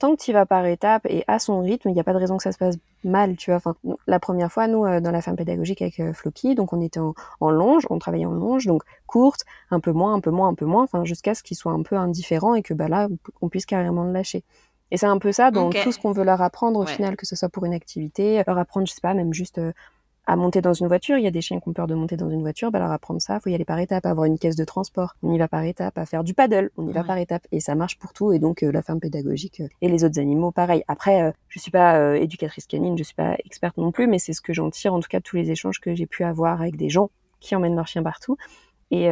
tant 0.01 0.17
que 0.17 0.23
tu 0.23 0.33
vas 0.33 0.47
par 0.47 0.65
étapes 0.67 1.07
et 1.09 1.25
à 1.29 1.39
son 1.39 1.61
rythme, 1.61 1.91
il 1.91 1.93
n'y 1.93 2.01
a 2.01 2.05
pas 2.05 2.15
de 2.15 2.19
raison 2.19 2.39
que 2.39 2.43
ça 2.43 2.53
se 2.53 2.59
passe 2.59 2.77
mal, 3.05 3.37
tu 3.37 3.51
vois. 3.51 3.59
Enfin, 3.59 3.77
la 4.07 4.19
première 4.19 4.51
fois, 4.51 4.67
nous, 4.67 4.85
euh, 4.85 5.01
dans 5.01 5.11
la 5.11 5.21
ferme 5.21 5.37
pédagogique 5.37 5.83
avec 5.83 6.01
euh, 6.01 6.13
Floki, 6.15 6.55
donc 6.55 6.73
on 6.73 6.81
était 6.81 6.99
en, 6.99 7.51
longe, 7.51 7.87
on 7.91 7.99
travaillait 7.99 8.27
en 8.27 8.33
longe, 8.33 8.67
donc 8.67 8.83
courte, 9.07 9.45
un 9.71 9.79
peu 9.79 9.93
moins, 9.93 10.15
un 10.15 10.21
peu 10.21 10.31
moins, 10.31 10.49
un 10.49 10.55
peu 10.55 10.65
moins, 10.65 10.83
enfin, 10.83 11.05
jusqu'à 11.05 11.35
ce 11.35 11.43
qu'il 11.43 11.57
soit 11.57 11.73
un 11.73 11.83
peu 11.83 11.97
indifférent 11.97 12.55
et 12.55 12.63
que 12.63 12.73
bah 12.73 12.89
là, 12.89 13.09
on 13.43 13.49
puisse 13.49 13.67
carrément 13.67 14.05
le 14.05 14.13
lâcher. 14.13 14.43
Et 14.91 14.97
c'est 14.97 15.07
un 15.07 15.19
peu 15.19 15.33
ça 15.33 15.51
dans 15.51 15.71
tout 15.71 15.93
ce 15.93 15.99
qu'on 15.99 16.13
veut 16.13 16.25
leur 16.25 16.43
apprendre 16.43 16.81
au 16.81 16.87
final, 16.87 17.17
que 17.17 17.27
ce 17.27 17.37
soit 17.37 17.49
pour 17.49 17.65
une 17.65 17.75
activité, 17.75 18.43
leur 18.45 18.59
apprendre, 18.59 18.89
je 18.89 18.93
sais 18.93 19.01
pas, 19.01 19.15
même 19.15 19.33
juste 19.33 19.59
euh, 19.59 19.73
à 20.27 20.37
monter 20.37 20.61
dans 20.61 20.73
une 20.73 20.87
voiture. 20.87 21.19
Il 21.19 21.25
y 21.25 21.27
a 21.27 21.31
des 21.31 21.41
chiens 21.41 21.61
qui 21.61 21.69
ont 21.69 21.73
peur 21.73 21.87
de 21.87 21.95
monter 21.95 22.17
dans 22.17 22.31
une 22.31 22.41
voiture. 22.41 22.71
Bah, 22.71 22.79
leur 22.79 22.91
apprendre 22.91 23.21
ça, 23.21 23.41
faut 23.41 23.51
y 23.51 23.55
aller 23.55 23.65
par 23.65 23.79
étapes. 23.79 24.07
Avoir 24.07 24.27
une 24.27 24.39
caisse 24.39 24.57
de 24.57 24.65
transport, 24.65 25.17
on 25.23 25.33
y 25.33 25.39
va 25.39 25.49
par 25.49 25.65
étapes. 25.65 25.99
À 25.99 26.07
faire 26.07 26.25
du 26.25 26.35
paddle, 26.35 26.71
on 26.77 26.89
y 26.89 26.93
va 26.93 27.05
par 27.05 27.19
étapes. 27.19 27.47
Et 27.53 27.61
ça 27.61 27.75
marche 27.75 27.99
pour 27.99 28.13
tout. 28.13 28.33
Et 28.33 28.39
donc 28.39 28.63
euh, 28.63 28.71
la 28.71 28.83
ferme 28.83 29.01
pédagogique 29.01 29.61
euh, 29.61 29.69
et 29.81 29.89
les 29.89 30.05
autres 30.05 30.21
animaux, 30.21 30.51
pareil. 30.53 30.85
Après, 30.89 31.23
euh, 31.23 31.33
je 31.49 31.59
suis 31.59 31.71
pas 31.71 32.17
éducatrice 32.17 32.67
canine, 32.67 32.97
je 32.97 33.03
suis 33.03 33.15
pas 33.15 33.37
experte 33.45 33.77
non 33.77 33.93
plus, 33.93 34.07
mais 34.07 34.19
c'est 34.19 34.33
ce 34.33 34.41
que 34.41 34.53
j'en 34.53 34.71
tire 34.71 34.95
en 34.95 35.01
tout 35.01 35.09
cas 35.09 35.19
de 35.19 35.25
tous 35.25 35.37
les 35.37 35.51
échanges 35.51 35.81
que 35.81 35.95
j'ai 35.95 36.07
pu 36.07 36.25
avoir 36.25 36.61
avec 36.61 36.77
des 36.77 36.89
gens 36.89 37.11
qui 37.41 37.57
emmènent 37.57 37.75
leurs 37.75 37.87
chiens 37.87 38.03
partout. 38.03 38.37
Et 38.93 39.09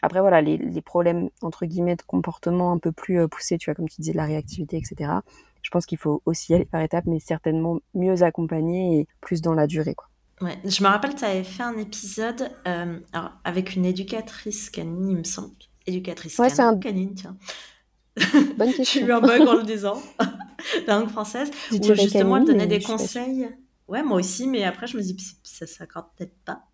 après, 0.00 0.20
voilà, 0.20 0.40
les, 0.40 0.56
les, 0.56 0.80
problèmes, 0.80 1.28
entre 1.42 1.66
guillemets, 1.66 1.96
de 1.96 2.02
comportement 2.02 2.72
un 2.72 2.78
peu 2.78 2.90
plus 2.90 3.28
poussés, 3.28 3.58
tu 3.58 3.68
vois, 3.68 3.74
comme 3.74 3.88
tu 3.88 4.00
disais, 4.00 4.12
de 4.12 4.16
la 4.16 4.24
réactivité, 4.24 4.78
etc. 4.78 5.12
Je 5.62 5.70
pense 5.70 5.84
qu'il 5.84 5.98
faut 5.98 6.22
aussi 6.24 6.52
y 6.52 6.54
aller 6.54 6.64
par 6.64 6.80
étapes, 6.80 7.04
mais 7.06 7.18
certainement 7.20 7.80
mieux 7.94 8.22
accompagner 8.22 9.00
et 9.00 9.08
plus 9.20 9.42
dans 9.42 9.52
la 9.52 9.66
durée, 9.66 9.94
quoi. 9.94 10.09
Ouais, 10.40 10.58
je 10.64 10.82
me 10.82 10.88
rappelle, 10.88 11.14
tu 11.14 11.24
avais 11.24 11.44
fait 11.44 11.62
un 11.62 11.76
épisode 11.76 12.50
euh, 12.66 12.98
alors, 13.12 13.32
avec 13.44 13.76
une 13.76 13.84
éducatrice 13.84 14.70
canine, 14.70 15.10
il 15.10 15.16
me 15.16 15.24
semble. 15.24 15.54
Éducatrice 15.86 16.38
ouais, 16.38 16.48
canine, 16.48 16.64
un... 16.64 16.78
canine, 16.78 17.14
tiens. 17.14 17.36
Bonne 18.56 18.72
question. 18.74 19.00
J'ai 19.00 19.06
eu 19.06 19.12
un 19.12 19.20
bug 19.20 19.42
en 19.42 19.54
le 19.54 19.62
disant. 19.64 20.00
La 20.86 20.98
langue 20.98 21.10
française. 21.10 21.50
où 21.72 21.94
justement, 21.94 22.38
elle 22.38 22.44
donnait 22.44 22.66
des 22.66 22.80
conseils. 22.80 23.48
Ouais, 23.88 24.02
moi 24.02 24.18
aussi, 24.18 24.46
mais 24.46 24.64
après, 24.64 24.86
je 24.86 24.96
me 24.96 25.02
dis, 25.02 25.16
ça 25.42 25.66
s'accorde 25.66 26.06
peut-être 26.16 26.36
pas. 26.44 26.64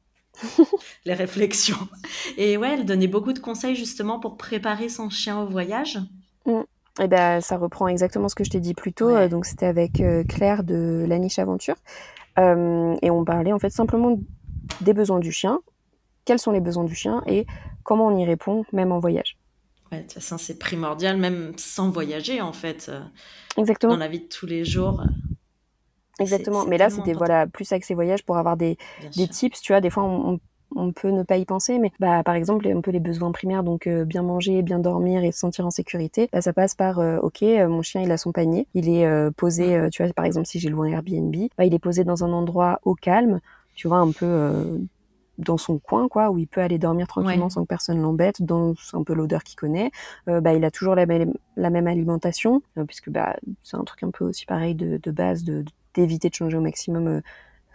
les 1.05 1.14
réflexions. 1.14 1.88
Et 2.37 2.57
ouais, 2.57 2.74
elle 2.74 2.85
donnait 2.85 3.07
beaucoup 3.09 3.33
de 3.33 3.38
conseils 3.38 3.74
justement 3.74 4.20
pour 4.20 4.37
préparer 4.37 4.88
son 4.88 5.09
chien 5.09 5.40
au 5.40 5.46
voyage. 5.46 5.98
Mm. 6.44 6.61
Eh 6.98 7.09
ben, 7.09 7.40
ça 7.40 7.59
reprend 7.59 7.88
exactement 7.88 8.28
ce 8.28 8.35
que 8.35 8.44
je 8.44 8.50
t'ai 8.50 8.61
dit 8.61 8.74
plus 8.74 8.92
tôt. 8.92 9.11
Euh, 9.11 9.28
donc, 9.28 9.44
c'était 9.44 9.66
avec 9.66 10.00
euh, 10.00 10.24
Claire 10.24 10.64
de 10.64 11.04
La 11.06 11.18
Niche 11.18 11.38
Aventure. 11.38 11.76
Euh, 12.38 12.94
et 13.02 13.11
on 13.11 13.24
parlait 13.24 13.52
en 13.52 13.59
fait 13.59 13.70
simplement 13.70 14.18
des 14.80 14.92
besoins 14.92 15.20
du 15.20 15.32
chien, 15.32 15.61
quels 16.24 16.38
sont 16.38 16.52
les 16.52 16.61
besoins 16.61 16.85
du 16.85 16.94
chien 16.94 17.22
et 17.26 17.46
comment 17.82 18.06
on 18.09 18.16
y 18.18 18.24
répond, 18.24 18.64
même 18.72 18.92
en 18.92 18.98
voyage? 18.98 19.38
Ouais, 19.92 19.98
de 19.98 20.02
toute 20.02 20.14
façon, 20.14 20.37
c'est 20.37 20.59
primordial, 20.59 21.16
même 21.16 21.52
sans 21.56 21.90
voyager, 21.90 22.40
en 22.40 22.52
fait. 22.52 22.90
Exactement. 23.56 23.92
Dans 23.92 23.98
la 23.98 24.09
vie 24.09 24.20
de 24.20 24.28
tous 24.28 24.46
les 24.46 24.64
jours. 24.64 25.02
Exactement. 26.18 26.64
Mais 26.66 26.78
là, 26.78 26.90
c'était 26.90 27.12
voilà, 27.12 27.46
plus 27.46 27.70
accès 27.72 27.94
voyage 27.94 28.24
pour 28.24 28.37
avoir 28.37 28.56
des, 28.56 28.76
des 29.16 29.28
tips. 29.28 29.61
Tu 29.61 29.72
vois, 29.72 29.80
des 29.80 29.90
fois, 29.90 30.02
on, 30.04 30.32
on 30.32 30.40
peut 30.92 31.11
ne 31.11 31.22
pas 31.22 31.37
y 31.37 31.44
penser, 31.44 31.79
mais 31.79 31.92
bah, 32.00 32.22
par 32.22 32.35
exemple, 32.35 32.66
un 32.68 32.81
peu 32.81 32.90
les 32.90 33.00
besoins 33.00 33.33
primaires, 33.33 33.62
donc 33.62 33.87
euh, 33.87 34.05
bien 34.05 34.22
manger, 34.22 34.62
bien 34.62 34.79
dormir 34.79 35.24
et 35.24 35.33
se 35.33 35.38
sentir 35.38 35.66
en 35.66 35.70
sécurité, 35.70 36.29
bah, 36.33 36.40
ça 36.40 36.52
passe 36.52 36.74
par, 36.74 36.98
euh, 36.98 37.18
ok, 37.18 37.42
euh, 37.42 37.68
mon 37.68 37.83
chien, 37.83 38.02
il 38.02 38.11
a 38.11 38.16
son 38.16 38.33
panier, 38.33 38.66
il 38.74 38.88
est 38.88 39.07
posé, 39.33 39.88
tu 39.90 40.02
vois, 40.02 40.12
par 40.12 40.24
exemple, 40.24 40.46
si 40.46 40.59
j'ai 40.59 40.68
loué 40.68 40.90
un 40.90 40.96
Airbnb, 40.96 41.35
bah, 41.57 41.64
il 41.64 41.74
est 41.74 41.79
posé 41.79 42.05
dans 42.05 42.24
un 42.24 42.33
endroit 42.33 42.81
au 42.85 42.94
calme, 42.94 43.40
tu 43.74 43.88
vois, 43.88 43.98
un 43.98 44.11
peu 44.11 44.81
dans 45.38 45.59
son 45.59 45.79
coin, 45.79 46.09
quoi, 46.09 46.31
où 46.31 46.38
il 46.38 46.46
peut 46.46 46.61
aller 46.61 46.79
dormir 46.79 47.07
tranquillement 47.07 47.50
sans 47.50 47.62
que 47.62 47.68
personne 47.68 48.00
l'embête, 48.00 48.42
dans 48.42 48.74
un 48.94 49.02
peu 49.02 49.14
l'odeur 49.14 49.42
qu'il 49.42 49.57
connaît. 49.57 49.90
bah, 50.26 50.55
il 50.55 50.64
a 50.64 50.70
toujours 50.70 50.94
la, 50.94 51.07
la 51.57 51.70
même 51.70 51.87
alimentation, 51.87 52.62
puisque 52.87 53.11
bah, 53.11 53.37
c'est 53.62 53.76
un 53.76 53.85
truc 53.85 54.02
un 54.02 54.11
peu 54.11 54.24
aussi 54.24 54.46
pareil 54.46 54.74
de, 54.74 54.98
de 55.02 55.11
base, 55.11 55.44
de 55.44 55.64
d'éviter 55.94 56.29
de 56.29 56.35
changer 56.35 56.59
au 56.59 56.61
maximum 56.61 57.22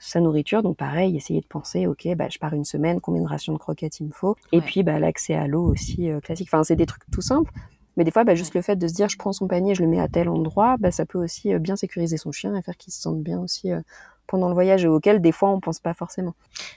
sa 0.01 0.19
nourriture. 0.19 0.63
Donc 0.63 0.77
pareil, 0.77 1.15
essayer 1.15 1.39
de 1.39 1.45
penser, 1.45 1.87
ok, 1.87 2.07
bah, 2.15 2.27
je 2.29 2.39
pars 2.39 2.53
une 2.53 2.65
semaine, 2.65 2.99
combien 2.99 3.21
de 3.21 3.27
rations 3.27 3.53
de 3.53 3.57
croquettes 3.57 3.99
il 3.99 4.07
me 4.07 4.11
faut? 4.11 4.35
Et 4.51 4.59
puis 4.59 4.83
bah, 4.83 4.99
l'accès 4.99 5.35
à 5.35 5.47
l'eau 5.47 5.63
aussi 5.63 6.09
euh, 6.09 6.19
classique. 6.19 6.49
Enfin, 6.51 6.63
c'est 6.63 6.75
des 6.75 6.87
trucs 6.87 7.09
tout 7.11 7.21
simples. 7.21 7.51
Mais 7.97 8.03
des 8.03 8.11
fois, 8.11 8.23
bah, 8.23 8.35
juste 8.35 8.55
le 8.55 8.61
fait 8.61 8.75
de 8.75 8.87
se 8.87 8.93
dire, 8.93 9.09
je 9.09 9.17
prends 9.17 9.33
son 9.33 9.47
panier, 9.47 9.75
je 9.75 9.83
le 9.83 9.87
mets 9.87 9.99
à 9.99 10.07
tel 10.07 10.27
endroit, 10.27 10.77
bah, 10.79 10.91
ça 10.91 11.05
peut 11.05 11.19
aussi 11.19 11.53
euh, 11.53 11.59
bien 11.59 11.75
sécuriser 11.75 12.17
son 12.17 12.31
chien 12.31 12.55
et 12.55 12.61
faire 12.61 12.77
qu'il 12.77 12.91
se 12.91 13.01
sente 13.01 13.21
bien 13.21 13.39
aussi 13.39 13.71
euh, 13.71 13.81
pendant 14.27 14.47
le 14.47 14.53
voyage, 14.53 14.85
auquel 14.85 15.21
des 15.21 15.31
fois 15.31 15.49
on 15.49 15.59
pense 15.59 15.79
pas 15.79 15.93
forcément. 15.93 16.33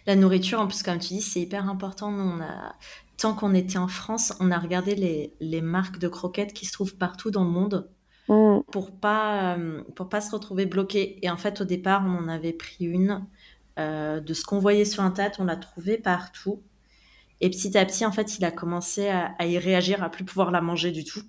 La 0.06 0.16
nourriture, 0.16 0.60
en 0.60 0.66
plus, 0.66 0.82
comme 0.82 0.98
tu 0.98 1.14
dis, 1.14 1.22
c'est 1.22 1.40
hyper 1.40 1.68
important. 1.68 2.12
On 2.12 2.40
a... 2.40 2.74
Tant 3.16 3.32
qu'on 3.32 3.54
était 3.54 3.78
en 3.78 3.86
France, 3.86 4.34
on 4.40 4.50
a 4.50 4.58
regardé 4.58 4.96
les, 4.96 5.32
les 5.38 5.60
marques 5.60 5.98
de 5.98 6.08
croquettes 6.08 6.52
qui 6.52 6.66
se 6.66 6.72
trouvent 6.72 6.96
partout 6.96 7.30
dans 7.30 7.44
le 7.44 7.50
monde. 7.50 7.88
Mm. 8.28 8.60
pour 8.70 8.92
pas 8.92 9.56
pour 9.94 10.08
pas 10.08 10.20
se 10.20 10.30
retrouver 10.30 10.66
bloqué. 10.66 11.18
Et 11.22 11.30
en 11.30 11.36
fait, 11.36 11.60
au 11.60 11.64
départ, 11.64 12.04
on 12.06 12.16
en 12.16 12.28
avait 12.28 12.52
pris 12.52 12.84
une 12.84 13.26
de 13.76 14.34
ce 14.34 14.44
qu'on 14.44 14.60
voyait 14.60 14.84
sur 14.84 15.12
tas, 15.12 15.32
on 15.38 15.44
l'a 15.44 15.56
trouvé 15.56 15.98
partout. 15.98 16.62
Et 17.40 17.50
petit 17.50 17.76
à 17.76 17.84
petit, 17.84 18.06
en 18.06 18.12
fait, 18.12 18.38
il 18.38 18.44
a 18.44 18.50
commencé 18.50 19.08
à, 19.08 19.46
y 19.46 19.58
réagir, 19.58 20.02
à 20.02 20.10
plus 20.10 20.24
pouvoir 20.24 20.50
la 20.50 20.60
manger 20.60 20.92
du 20.92 21.04
tout. 21.04 21.22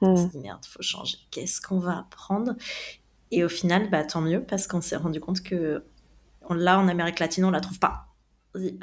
On 0.00 0.16
s'est 0.16 0.28
dit, 0.28 0.38
merde, 0.40 0.64
faut 0.66 0.82
changer. 0.82 1.16
Qu'est-ce 1.30 1.60
qu'on 1.60 1.78
va 1.78 2.06
prendre? 2.10 2.54
Et 3.30 3.44
au 3.44 3.48
final, 3.48 3.88
bah, 3.88 4.04
tant 4.04 4.20
mieux, 4.20 4.42
parce 4.42 4.66
qu'on 4.66 4.80
s'est 4.80 4.96
rendu 4.96 5.20
compte 5.20 5.42
que 5.42 5.84
là, 6.50 6.78
en 6.78 6.88
Amérique 6.88 7.20
latine, 7.20 7.44
on 7.44 7.50
la 7.50 7.60
trouve 7.60 7.78
pas. 7.78 8.08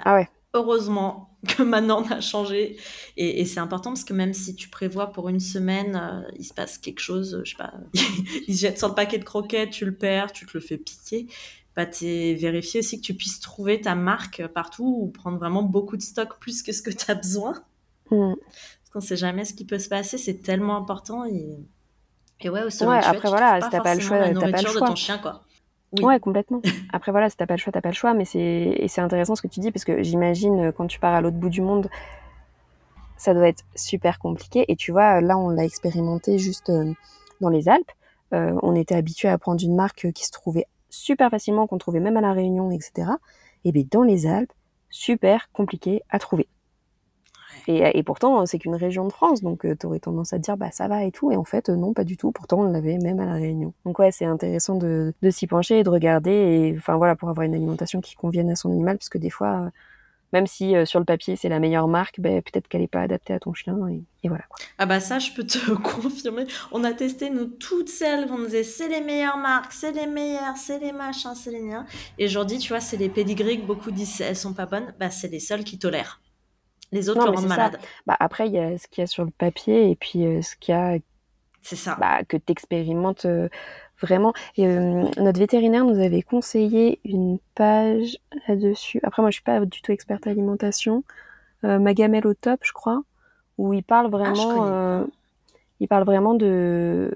Ah 0.04 0.16
ouais. 0.16 0.30
Heureusement 0.54 1.31
que 1.48 1.64
maintenant 1.64 2.04
on 2.04 2.12
a 2.12 2.22
changé. 2.22 2.78
Et, 3.18 3.46
c'est 3.46 3.60
important 3.60 3.92
parce 3.92 4.04
que 4.04 4.14
même 4.14 4.34
si 4.34 4.56
tu 4.56 4.70
prévois 4.70 5.08
pour 5.08 5.30
une 5.30 5.40
semaine, 5.40 5.96
euh, 5.96 6.32
il 6.38 6.46
se 6.46 6.54
passe 6.54 6.78
quelque 6.78 7.00
chose, 7.00 7.42
je 7.44 7.52
sais 7.52 7.58
pas, 7.58 7.74
il 8.48 8.56
se 8.56 8.62
jette 8.62 8.78
sur 8.78 8.90
le 8.90 8.96
paquet 8.96 9.18
de 9.18 9.24
croquettes, 9.24 9.72
tu 9.72 9.86
le 9.86 9.94
perds, 9.96 10.32
tu 10.32 10.46
te 10.46 10.52
le 10.54 10.62
fais 10.62 10.78
piquer 10.78 11.28
bah, 11.76 11.86
es 12.02 12.34
vérifié 12.34 12.82
aussi 12.82 13.00
que 13.00 13.06
tu 13.06 13.14
puisses 13.14 13.40
trouver 13.40 13.80
ta 13.80 13.96
marque 13.96 14.46
partout 14.48 14.98
ou 15.02 15.08
prendre 15.08 15.38
vraiment 15.38 15.64
beaucoup 15.64 15.96
de 15.96 16.02
stock 16.02 16.38
plus 16.40 16.64
que 16.64 16.74
ce 16.74 16.82
que 16.82 16.92
tu 16.92 17.10
as 17.10 17.16
besoin. 17.16 17.54
Mm. 18.10 18.34
Parce 18.34 18.90
qu'on 18.92 19.00
sait 19.00 19.16
jamais 19.16 19.46
ce 19.46 19.54
qui 19.54 19.66
peut 19.66 19.80
se 19.80 19.88
passer, 19.88 20.18
c'est 20.18 20.42
tellement 20.42 20.76
important. 20.76 21.26
Et, 21.26 21.58
et 22.42 22.50
ouais, 22.50 22.64
aussi, 22.64 22.84
ouais, 22.84 22.98
après 22.98 23.30
voilà, 23.30 23.62
si 23.62 23.70
t'as 23.70 23.82
pas 23.82 23.96
le 23.96 24.02
choix, 24.02 24.18
pas 24.18 24.28
le 24.28 24.68
choix. 24.68 24.82
de 24.82 24.88
ton 24.88 24.96
chien, 24.96 25.18
quoi. 25.18 25.44
Oui. 25.94 26.04
Ouais, 26.06 26.20
complètement. 26.20 26.62
Après 26.94 27.12
voilà, 27.12 27.30
si 27.30 27.38
t'as 27.38 27.46
pas 27.46 27.56
le 27.56 27.60
choix, 27.60 27.74
t'as 27.74 27.82
pas 27.82 27.90
le 27.90 27.96
choix, 27.96 28.14
mais 28.14 28.26
c'est 28.26 28.86
c'est 28.88 29.02
intéressant 29.02 29.36
ce 29.36 29.42
que 29.42 29.48
tu 29.48 29.60
dis 29.60 29.72
parce 29.72 29.84
que 29.84 30.04
j'imagine 30.04 30.60
euh, 30.68 30.72
quand 30.72 30.88
tu 30.88 31.00
pars 31.00 31.14
à 31.14 31.22
l'autre 31.22 31.38
bout 31.38 31.50
du 31.50 31.62
monde, 31.62 31.90
ça 33.18 33.34
doit 33.34 33.48
être 33.48 33.64
super 33.76 34.18
compliqué. 34.20 34.66
Et 34.68 34.76
tu 34.76 34.92
vois, 34.92 35.22
là, 35.22 35.38
on 35.38 35.50
l'a 35.50 35.66
expérimenté 35.66 36.40
juste 36.40 36.70
euh, 36.70 36.94
dans 37.42 37.50
les 37.50 37.68
Alpes. 37.70 37.92
Euh, 38.34 38.58
on 38.64 38.76
était 38.76 38.96
habitué 38.96 39.28
à 39.28 39.38
prendre 39.38 39.62
une 39.62 39.76
marque 39.76 40.12
qui 40.14 40.26
se 40.26 40.32
trouvait 40.32 40.68
super 40.90 41.30
facilement, 41.30 41.68
qu'on 41.68 41.78
trouvait 41.78 42.00
même 42.00 42.18
à 42.18 42.22
la 42.22 42.34
Réunion, 42.34 42.72
etc. 42.72 43.10
Et 43.66 43.72
bien 43.72 43.84
dans 43.92 44.04
les 44.04 44.26
Alpes, 44.28 44.54
super 44.90 45.52
compliqué 45.52 46.02
à 46.10 46.20
trouver. 46.20 46.48
Et, 47.68 48.04
pourtant, 48.04 48.46
c'est 48.46 48.60
qu'une 48.60 48.76
région 48.76 49.08
de 49.08 49.12
France, 49.12 49.42
donc 49.42 49.66
euh, 49.66 49.76
tu 49.80 49.86
aurais 49.86 50.00
tendance 50.00 50.34
à 50.34 50.40
dire 50.40 50.58
bah 50.58 50.72
ça 50.72 50.88
va 50.88 51.04
et 51.04 51.12
tout, 51.12 51.32
et 51.32 51.36
en 51.36 51.44
fait 51.44 51.70
non, 51.70 51.94
pas 51.94 52.04
du 52.04 52.18
tout. 52.18 52.32
Pourtant, 52.32 52.62
on 52.62 52.72
l'avait 52.72 52.98
même 52.98 53.20
à 53.20 53.26
la 53.26 53.34
Réunion. 53.34 53.74
Donc 53.86 54.00
ouais, 54.00 54.12
c'est 54.12 54.26
intéressant 54.26 54.76
de, 54.76 55.14
s'y 55.30 55.48
pencher 55.48 55.80
et 55.80 55.84
de 55.84 55.90
regarder, 55.90 56.74
enfin 56.78 56.98
voilà, 56.98 57.16
pour 57.16 57.30
avoir 57.30 57.46
une 57.46 57.56
alimentation 57.56 58.02
qui 58.02 58.16
convienne 58.16 58.50
à 58.50 58.56
son 58.56 58.70
animal, 58.70 58.98
parce 58.98 59.10
que 59.10 59.18
des 59.18 59.30
fois, 59.30 59.72
même 60.34 60.48
si 60.48 60.76
euh, 60.76 60.86
sur 60.86 61.00
le 61.00 61.06
papier 61.06 61.36
c'est 61.36 61.50
la 61.50 61.60
meilleure 61.60 61.88
marque, 61.88 62.20
ben, 62.20 62.42
peut-être 62.42 62.68
qu'elle 62.68 62.82
n'est 62.82 62.88
pas 62.88 63.02
adaptée 63.02 63.34
à 63.34 63.40
ton 63.40 63.54
chien 63.54 63.78
et, 63.90 64.04
voilà. 64.28 64.44
Ah 64.78 64.86
bah 64.86 65.00
ça 65.00 65.20
je 65.20 65.32
peux 65.32 65.44
te 65.44 65.72
confirmer. 66.02 66.46
On 66.72 66.84
a 66.84 66.94
testé 66.94 67.30
nous 67.30 67.46
toutes 67.46 67.90
celles 67.90 68.28
on 68.32 68.44
disait 68.44 68.64
c'est 68.64 68.88
les 68.88 69.02
meilleures 69.02 69.38
marques, 69.38 69.74
c'est 69.74 69.92
les 69.92 70.08
meilleures, 70.08 70.58
c'est 70.58 70.80
les 70.80 70.92
machins, 70.92 71.34
c'est 71.36 71.52
les 71.52 71.62
miens. 71.62 71.86
Et 72.18 72.26
aujourd'hui 72.26 72.60
tu 72.60 72.70
vois 72.70 72.80
c'est 72.80 72.98
les 72.98 73.10
pédigrés 73.10 73.60
que 73.60 73.66
beaucoup 73.66 73.92
disent 73.92 74.22
elles 74.22 74.36
sont 74.36 74.54
pas 74.54 74.66
bonnes, 74.66 74.94
bah 75.00 75.10
c'est 75.10 75.28
les 75.28 75.40
seules 75.40 75.64
qui 75.64 75.80
tolèrent. 75.80 76.22
Les 76.92 77.10
autres 77.10 77.26
le 77.26 77.32
rendent 77.32 77.48
malade. 77.48 77.80
Bah, 78.06 78.18
après 78.20 78.48
il 78.48 78.54
y 78.54 78.60
a 78.60 78.78
ce 78.78 78.88
qu'il 78.88 79.02
y 79.02 79.04
a 79.04 79.08
sur 79.08 79.24
le 79.24 79.32
papier 79.32 79.90
et 79.90 79.96
puis 79.96 80.26
euh, 80.26 80.42
ce 80.42 80.56
qu'il 80.56 80.74
y 80.74 80.78
a 80.78 80.98
c'est 81.62 81.76
ça. 81.76 81.96
Bah, 82.00 82.24
que 82.24 82.38
tu 82.38 82.52
expérimentes 82.52 83.26
euh, 83.26 83.48
vraiment. 84.02 84.34
Et, 84.58 84.66
euh, 84.66 85.06
notre 85.18 85.40
vétérinaire 85.40 85.86
nous 85.86 86.00
avait 86.00 86.24
conseillé 86.24 87.00
une 87.06 87.38
page 87.54 88.18
là-dessus. 88.48 89.00
Après, 89.04 89.22
moi, 89.22 89.30
je 89.30 89.36
suis 89.36 89.44
pas 89.44 89.64
du 89.64 89.82
tout 89.82 89.92
experte 89.92 90.26
alimentation. 90.26 91.04
Magamel 91.62 92.26
au 92.26 92.34
top, 92.34 92.62
je 92.64 92.74
crois, 92.74 93.04
où 93.60 93.72
il 93.72 93.84
parle 93.84 94.08
ah, 94.08 94.10
vraiment, 94.10 95.06
il 95.80 95.88
parle 95.88 96.06
vraiment 96.06 96.34
de 96.34 97.16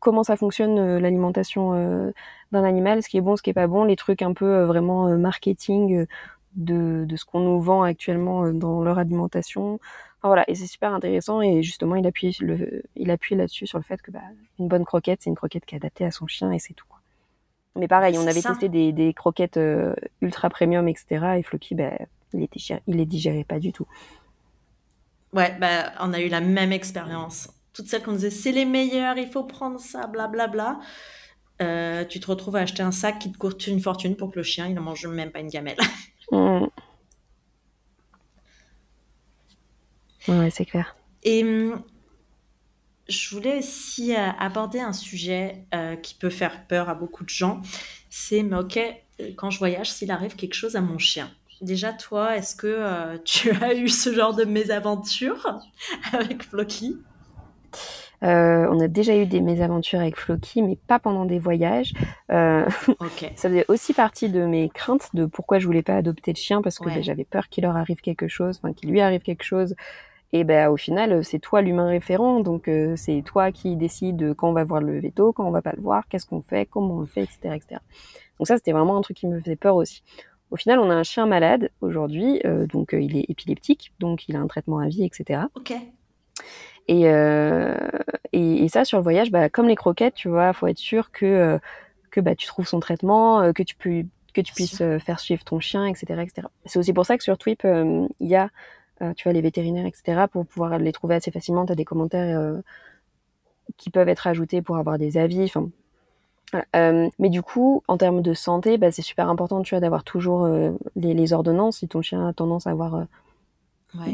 comment 0.00 0.22
ça 0.22 0.36
fonctionne 0.36 0.96
l'alimentation 0.96 2.14
d'un 2.50 2.64
animal, 2.64 3.02
ce 3.02 3.10
qui 3.10 3.18
est 3.18 3.20
bon, 3.20 3.36
ce 3.36 3.42
qui 3.42 3.50
est 3.50 3.52
pas 3.52 3.66
bon, 3.66 3.84
les 3.84 3.96
trucs 3.96 4.22
un 4.22 4.32
peu 4.32 4.62
vraiment 4.62 5.06
marketing 5.18 6.06
de, 6.54 7.04
de 7.06 7.16
ce 7.16 7.24
qu'on 7.24 7.40
nous 7.40 7.60
vend 7.60 7.82
actuellement 7.82 8.52
dans 8.52 8.82
leur 8.82 8.98
alimentation 8.98 9.78
voilà, 10.22 10.44
et 10.48 10.54
c'est 10.54 10.66
super 10.66 10.92
intéressant 10.92 11.40
et 11.40 11.62
justement 11.62 11.94
il 11.94 12.06
appuie 12.06 12.36
le, 12.40 12.82
il 12.96 13.10
appuie 13.10 13.36
là-dessus 13.36 13.66
sur 13.66 13.78
le 13.78 13.84
fait 13.84 14.02
que 14.02 14.10
bah, 14.10 14.22
une 14.58 14.66
bonne 14.66 14.84
croquette 14.84 15.20
c'est 15.22 15.30
une 15.30 15.36
croquette 15.36 15.64
qui 15.64 15.74
est 15.74 15.78
adaptée 15.78 16.04
à 16.04 16.10
son 16.10 16.26
chien 16.26 16.50
et 16.52 16.58
c'est 16.58 16.74
tout. 16.74 16.86
Mais 17.76 17.86
pareil, 17.86 18.18
on 18.18 18.26
avait 18.26 18.42
testé 18.42 18.68
des, 18.68 18.92
des 18.92 19.14
croquettes 19.14 19.56
euh, 19.56 19.94
ultra 20.20 20.50
premium 20.50 20.88
etc 20.88 21.36
et 21.38 21.42
Floki 21.42 21.76
bah, 21.76 21.92
il 22.32 22.42
était 22.42 22.60
il 22.88 22.96
les 22.96 23.06
digérait 23.06 23.44
pas 23.44 23.60
du 23.60 23.72
tout. 23.72 23.86
Ouais, 25.32 25.56
bah 25.60 25.92
on 26.00 26.12
a 26.12 26.20
eu 26.20 26.28
la 26.28 26.40
même 26.40 26.72
expérience. 26.72 27.50
Toutes 27.72 27.86
celles 27.86 28.02
qu'on 28.02 28.12
disait 28.12 28.30
c'est 28.30 28.52
les 28.52 28.64
meilleures, 28.64 29.18
il 29.18 29.28
faut 29.28 29.44
prendre 29.44 29.78
ça, 29.78 30.08
blablabla. 30.08 30.48
Bla, 30.48 30.72
bla. 30.74 30.80
Euh, 31.60 32.04
tu 32.04 32.20
te 32.20 32.26
retrouves 32.26 32.56
à 32.56 32.60
acheter 32.60 32.82
un 32.82 32.92
sac 32.92 33.18
qui 33.18 33.32
te 33.32 33.38
coûte 33.38 33.66
une 33.66 33.80
fortune 33.80 34.16
pour 34.16 34.30
que 34.30 34.36
le 34.36 34.42
chien 34.42 34.66
il 34.66 34.74
ne 34.74 34.80
mange 34.80 35.06
même 35.06 35.30
pas 35.30 35.40
une 35.40 35.48
gamelle. 35.48 35.78
Mmh. 36.32 36.66
Ouais, 40.28 40.50
c'est 40.50 40.66
clair. 40.66 40.94
Et 41.22 41.42
hum, 41.42 41.82
je 43.08 43.34
voulais 43.34 43.58
aussi 43.58 44.14
euh, 44.14 44.30
aborder 44.38 44.80
un 44.80 44.92
sujet 44.92 45.64
euh, 45.74 45.96
qui 45.96 46.14
peut 46.14 46.30
faire 46.30 46.66
peur 46.66 46.88
à 46.88 46.94
beaucoup 46.94 47.24
de 47.24 47.30
gens. 47.30 47.62
C'est, 48.10 48.42
mais 48.42 48.56
ok, 48.56 48.76
euh, 48.76 49.30
quand 49.36 49.50
je 49.50 49.58
voyage, 49.58 49.90
s'il 49.90 50.10
arrive 50.10 50.36
quelque 50.36 50.54
chose 50.54 50.76
à 50.76 50.80
mon 50.80 50.98
chien. 50.98 51.30
Déjà, 51.62 51.92
toi, 51.92 52.36
est-ce 52.36 52.54
que 52.54 53.16
tu 53.24 53.50
as 53.50 53.74
eu 53.74 53.88
ce 53.88 54.14
genre 54.14 54.34
de 54.34 54.44
mésaventure 54.44 55.58
avec 56.12 56.42
Floki? 56.42 56.96
On 58.22 58.80
a 58.80 58.88
déjà 58.88 59.16
eu 59.16 59.26
des 59.26 59.40
mésaventures 59.40 60.00
avec 60.00 60.16
Floki, 60.16 60.62
mais 60.62 60.76
pas 60.86 60.98
pendant 60.98 61.24
des 61.24 61.38
voyages. 61.38 61.92
ça 62.28 63.48
faisait 63.48 63.64
aussi 63.68 63.94
partie 63.94 64.28
de 64.28 64.44
mes 64.44 64.68
craintes 64.68 65.08
de 65.14 65.26
pourquoi 65.26 65.58
je 65.58 65.66
voulais 65.66 65.82
pas 65.82 65.96
adopter 65.96 66.32
de 66.32 66.38
chien 66.38 66.62
parce 66.62 66.78
que 66.78 66.86
ben, 66.86 67.02
j'avais 67.02 67.24
peur 67.24 67.48
qu'il 67.48 67.64
leur 67.64 67.76
arrive 67.76 68.00
quelque 68.00 68.28
chose, 68.28 68.60
enfin 68.62 68.72
qu'il 68.72 68.90
lui 68.90 69.00
arrive 69.00 69.22
quelque 69.22 69.44
chose 69.44 69.74
et 70.32 70.44
ben 70.44 70.68
au 70.68 70.76
final, 70.76 71.24
c'est 71.24 71.38
toi 71.38 71.62
l'humain 71.62 71.86
référent, 71.86 72.40
donc 72.40 72.68
euh, 72.68 72.94
c'est 72.96 73.22
toi 73.24 73.50
qui 73.50 73.76
décide 73.76 74.34
quand 74.34 74.50
on 74.50 74.52
va 74.52 74.64
voir 74.64 74.82
le 74.82 75.00
veto, 75.00 75.32
quand 75.32 75.46
on 75.46 75.50
va 75.50 75.62
pas 75.62 75.72
le 75.74 75.80
voir, 75.80 76.06
qu'est-ce 76.08 76.26
qu'on 76.26 76.42
fait, 76.42 76.66
comment 76.66 76.96
on 76.96 77.00
le 77.00 77.06
fait, 77.06 77.22
etc., 77.22 77.54
etc. 77.54 77.80
Donc 78.38 78.46
ça, 78.46 78.56
c'était 78.56 78.72
vraiment 78.72 78.98
un 78.98 79.00
truc 79.00 79.16
qui 79.16 79.26
me 79.26 79.40
faisait 79.40 79.56
peur 79.56 79.76
aussi. 79.76 80.02
Au 80.50 80.56
final, 80.56 80.80
on 80.80 80.90
a 80.90 80.94
un 80.94 81.02
chien 81.02 81.26
malade 81.26 81.70
aujourd'hui, 81.80 82.40
euh, 82.44 82.66
donc 82.66 82.92
euh, 82.92 83.00
il 83.00 83.16
est 83.16 83.24
épileptique, 83.28 83.92
donc 84.00 84.28
il 84.28 84.36
a 84.36 84.40
un 84.40 84.46
traitement 84.46 84.78
à 84.78 84.88
vie, 84.88 85.04
etc. 85.04 85.44
Ok. 85.54 85.72
Et, 86.88 87.02
et, 88.32 88.64
et, 88.64 88.68
ça, 88.68 88.84
sur 88.84 88.98
le 88.98 89.02
voyage, 89.02 89.30
bah, 89.30 89.48
comme 89.50 89.68
les 89.68 89.76
croquettes, 89.76 90.14
tu 90.14 90.28
vois, 90.28 90.52
faut 90.52 90.66
être 90.66 90.78
sûr 90.78 91.10
que 91.10 91.58
que 92.10 92.20
bah, 92.20 92.34
tu 92.34 92.46
trouves 92.46 92.66
son 92.66 92.80
traitement, 92.80 93.52
que 93.52 93.62
tu 93.62 93.76
peux 93.76 94.04
que 94.34 94.40
tu 94.40 94.54
puisses 94.54 94.82
faire 94.98 95.20
suivre 95.20 95.44
ton 95.44 95.60
chien, 95.60 95.84
etc., 95.86 96.22
etc. 96.22 96.48
C'est 96.64 96.78
aussi 96.78 96.92
pour 96.92 97.04
ça 97.04 97.18
que 97.18 97.24
sur 97.24 97.36
Twip, 97.36 97.64
il 97.64 98.26
y 98.26 98.36
a 98.36 98.50
euh, 99.02 99.14
tu 99.14 99.24
vois, 99.24 99.32
les 99.32 99.40
vétérinaires, 99.40 99.86
etc., 99.86 100.24
pour 100.30 100.44
pouvoir 100.46 100.78
les 100.78 100.92
trouver 100.92 101.14
assez 101.14 101.30
facilement. 101.30 101.64
Tu 101.66 101.72
as 101.72 101.76
des 101.76 101.84
commentaires 101.84 102.38
euh, 102.38 102.60
qui 103.76 103.90
peuvent 103.90 104.08
être 104.08 104.26
ajoutés 104.26 104.60
pour 104.60 104.76
avoir 104.76 104.98
des 104.98 105.18
avis. 105.18 105.44
Enfin, 105.44 105.68
euh, 106.74 107.08
mais 107.18 107.28
du 107.28 107.42
coup, 107.42 107.82
en 107.86 107.96
termes 107.96 108.22
de 108.22 108.34
santé, 108.34 108.76
bah, 108.76 108.90
c'est 108.90 109.02
super 109.02 109.28
important, 109.28 109.62
tu 109.62 109.74
vois, 109.74 109.80
d'avoir 109.80 110.02
toujours 110.02 110.48
les, 110.96 111.32
ordonnances. 111.32 111.78
Si 111.78 111.88
ton 111.88 112.02
chien 112.02 112.26
a 112.26 112.32
tendance 112.32 112.66
à 112.66 112.70
avoir 112.70 113.06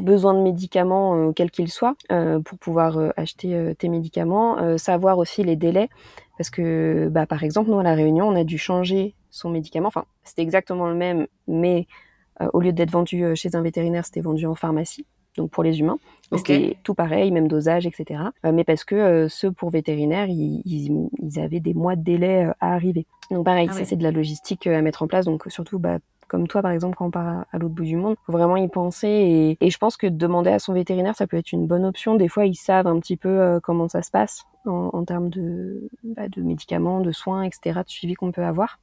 besoin 0.02 0.34
de 0.34 0.40
médicaments, 0.40 1.32
quels 1.32 1.50
qu'ils 1.50 1.70
soient, 1.70 1.94
pour 2.08 2.58
pouvoir 2.58 2.98
acheter 3.16 3.74
tes 3.78 3.88
médicaments. 3.88 4.78
savoir 4.78 5.18
aussi 5.18 5.42
les 5.42 5.56
délais, 5.56 5.88
parce 6.38 6.50
que, 6.50 7.08
bah, 7.10 7.26
par 7.26 7.42
exemple, 7.44 7.70
nous 7.70 7.78
à 7.78 7.82
la 7.82 7.94
Réunion, 7.94 8.28
on 8.28 8.36
a 8.36 8.44
dû 8.44 8.58
changer 8.58 9.14
son 9.30 9.50
médicament. 9.50 9.88
Enfin, 9.88 10.04
c'était 10.22 10.42
exactement 10.42 10.88
le 10.88 10.94
même, 10.94 11.26
mais 11.48 11.86
euh, 12.40 12.48
au 12.52 12.60
lieu 12.60 12.72
d'être 12.72 12.90
vendu 12.90 13.24
euh, 13.24 13.34
chez 13.34 13.54
un 13.54 13.62
vétérinaire, 13.62 14.04
c'était 14.04 14.20
vendu 14.20 14.46
en 14.46 14.54
pharmacie, 14.54 15.06
donc 15.36 15.50
pour 15.50 15.62
les 15.62 15.80
humains. 15.80 15.98
C'était 16.36 16.76
tout 16.82 16.94
pareil, 16.94 17.30
même 17.30 17.46
dosage, 17.46 17.86
etc. 17.86 18.20
Euh, 18.44 18.52
mais 18.52 18.64
parce 18.64 18.82
que 18.82 19.28
ceux 19.28 19.52
pour 19.52 19.70
vétérinaires, 19.70 20.26
ils, 20.28 20.62
ils, 20.64 21.38
avaient 21.38 21.60
des 21.60 21.74
mois 21.74 21.94
de 21.94 22.02
délai 22.02 22.50
à 22.60 22.74
arriver. 22.74 23.06
Donc 23.30 23.44
pareil, 23.44 23.68
ah 23.70 23.74
ça 23.74 23.84
c'est 23.84 23.96
de 23.96 24.02
la 24.02 24.10
logistique 24.10 24.66
à 24.66 24.82
mettre 24.82 25.02
en 25.02 25.06
place. 25.06 25.26
Donc 25.26 25.44
surtout, 25.48 25.78
bah, 25.78 25.98
comme 26.28 26.48
toi 26.48 26.62
par 26.62 26.70
exemple, 26.70 26.96
quand 26.96 27.06
on 27.06 27.10
part 27.10 27.44
à, 27.52 27.58
l'autre 27.58 27.74
bout 27.74 27.84
du 27.84 27.96
monde, 27.96 28.16
faut 28.26 28.32
vraiment 28.32 28.56
y 28.56 28.68
penser. 28.68 29.08
Et, 29.08 29.58
et, 29.60 29.70
je 29.70 29.78
pense 29.78 29.96
que 29.96 30.06
demander 30.06 30.50
à 30.50 30.58
son 30.58 30.72
vétérinaire, 30.72 31.16
ça 31.16 31.26
peut 31.26 31.36
être 31.36 31.52
une 31.52 31.66
bonne 31.66 31.84
option. 31.84 32.14
Des 32.14 32.28
fois, 32.28 32.46
ils 32.46 32.54
savent 32.54 32.86
un 32.86 32.98
petit 33.00 33.16
peu 33.16 33.60
comment 33.62 33.88
ça 33.88 34.02
se 34.02 34.10
passe 34.10 34.44
en, 34.66 34.90
en 34.92 35.04
termes 35.04 35.28
de, 35.28 35.88
bah, 36.02 36.28
de 36.28 36.42
médicaments, 36.42 37.00
de 37.00 37.12
soins, 37.12 37.42
etc., 37.42 37.80
de 37.84 37.90
suivi 37.90 38.14
qu'on 38.14 38.32
peut 38.32 38.44
avoir. 38.44 38.78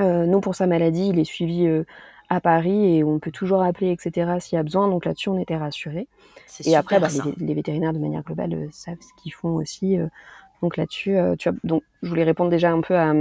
Euh, 0.00 0.26
nous, 0.26 0.40
pour 0.40 0.54
sa 0.54 0.66
maladie, 0.66 1.08
il 1.08 1.18
est 1.18 1.24
suivi 1.24 1.66
euh, 1.66 1.84
à 2.28 2.40
Paris 2.40 2.96
et 2.96 3.04
on 3.04 3.18
peut 3.18 3.30
toujours 3.30 3.62
appeler, 3.62 3.90
etc. 3.90 4.32
s'il 4.38 4.56
y 4.56 4.58
a 4.58 4.62
besoin. 4.62 4.88
Donc 4.88 5.04
là-dessus, 5.04 5.28
on 5.28 5.38
était 5.38 5.56
rassurés. 5.56 6.08
Et 6.64 6.76
après, 6.76 7.00
bah, 7.00 7.08
les, 7.36 7.54
vétérinaires 7.54 7.92
de 7.92 7.98
manière 7.98 8.22
globale 8.22 8.54
euh, 8.54 8.68
savent 8.70 9.00
ce 9.00 9.22
qu'ils 9.22 9.34
font 9.34 9.56
aussi. 9.56 9.98
Euh. 9.98 10.06
donc 10.62 10.76
là-dessus, 10.76 11.16
euh, 11.16 11.34
tu 11.36 11.50
vois, 11.50 11.58
donc 11.64 11.82
je 12.02 12.08
voulais 12.08 12.24
répondre 12.24 12.50
déjà 12.50 12.70
un 12.70 12.80
peu 12.80 12.96
à 12.96 13.12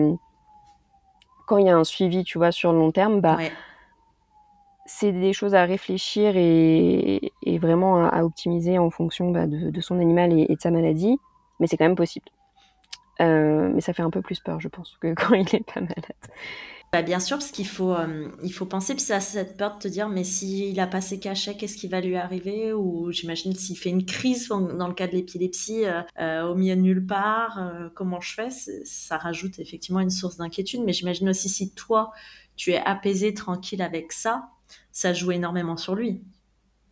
quand 1.50 1.58
il 1.58 1.66
y 1.66 1.70
a 1.70 1.76
un 1.76 1.84
suivi, 1.84 2.24
tu 2.24 2.38
vois, 2.38 2.52
sur 2.52 2.72
le 2.72 2.78
long 2.78 2.92
terme, 2.92 3.22
bah 3.22 3.38
c'est 4.86 5.12
des 5.12 5.34
choses 5.34 5.54
à 5.54 5.66
réfléchir 5.66 6.34
et, 6.36 7.32
et 7.44 7.58
vraiment 7.60 8.08
à, 8.08 8.24
optimiser 8.24 8.80
en 8.80 8.90
fonction 8.90 9.32
bah, 9.32 9.46
de, 9.46 9.70
de, 9.70 9.82
son 9.82 10.00
animal 10.00 10.32
et, 10.34 10.48
de 10.48 10.60
sa 10.60 10.72
maladie, 10.72 11.20
mais 11.60 11.68
c'est 11.68 11.78
quand 11.78 11.86
même 11.86 11.96
possible. 11.96 12.26
mais 13.20 13.82
ça 13.82 13.94
fait 13.94 14.04
un 14.04 14.10
peu 14.12 14.22
plus 14.22 14.40
peur, 14.40 14.60
je 14.60 14.68
pense, 14.68 14.98
que 15.00 15.14
quand 15.16 15.34
il 15.34 15.56
est 15.56 15.66
pas 15.66 15.82
malade. 15.82 16.16
Bah 16.92 17.04
bien 17.04 17.20
sûr, 17.20 17.38
parce 17.38 17.52
qu'il 17.52 17.68
faut, 17.68 17.94
euh, 17.94 18.30
il 18.42 18.52
faut 18.52 18.66
penser, 18.66 18.96
puis 18.96 19.04
ça 19.04 19.20
cette 19.20 19.58
peur 19.58 19.76
de 19.76 19.80
te 19.80 19.88
dire, 19.88 20.10
mais 20.10 20.24
s'il 20.24 20.80
a 20.80 20.88
pas 20.88 21.02
ses 21.02 21.20
cachets, 21.20 21.56
qu'est-ce 21.56 21.78
qui 21.78 21.88
va 21.88 22.02
lui 22.02 22.16
arriver? 22.16 22.74
Ou 22.74 23.12
j'imagine 23.12 23.54
s'il 23.54 23.78
fait 23.78 23.92
une 23.92 24.06
crise 24.06 24.48
dans 24.48 24.88
le 24.88 24.96
cas 24.96 25.06
de 25.06 25.12
l'épilepsie 25.12 25.86
euh, 25.86 26.02
euh, 26.20 26.48
au 26.48 26.56
milieu 26.56 26.76
de 26.76 26.82
nulle 26.82 27.06
part, 27.06 27.60
comment 27.94 28.20
je 28.22 28.34
fais? 28.34 28.50
Ça 28.86 29.18
rajoute 29.18 29.60
effectivement 29.60 30.00
une 30.00 30.10
source 30.10 30.38
d'inquiétude, 30.38 30.82
mais 30.84 30.94
j'imagine 30.94 31.30
aussi 31.30 31.48
si 31.48 31.76
toi, 31.76 32.12
tu 32.56 32.72
es 32.72 32.78
apaisé, 32.84 33.36
tranquille 33.36 33.84
avec 33.84 34.12
ça, 34.12 34.50
ça 34.92 35.14
joue 35.14 35.32
énormément 35.32 35.78
sur 35.78 35.94
lui. 35.94 36.24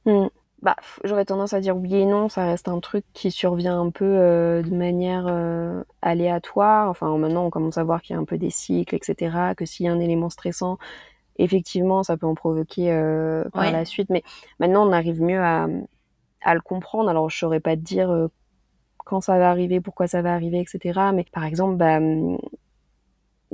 Mmh 0.06 0.28
bah, 0.62 0.76
j'aurais 1.04 1.26
tendance 1.26 1.54
à 1.54 1.62
dire 1.62 1.78
oui 1.78 1.96
et 1.96 2.06
non. 2.06 2.30
Ça 2.30 2.46
reste 2.46 2.68
un 2.68 2.80
truc 2.80 3.06
qui 3.14 3.32
survient 3.32 3.80
un 3.80 3.92
peu 3.92 4.06
euh, 4.06 4.64
de 4.64 4.74
manière 4.74 5.26
euh, 5.28 5.84
aléatoire. 6.02 6.90
Enfin, 6.90 7.16
maintenant, 7.18 7.46
on 7.46 7.50
commence 7.50 7.78
à 7.78 7.84
voir 7.84 8.02
qu'il 8.02 8.16
y 8.16 8.18
a 8.18 8.22
un 8.22 8.26
peu 8.26 8.38
des 8.38 8.50
cycles, 8.50 8.96
etc. 8.96 9.54
Que 9.56 9.66
s'il 9.66 9.86
y 9.86 9.90
a 9.90 9.92
un 9.92 10.00
élément 10.00 10.30
stressant, 10.30 10.78
effectivement, 11.38 12.04
ça 12.04 12.18
peut 12.18 12.26
en 12.26 12.36
provoquer 12.36 12.92
euh, 12.92 13.44
par 13.54 13.72
la 13.72 13.86
suite. 13.86 14.10
Mais 14.10 14.24
maintenant, 14.60 14.88
on 14.88 14.92
arrive 14.92 15.22
mieux 15.22 15.42
à, 15.42 15.68
à 16.42 16.54
le 16.56 16.62
comprendre. 16.62 17.10
Alors, 17.10 17.30
je 17.30 17.38
saurais 17.38 17.60
pas 17.60 17.76
te 17.76 17.82
dire 17.82 18.30
quand 19.06 19.22
ça 19.22 19.38
va 19.38 19.50
arriver, 19.50 19.80
pourquoi 19.80 20.08
ça 20.08 20.22
va 20.22 20.34
arriver, 20.34 20.60
etc. 20.60 21.00
Mais 21.14 21.26
par 21.32 21.46
exemple, 21.46 21.78
bah, 21.78 21.98
hum, 21.98 22.38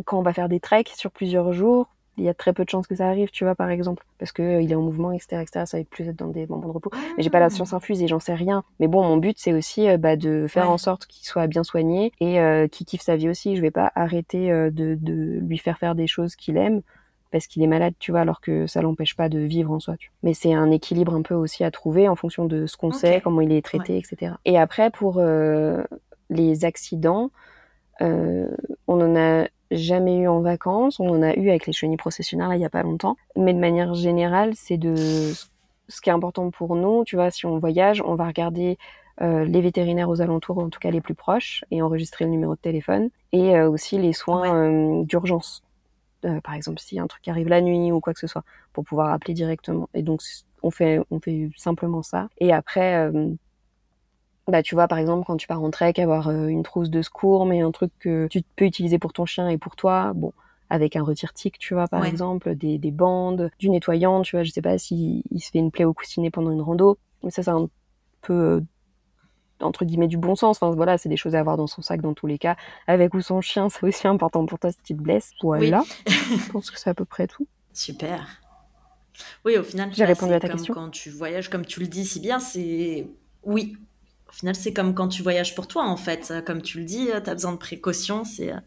quand 0.06 0.20
on 0.20 0.24
va 0.24 0.34
faire 0.34 0.50
des 0.50 0.60
treks 0.60 0.90
sur 0.96 1.12
plusieurs 1.12 1.54
jours, 1.54 1.88
il 2.18 2.24
y 2.24 2.30
a 2.30 2.34
très 2.34 2.54
peu 2.54 2.64
de 2.64 2.70
chances 2.70 2.86
que 2.86 2.96
ça 2.96 3.08
arrive, 3.08 3.32
tu 3.32 3.44
vois, 3.44 3.56
par 3.56 3.70
exemple, 3.70 4.06
parce 4.20 4.32
que 4.32 4.44
euh, 4.44 4.62
il 4.62 4.72
est 4.72 4.76
en 4.76 4.82
mouvement, 4.82 5.12
etc., 5.12 5.42
etc. 5.42 5.66
Ça 5.66 5.78
va 5.78 5.84
plus 5.84 6.08
être 6.08 6.16
dans 6.16 6.28
des 6.28 6.46
moments 6.46 6.68
de 6.68 6.74
repos. 6.74 6.92
Mais 7.18 7.24
j'ai 7.24 7.30
pas 7.30 7.40
la 7.40 7.50
science 7.50 7.74
infuse 7.74 8.02
et 8.04 8.08
j'en 8.08 8.20
sais 8.20 8.36
rien. 8.36 8.64
Mais 8.80 8.88
bon, 8.88 9.04
mon 9.04 9.18
but 9.18 9.38
c'est 9.40 9.54
aussi 9.54 9.88
euh, 9.90 9.98
bah, 9.98 10.16
de 10.16 10.46
faire 10.48 10.70
en 10.70 10.78
sorte 10.78 11.08
qu'il 11.08 11.26
soit 11.26 11.48
bien 11.48 11.64
soigné 11.64 12.12
et 12.20 12.40
euh, 12.40 12.68
qu'il 12.68 12.86
kiffe 12.86 13.02
sa 13.02 13.16
vie 13.16 13.30
aussi. 13.30 13.56
Je 13.56 13.62
vais 13.62 13.72
pas 13.72 13.92
arrêter 13.96 14.50
de, 14.50 14.96
de, 15.00 15.40
lui 15.40 15.58
faire 15.58 15.78
faire 15.78 15.96
des 15.96 16.08
choses 16.08 16.36
qu'il 16.36 16.58
aime 16.58 16.82
parce 17.32 17.48
qu'il 17.48 17.64
est 17.64 17.68
malade, 17.68 17.96
tu 17.98 18.12
vois, 18.12 18.22
alors 18.22 18.42
que 18.42 18.68
ça 18.68 18.84
l'empêche 18.84 19.16
pas 19.16 19.28
de 19.28 19.40
vivre 19.40 19.72
en 19.72 19.80
soi. 19.80 19.98
Tu 19.98 20.10
vois. 20.10 20.18
Mais 20.22 20.36
c'est 20.36 20.54
un 20.54 20.70
équilibre 20.70 21.16
un 21.16 21.24
peu 21.24 21.34
aussi 21.34 21.64
à 21.64 21.72
trouver 21.72 22.08
en 22.08 22.16
fonction 22.16 22.46
de 22.46 22.68
ce 22.68 22.78
qu'on 22.78 22.92
sait, 22.92 23.22
comment 23.24 23.42
il 23.42 23.52
est 23.52 23.66
traité, 23.66 23.98
etc. 23.98 24.34
Et 24.46 24.60
après 24.60 24.92
pour 24.92 25.20
les 26.30 26.66
accidents, 26.66 27.32
on 28.00 28.48
en 28.88 29.16
a 29.16 29.48
jamais 29.76 30.18
eu 30.18 30.28
en 30.28 30.42
vacances. 30.42 31.00
On 31.00 31.10
en 31.10 31.22
a 31.22 31.34
eu 31.36 31.50
avec 31.50 31.66
les 31.68 31.74
chenilles 31.74 31.98
processionnaires 31.98 32.50
là, 32.50 32.56
il 32.56 32.62
y 32.62 32.66
a 32.66 32.70
pas 32.70 32.84
longtemps. 32.84 33.16
Mais 33.36 33.54
de 33.54 33.60
manière 33.60 33.94
générale, 33.94 34.54
c'est 34.56 34.78
de 34.78 34.96
ce 34.96 36.02
qui 36.02 36.10
est 36.10 36.14
important 36.14 36.50
pour 36.52 36.76
nous. 36.76 37.04
Tu 37.04 37.16
vois, 37.16 37.32
si 37.32 37.46
on 37.46 37.60
voyage, 37.60 38.02
on 38.06 38.16
va 38.16 38.28
regarder 38.28 38.78
euh, 39.22 39.46
les 39.46 39.62
vétérinaires 39.62 40.10
aux 40.10 40.22
alentours, 40.22 40.58
en 40.58 40.70
tout 40.70 40.80
cas 40.80 40.92
les 40.92 41.02
plus 41.02 41.16
proches, 41.16 41.64
et 41.72 41.82
enregistrer 41.82 42.26
le 42.26 42.32
numéro 42.32 42.56
de 42.56 42.60
téléphone. 42.60 43.10
Et 43.32 43.56
euh, 43.56 43.70
aussi 43.70 43.98
les 43.98 44.14
soins 44.14 44.56
euh, 44.56 45.04
d'urgence. 45.04 45.64
par 46.44 46.54
exemple, 46.54 46.80
si 46.80 47.00
un 47.00 47.08
truc 47.08 47.28
arrive 47.28 47.50
la 47.50 47.62
nuit 47.62 47.92
ou 47.92 48.00
quoi 48.00 48.14
que 48.14 48.20
ce 48.20 48.28
soit, 48.28 48.44
pour 48.72 48.86
pouvoir 48.86 49.14
appeler 49.14 49.34
directement. 49.34 49.90
Et 49.94 50.02
donc, 50.02 50.22
on 50.64 50.72
fait, 50.72 51.00
on 51.12 51.20
fait 51.20 51.50
simplement 51.58 52.02
ça. 52.02 52.30
Et 52.40 52.54
après, 52.54 53.12
bah 54.48 54.62
tu 54.62 54.76
vois 54.76 54.88
par 54.88 54.98
exemple 54.98 55.24
quand 55.26 55.38
tu 55.38 55.48
pars 55.48 55.64
en 55.64 55.72
trek 55.72 55.94
avoir 55.98 56.28
euh, 56.28 56.48
une 56.48 56.64
trousse 56.64 56.90
de 56.90 57.02
secours 57.02 57.46
mais 57.46 57.62
un 57.62 57.72
truc 57.72 57.92
que 58.00 58.28
tu 58.28 58.42
peux 58.56 58.66
utiliser 58.66 59.00
pour 59.00 59.14
ton 59.14 59.26
chien 59.26 59.48
et 59.48 59.58
pour 59.58 59.76
toi 59.76 60.12
bon 60.14 60.34
avec 60.70 60.96
un 60.96 61.04
retire-tic 61.04 61.58
tu 61.60 61.74
vois 61.74 61.88
par 61.88 62.04
exemple 62.04 62.56
des, 62.56 62.78
des 62.78 62.92
bandes 62.92 63.52
du 63.60 63.70
nettoyant 63.70 64.22
tu 64.22 64.36
vois 64.36 64.44
je 64.44 64.52
sais 64.52 64.62
pas 64.62 64.78
si 64.78 65.24
il 65.32 65.40
se 65.40 65.52
fait 65.52 65.60
une 65.60 65.72
plaie 65.72 65.86
au 65.86 65.94
coussinet 65.94 66.30
pendant 66.30 66.52
une 66.52 66.62
rando 66.62 66.98
mais 67.24 67.32
ça 67.32 67.42
c'est 67.44 67.52
un 67.52 67.70
peu 68.22 68.34
euh, 68.34 68.62
entre 69.62 69.86
guillemets 69.86 70.08
du 70.08 70.18
bon 70.18 70.36
sens. 70.36 70.58
Enfin 70.62 70.76
voilà 70.76 70.98
c'est 70.98 71.10
des 71.10 71.18
choses 71.18 71.36
à 71.36 71.40
avoir 71.40 71.58
dans 71.58 71.68
son 71.68 71.82
sac 71.82 72.02
dans 72.02 72.14
tous 72.14 72.28
les 72.28 72.38
cas. 72.38 72.56
Avec 72.88 73.14
ou 73.14 73.22
son 73.22 73.42
chien 73.42 73.70
c'est 73.70 73.84
aussi 73.84 74.08
important 74.08 74.46
pour 74.46 74.60
toi 74.60 74.72
si 74.72 74.80
tu 74.84 74.96
te 74.96 75.02
blesses. 75.02 75.32
Voilà. 75.42 75.84
Je 76.08 76.52
pense 76.52 76.72
que 76.72 76.80
c'est 76.80 76.90
à 76.90 76.94
peu 76.94 77.06
près 77.06 77.28
tout. 77.28 77.48
Super. 77.74 78.28
Oui 79.46 79.58
au 79.58 79.64
final 79.64 79.92
j'ai 79.94 80.06
répondu 80.06 80.34
à 80.34 80.40
ta 80.40 80.50
question. 80.50 80.74
quand 80.74 80.90
tu 80.90 81.12
voyages 81.12 81.50
comme 81.50 81.66
tu 81.66 81.80
le 81.80 81.88
dis 81.88 82.04
si 82.04 82.20
bien 82.20 82.40
c'est 82.40 83.08
oui 83.44 83.78
au 84.34 84.36
final, 84.36 84.56
c'est 84.56 84.74
comme 84.74 84.96
quand 84.96 85.08
tu 85.08 85.22
voyages 85.22 85.54
pour 85.54 85.68
toi, 85.68 85.84
en 85.84 85.96
fait. 85.96 86.34
Comme 86.46 86.62
tu 86.62 86.80
le 86.80 86.86
dis, 86.86 87.08
tu 87.24 87.30
as 87.30 87.34
besoin 87.34 87.52
de 87.52 87.58
précautions. 87.58 88.24
Il 88.40 88.62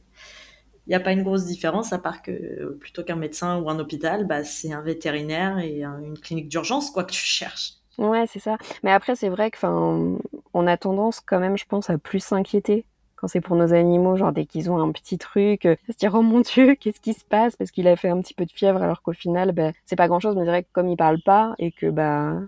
n'y 0.89 0.95
a 0.95 1.01
pas 1.01 1.11
une 1.11 1.25
grosse 1.25 1.45
différence 1.45 1.93
à 1.93 1.99
part 1.99 2.23
que 2.23 2.77
plutôt 2.81 3.03
qu'un 3.03 3.17
médecin 3.17 3.59
ou 3.59 3.69
un 3.69 3.79
hôpital, 3.81 4.27
bah, 4.27 4.45
c'est 4.45 4.73
un 4.73 4.83
vétérinaire 4.83 5.59
et 5.59 5.83
une 5.83 6.17
clinique 6.17 6.49
d'urgence 6.49 6.91
quoi 6.93 7.03
que 7.03 7.13
tu 7.13 7.25
cherches. 7.25 7.73
Ouais, 7.99 8.27
c'est 8.29 8.39
ça. 8.39 8.59
Mais 8.85 8.93
après, 8.93 9.17
c'est 9.17 9.29
vrai 9.29 9.51
que, 9.51 9.59
on 9.67 10.67
a 10.67 10.77
tendance 10.77 11.21
quand 11.21 11.41
même, 11.41 11.57
je 11.57 11.65
pense, 11.67 11.91
à 11.91 11.99
plus 11.99 12.21
s'inquiéter 12.21 12.85
quand 13.17 13.29
c'est 13.29 13.41
pour 13.41 13.57
nos 13.57 13.73
animaux, 13.73 14.17
genre 14.17 14.33
dès 14.33 14.45
qu'ils 14.45 14.71
ont 14.71 14.79
un 14.79 14.93
petit 14.93 15.19
truc, 15.19 15.65
à 15.65 15.77
se 15.89 15.97
dire 15.97 16.15
oh 16.15 16.23
mon 16.23 16.41
dieu, 16.41 16.75
qu'est-ce 16.81 17.01
qui 17.01 17.15
se 17.15 17.25
passe? 17.25 17.57
Parce 17.57 17.71
qu'il 17.71 17.89
a 17.89 17.97
fait 17.97 18.11
un 18.11 18.21
petit 18.21 18.35
peu 18.35 18.45
de 18.45 18.53
fièvre 18.53 18.83
alors 18.83 19.03
qu'au 19.03 19.15
final, 19.15 19.53
bah, 19.53 19.73
c'est 19.87 19.97
pas 19.97 20.07
grand 20.07 20.21
chose. 20.21 20.37
Mais 20.37 20.43
c'est 20.43 20.51
vrai 20.51 20.63
que 20.63 20.69
comme 20.73 20.89
ils 20.89 20.97
parlent 20.97 21.23
pas 21.23 21.55
et 21.59 21.73
que 21.73 21.91
bah 21.91 22.39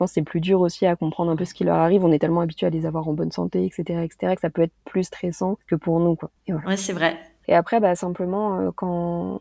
pense 0.00 0.10
que 0.10 0.14
c'est 0.14 0.22
plus 0.22 0.40
dur 0.40 0.60
aussi 0.62 0.86
à 0.86 0.96
comprendre 0.96 1.30
un 1.30 1.36
peu 1.36 1.44
ce 1.44 1.52
qui 1.52 1.62
leur 1.62 1.76
arrive. 1.76 2.04
On 2.04 2.10
est 2.10 2.18
tellement 2.18 2.40
habitué 2.40 2.66
à 2.66 2.70
les 2.70 2.86
avoir 2.86 3.06
en 3.06 3.12
bonne 3.12 3.30
santé, 3.30 3.64
etc., 3.64 4.02
etc., 4.02 4.34
que 4.34 4.40
ça 4.40 4.50
peut 4.50 4.62
être 4.62 4.72
plus 4.86 5.04
stressant 5.04 5.58
que 5.66 5.74
pour 5.74 6.00
nous, 6.00 6.16
quoi. 6.16 6.30
Et 6.46 6.54
Ouais, 6.54 6.76
c'est 6.76 6.94
vrai. 6.94 7.18
Et 7.46 7.54
après, 7.54 7.80
bah, 7.80 7.94
simplement, 7.94 8.58
euh, 8.58 8.70
quand, 8.74 9.40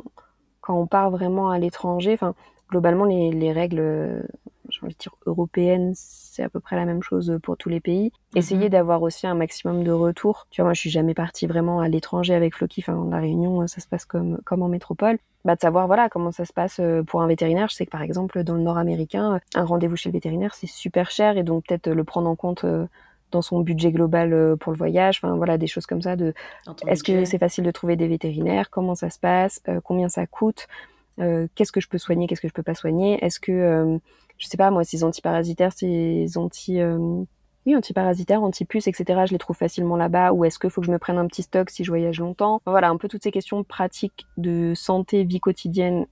quand 0.62 0.76
on 0.76 0.86
part 0.86 1.12
vraiment 1.12 1.50
à 1.50 1.60
l'étranger, 1.60 2.14
enfin, 2.14 2.36
globalement, 2.70 3.06
les, 3.06 3.32
les 3.32 3.52
règles, 3.52 4.24
j'ai 4.70 4.80
envie 4.84 4.94
de 4.94 5.00
dire 5.00 5.16
européennes, 5.26 5.94
c'est 5.96 6.44
à 6.44 6.50
peu 6.50 6.60
près 6.60 6.76
la 6.76 6.86
même 6.86 7.04
chose 7.04 7.38
pour 7.44 7.58
tous 7.58 7.70
les 7.70 7.80
pays. 7.80 8.12
Mhm. 8.34 8.38
Essayer 8.38 8.70
d'avoir 8.70 9.02
aussi 9.02 9.28
un 9.28 9.36
maximum 9.36 9.84
de 9.84 9.92
retours. 9.92 10.48
Tu 10.50 10.62
vois, 10.62 10.70
moi, 10.70 10.74
je 10.74 10.80
suis 10.80 10.90
jamais 10.90 11.14
partie 11.14 11.48
vraiment 11.48 11.80
à 11.80 11.88
l'étranger 11.88 12.34
avec 12.34 12.56
Floki. 12.56 12.84
Enfin, 12.84 13.08
la 13.10 13.20
Réunion, 13.20 13.68
ça 13.68 13.82
se 13.82 13.88
passe 13.88 14.06
comme, 14.06 14.40
comme 14.46 14.62
en 14.62 14.70
métropole. 14.70 15.18
Bah, 15.46 15.56
de 15.56 15.62
savoir, 15.62 15.88
voilà, 15.88 16.10
comment 16.10 16.32
ça 16.32 16.46
se 16.46 16.52
passe 16.52 16.80
euh, 16.80 17.02
pour 17.04 17.22
un 17.22 17.28
vétérinaire. 17.28 17.70
Je 17.70 17.76
sais 17.76 17.86
que, 17.86 17.92
par 17.92 18.02
exemple, 18.02 18.44
dans 18.44 18.56
le 18.56 18.62
nord 18.62 18.78
américain, 18.78 19.40
un 19.56 19.64
rendez-vous 19.64 19.96
chez 19.96 20.10
le 20.10 20.14
vétérinaire, 20.14 20.54
c'est 20.54 20.68
super 20.68 21.12
cher 21.12 21.38
et 21.38 21.44
donc 21.44 21.66
peut-être 21.68 21.90
le 21.90 22.04
prendre 22.04 22.30
en 22.30 22.36
compte 22.36 22.66
euh, 22.66 22.86
dans 23.32 23.42
son 23.42 23.62
budget 23.62 23.92
global 23.92 24.34
euh, 24.34 24.56
pour 24.58 24.74
le 24.74 24.78
voyage. 24.78 25.20
Enfin, 25.24 25.36
voilà, 25.36 25.58
des 25.58 25.68
choses 25.68 25.86
comme 25.86 26.02
ça 26.02 26.18
de, 26.18 26.34
est-ce 26.88 27.04
que 27.04 27.24
c'est 27.24 27.38
facile 27.38 27.64
de 27.64 27.72
trouver 27.72 27.96
des 27.96 28.08
vétérinaires? 28.08 28.70
Comment 28.70 28.96
ça 28.96 29.10
se 29.10 29.20
passe? 29.20 29.62
combien 29.84 30.10
ça 30.10 30.26
coûte? 30.26 30.68
Qu'est-ce 31.56 31.72
que 31.72 31.82
je 31.82 31.88
peux 31.88 31.98
soigner, 31.98 32.28
qu'est-ce 32.28 32.42
que 32.42 32.48
je 32.48 32.54
peux 32.54 32.64
pas 32.64 32.76
soigner? 32.76 33.24
Est-ce 33.24 33.40
que 33.40 34.00
je 34.40 34.48
sais 34.48 34.58
pas 34.58 34.72
moi, 34.72 34.84
ces 34.84 35.04
antiparasitaires, 35.04 35.74
ces 35.74 36.38
anti 36.38 36.80
euh, 36.80 36.98
oui, 37.66 37.76
antiparasitaires, 37.76 38.42
antipuces, 38.42 38.88
etc. 38.88 39.26
Je 39.26 39.34
les 39.34 39.38
trouve 39.38 39.58
facilement 39.58 39.98
là-bas. 39.98 40.32
Ou 40.32 40.46
est-ce 40.46 40.58
qu'il 40.58 40.70
faut 40.70 40.82
que 40.82 40.88
je 40.88 40.92
me 40.92 40.98
prenne 40.98 41.18
un 41.18 41.28
petit 41.28 41.44
stock 41.44 41.70
si 41.70 41.84
je 41.84 41.92
voyage 41.92 42.20
longtemps? 42.20 42.62
Voilà, 42.66 42.90
un 42.90 42.98
peu 42.98 43.10
toutes 43.10 43.22
ces 43.22 43.32
questions 43.32 43.64
pratiques 43.64 44.26
de 44.38 44.74
santé, 44.76 45.26
vie 45.26 45.42
quotidienne 45.42 46.08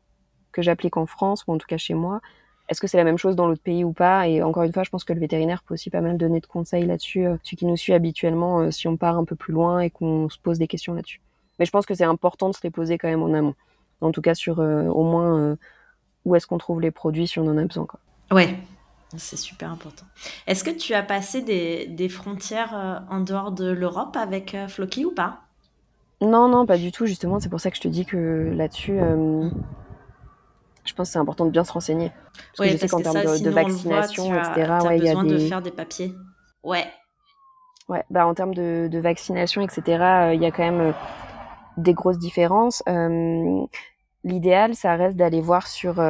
que 0.52 0.62
j'applique 0.62 0.98
en 0.98 1.06
France 1.06 1.46
ou 1.48 1.54
en 1.54 1.58
tout 1.58 1.68
cas 1.68 1.78
chez 1.78 1.94
moi. 1.94 2.20
Est-ce 2.68 2.82
que 2.82 2.88
c'est 2.88 2.98
la 2.98 3.06
même 3.06 3.18
chose 3.18 3.38
dans 3.38 3.48
l'autre 3.48 3.64
pays 3.64 3.86
ou 3.86 3.94
pas? 3.94 4.28
Et 4.28 4.44
encore 4.44 4.64
une 4.64 4.74
fois, 4.74 4.84
je 4.84 4.90
pense 4.90 5.06
que 5.06 5.14
le 5.14 5.22
vétérinaire 5.22 5.64
peut 5.64 5.76
aussi 5.76 5.90
pas 5.90 6.02
mal 6.02 6.18
donner 6.18 6.42
de 6.42 6.48
conseils 6.48 6.86
là-dessus, 6.86 7.26
euh, 7.26 7.38
celui 7.44 7.56
qui 7.56 7.66
nous 7.66 7.78
suit 7.78 7.94
habituellement 7.94 8.60
euh, 8.60 8.72
si 8.72 8.90
on 8.90 8.98
part 8.98 9.18
un 9.18 9.24
peu 9.24 9.38
plus 9.38 9.54
loin 9.54 9.80
et 9.80 9.90
qu'on 9.90 10.28
se 10.28 10.38
pose 10.38 10.60
des 10.60 10.68
questions 10.68 10.94
là-dessus. 10.94 11.22
Mais 11.60 11.66
je 11.66 11.72
pense 11.72 11.86
que 11.86 11.94
c'est 11.94 12.04
important 12.04 12.50
de 12.50 12.56
se 12.56 12.60
les 12.64 12.72
poser 12.72 12.98
quand 12.98 13.08
même 13.08 13.24
en 13.24 13.34
amont. 13.34 13.56
En 14.02 14.12
tout 14.12 14.22
cas, 14.22 14.36
sur 14.36 14.60
au 14.60 15.04
moins 15.04 15.58
où 16.26 16.36
est-ce 16.36 16.46
qu'on 16.46 16.58
trouve 16.58 16.82
les 16.82 16.92
produits 16.92 17.28
si 17.28 17.40
on 17.40 17.48
en 17.48 17.58
a 17.58 17.64
besoin. 17.64 17.86
Quoi. 17.86 18.00
Ouais, 18.32 18.60
c'est 19.16 19.38
super 19.38 19.72
important. 19.72 20.06
Est-ce 20.46 20.64
que 20.64 20.70
tu 20.70 20.94
as 20.94 21.04
passé 21.04 21.42
des, 21.42 22.10
frontières 22.10 22.76
euh, 22.76 23.00
en 23.10 23.22
dehors 23.22 23.52
de 23.52 23.72
l'Europe 23.72 24.18
avec 24.18 24.54
euh, 24.54 24.68
Floki 24.68 25.06
ou 25.06 25.12
pas? 25.12 25.40
Non, 26.20 26.50
non, 26.50 26.66
pas 26.66 26.78
du 26.78 26.92
tout. 26.92 27.06
Justement, 27.06 27.40
c'est 27.40 27.50
pour 27.50 27.62
ça 27.62 27.72
que 27.72 27.78
je 27.78 27.82
te 27.82 27.88
dis 27.88 28.06
que 28.06 28.52
là-dessus, 28.54 29.00
euh, 29.00 29.50
je 30.84 30.94
pense 30.94 31.08
que 31.08 31.14
c'est 31.14 31.20
important 31.20 31.46
de 31.46 31.52
bien 31.52 31.64
se 31.64 31.72
renseigner. 31.72 32.12
Parce 32.58 32.70
que 32.70 32.76
je 32.76 32.78
sais 32.78 32.88
qu'en 32.90 33.02
termes 33.02 33.40
de, 33.40 33.50
vaccination, 33.50 34.36
etc., 34.36 34.74
il 34.96 35.04
y 35.04 35.10
a 35.10 35.14
besoin 35.14 35.24
de 35.24 35.38
faire 35.38 35.62
des 35.62 35.72
papiers. 35.72 36.14
Ouais. 36.64 36.86
Ouais, 37.88 38.04
bah 38.10 38.28
en 38.28 38.34
termes 38.34 38.54
de, 38.54 39.00
vaccination, 39.00 39.62
etc., 39.62 39.82
il 40.34 40.42
y 40.42 40.46
a 40.46 40.52
quand 40.52 40.70
même 40.70 40.94
des 41.78 41.94
grosses 41.94 42.20
différences. 42.20 42.84
L'idéal, 44.24 44.76
ça 44.76 44.96
reste 44.96 45.16
d'aller 45.16 45.42
voir 45.42 45.68
sur 45.68 46.02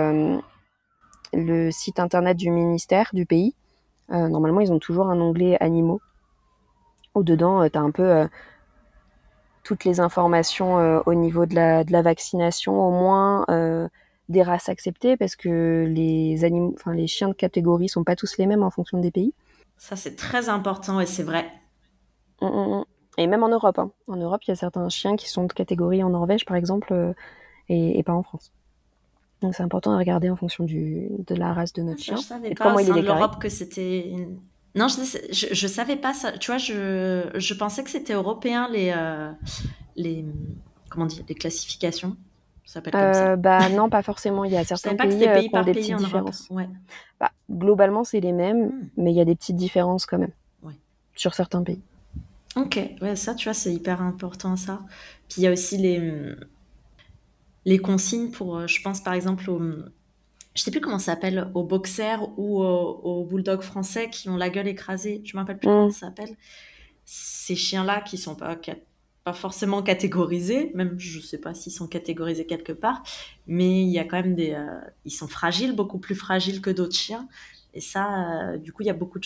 le 1.33 1.71
site 1.71 1.99
internet 1.99 2.37
du 2.37 2.49
ministère 2.49 3.09
du 3.13 3.25
pays. 3.25 3.55
Euh, 4.11 4.29
normalement, 4.29 4.61
ils 4.61 4.71
ont 4.71 4.79
toujours 4.79 5.09
un 5.09 5.19
onglet 5.19 5.57
animaux. 5.61 6.01
Où 7.15 7.23
dedans, 7.23 7.63
euh, 7.63 7.69
tu 7.69 7.77
as 7.77 7.81
un 7.81 7.91
peu 7.91 8.03
euh, 8.03 8.27
toutes 9.63 9.83
les 9.83 9.99
informations 9.99 11.01
au 11.05 11.13
niveau 11.13 11.45
de 11.45 11.55
la, 11.55 11.83
de 11.83 11.91
la, 11.91 12.01
vaccination, 12.01 12.79
au 12.79 12.91
moins 12.91 13.45
des 14.29 14.43
races 14.43 14.69
acceptées, 14.69 15.17
parce 15.17 15.35
que 15.35 15.85
les 15.87 16.45
animaux, 16.45 16.73
enfin 16.77 16.93
les 16.93 17.07
chiens 17.07 17.29
de 17.29 17.33
catégorie 17.33 17.89
sont 17.89 18.03
pas 18.03 18.15
tous 18.15 18.37
les 18.37 18.45
mêmes 18.45 18.63
en 18.63 18.69
fonction 18.69 18.97
des 18.99 19.11
pays. 19.11 19.33
Ça, 19.77 19.95
c'est 19.95 20.15
très 20.15 20.47
important 20.49 21.01
et 21.01 21.05
c'est 21.05 21.23
vrai. 21.23 21.51
Mmh, 22.41 22.47
mmh, 22.47 22.77
mmh. 22.79 22.83
Et 23.17 23.27
même 23.27 23.43
en 23.43 23.49
Europe. 23.49 23.79
Hein. 23.79 23.91
En 24.07 24.15
Europe, 24.15 24.41
il 24.45 24.51
y 24.51 24.53
a 24.53 24.55
certains 24.55 24.87
chiens 24.89 25.15
qui 25.15 25.29
sont 25.29 25.45
de 25.45 25.53
catégorie 25.53 26.03
en 26.03 26.09
Norvège, 26.09 26.45
par 26.45 26.55
exemple, 26.55 27.15
et, 27.69 28.01
pas 28.03 28.13
en 28.13 28.23
France. 28.23 28.51
Donc 29.41 29.53
c'est 29.53 29.63
important 29.63 29.91
de 29.93 29.97
regarder 29.97 30.29
en 30.29 30.35
fonction 30.35 30.63
du, 30.63 31.09
de 31.27 31.35
la 31.35 31.53
race 31.53 31.73
de 31.73 31.83
notre 31.83 32.01
chien. 32.01 32.15
Je 32.15 32.21
savais 32.21 32.55
pas 32.55 32.65
comment 32.65 32.79
il 32.79 32.97
est 32.97 33.01
l'Europe 33.01 33.39
que 33.39 33.49
c'était 33.49 34.13
Non, 34.75 34.87
je, 34.87 35.01
je, 35.31 35.47
je, 35.53 35.67
savais 35.67 35.95
pas 35.95 36.13
ça. 36.13 36.31
Tu 36.31 36.49
vois, 36.49 36.57
je, 36.57 37.29
je 37.35 37.53
pensais 37.53 37.83
que 37.83 37.89
c'était 37.89 38.13
européen 38.13 38.67
les, 38.71 38.91
euh, 38.95 39.31
les 39.95 40.25
comment 40.89 41.05
dire, 41.05 41.23
les 41.27 41.35
classifications. 41.35 42.17
Ça 42.65 42.75
s'appelle 42.75 42.93
comme 42.93 43.13
ça. 43.13 43.35
Bah 43.35 43.69
non, 43.69 43.89
pas 43.89 44.01
forcément. 44.01 44.43
Il 44.43 44.51
y 44.51 44.57
a 44.57 44.63
certains 44.65 44.95
pays, 44.95 45.17
pays, 45.17 45.49
qui 45.49 45.55
ont 45.55 45.61
des 45.61 45.73
petites 45.73 45.97
différences. 45.97 46.47
Ouais. 46.49 46.67
Bah, 47.19 47.31
globalement, 47.49 48.03
c'est 48.03 48.19
les 48.19 48.33
mêmes, 48.33 48.67
hmm. 48.67 48.89
mais 48.97 49.11
il 49.11 49.15
y 49.15 49.21
a 49.21 49.25
des 49.25 49.35
petites 49.35 49.55
différences 49.55 50.05
quand 50.05 50.17
même 50.17 50.33
ouais. 50.63 50.73
sur 51.15 51.33
certains 51.33 51.63
pays. 51.63 51.81
Ok, 52.57 52.79
ouais, 53.01 53.15
ça, 53.15 53.35
tu 53.35 53.45
vois, 53.45 53.53
c'est 53.53 53.73
hyper 53.73 54.01
important 54.01 54.55
ça. 54.57 54.81
Puis 55.29 55.41
il 55.41 55.43
y 55.43 55.47
a 55.47 55.51
aussi 55.51 55.77
les 55.77 56.35
les 57.65 57.79
consignes 57.79 58.31
pour, 58.31 58.65
je 58.65 58.81
pense 58.81 59.01
par 59.01 59.13
exemple 59.13 59.49
au 59.49 59.59
je 60.57 60.63
sais 60.63 60.71
plus 60.71 60.81
comment 60.81 60.97
ça 60.97 61.13
s'appelle, 61.13 61.51
aux 61.53 61.63
boxers 61.63 62.27
ou 62.37 62.63
aux, 62.63 63.23
bulldogs 63.25 63.61
français 63.61 64.09
qui 64.09 64.27
ont 64.27 64.37
la 64.37 64.49
gueule 64.49 64.67
écrasée. 64.67 65.21
Je 65.23 65.35
ne 65.35 65.37
me 65.37 65.41
rappelle 65.43 65.59
plus 65.59 65.67
comment 65.67 65.87
mm. 65.87 65.91
ça 65.91 66.07
s'appelle. 66.07 66.35
Ces 67.05 67.55
chiens-là 67.55 68.01
qui 68.01 68.17
sont 68.17 68.35
pas, 68.35 68.57
pas 69.23 69.33
forcément 69.33 69.83
catégorisés, 69.83 70.71
même 70.73 70.99
je 70.99 71.19
ne 71.19 71.23
sais 71.23 71.37
pas 71.37 71.53
s'ils 71.53 71.71
sont 71.71 71.87
catégorisés 71.87 72.47
quelque 72.47 72.73
part, 72.73 73.03
mais 73.45 73.83
il 73.83 73.89
y 73.89 73.99
a 73.99 74.03
quand 74.03 74.17
même 74.17 74.33
des. 74.33 74.53
Euh, 74.53 74.79
ils 75.05 75.11
sont 75.11 75.27
fragiles, 75.27 75.75
beaucoup 75.75 75.99
plus 75.99 76.15
fragiles 76.15 76.59
que 76.59 76.71
d'autres 76.71 76.95
chiens. 76.95 77.27
Et 77.73 77.81
ça, 77.81 78.53
euh, 78.53 78.57
du 78.57 78.73
coup, 78.73 78.81
il 78.81 78.87
y 78.87 78.89
a 78.89 78.93
beaucoup 78.93 79.19
de, 79.19 79.25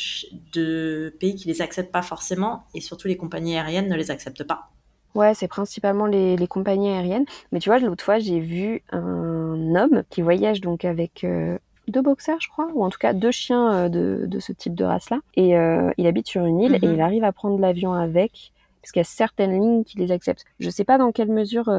de, 0.53 1.15
pays 1.19 1.35
qui 1.35 1.47
les 1.47 1.61
acceptent 1.61 1.91
pas 1.91 2.01
forcément, 2.01 2.63
et 2.73 2.81
surtout 2.81 3.07
les 3.07 3.17
compagnies 3.17 3.55
aériennes 3.55 3.87
ne 3.87 3.95
les 3.95 4.11
acceptent 4.11 4.43
pas. 4.43 4.69
Ouais, 5.15 5.33
c'est 5.33 5.47
principalement 5.47 6.05
les, 6.05 6.35
les, 6.37 6.47
compagnies 6.47 6.89
aériennes. 6.89 7.25
Mais 7.51 7.59
tu 7.59 7.69
vois, 7.69 7.79
l'autre 7.79 8.03
fois, 8.03 8.19
j'ai 8.19 8.39
vu 8.39 8.81
un 8.91 9.75
homme 9.75 10.03
qui 10.09 10.21
voyage 10.21 10.61
donc 10.61 10.85
avec 10.85 11.23
euh, 11.23 11.57
deux 11.87 12.01
boxers, 12.01 12.39
je 12.39 12.49
crois, 12.49 12.67
ou 12.73 12.83
en 12.83 12.89
tout 12.89 12.99
cas 12.99 13.13
deux 13.13 13.31
chiens 13.31 13.73
euh, 13.73 13.89
de, 13.89 14.25
de 14.25 14.39
ce 14.39 14.53
type 14.53 14.75
de 14.75 14.83
race-là. 14.83 15.19
Et 15.35 15.51
il 15.97 16.07
habite 16.07 16.27
sur 16.27 16.45
une 16.45 16.59
île 16.59 16.75
et 16.75 16.87
mhm. 16.87 16.93
il 16.93 17.01
arrive 17.01 17.23
à 17.23 17.31
prendre 17.31 17.59
l'avion 17.59 17.93
avec, 17.93 18.51
parce 18.81 18.91
qu'il 18.91 18.99
y 18.99 19.01
a 19.01 19.05
certaines 19.05 19.53
lignes 19.53 19.83
qui 19.83 19.97
les 19.97 20.11
acceptent. 20.11 20.45
Je 20.59 20.69
sais 20.69 20.85
pas 20.85 20.97
dans 20.97 21.11
quelle 21.11 21.29
mesure 21.29 21.69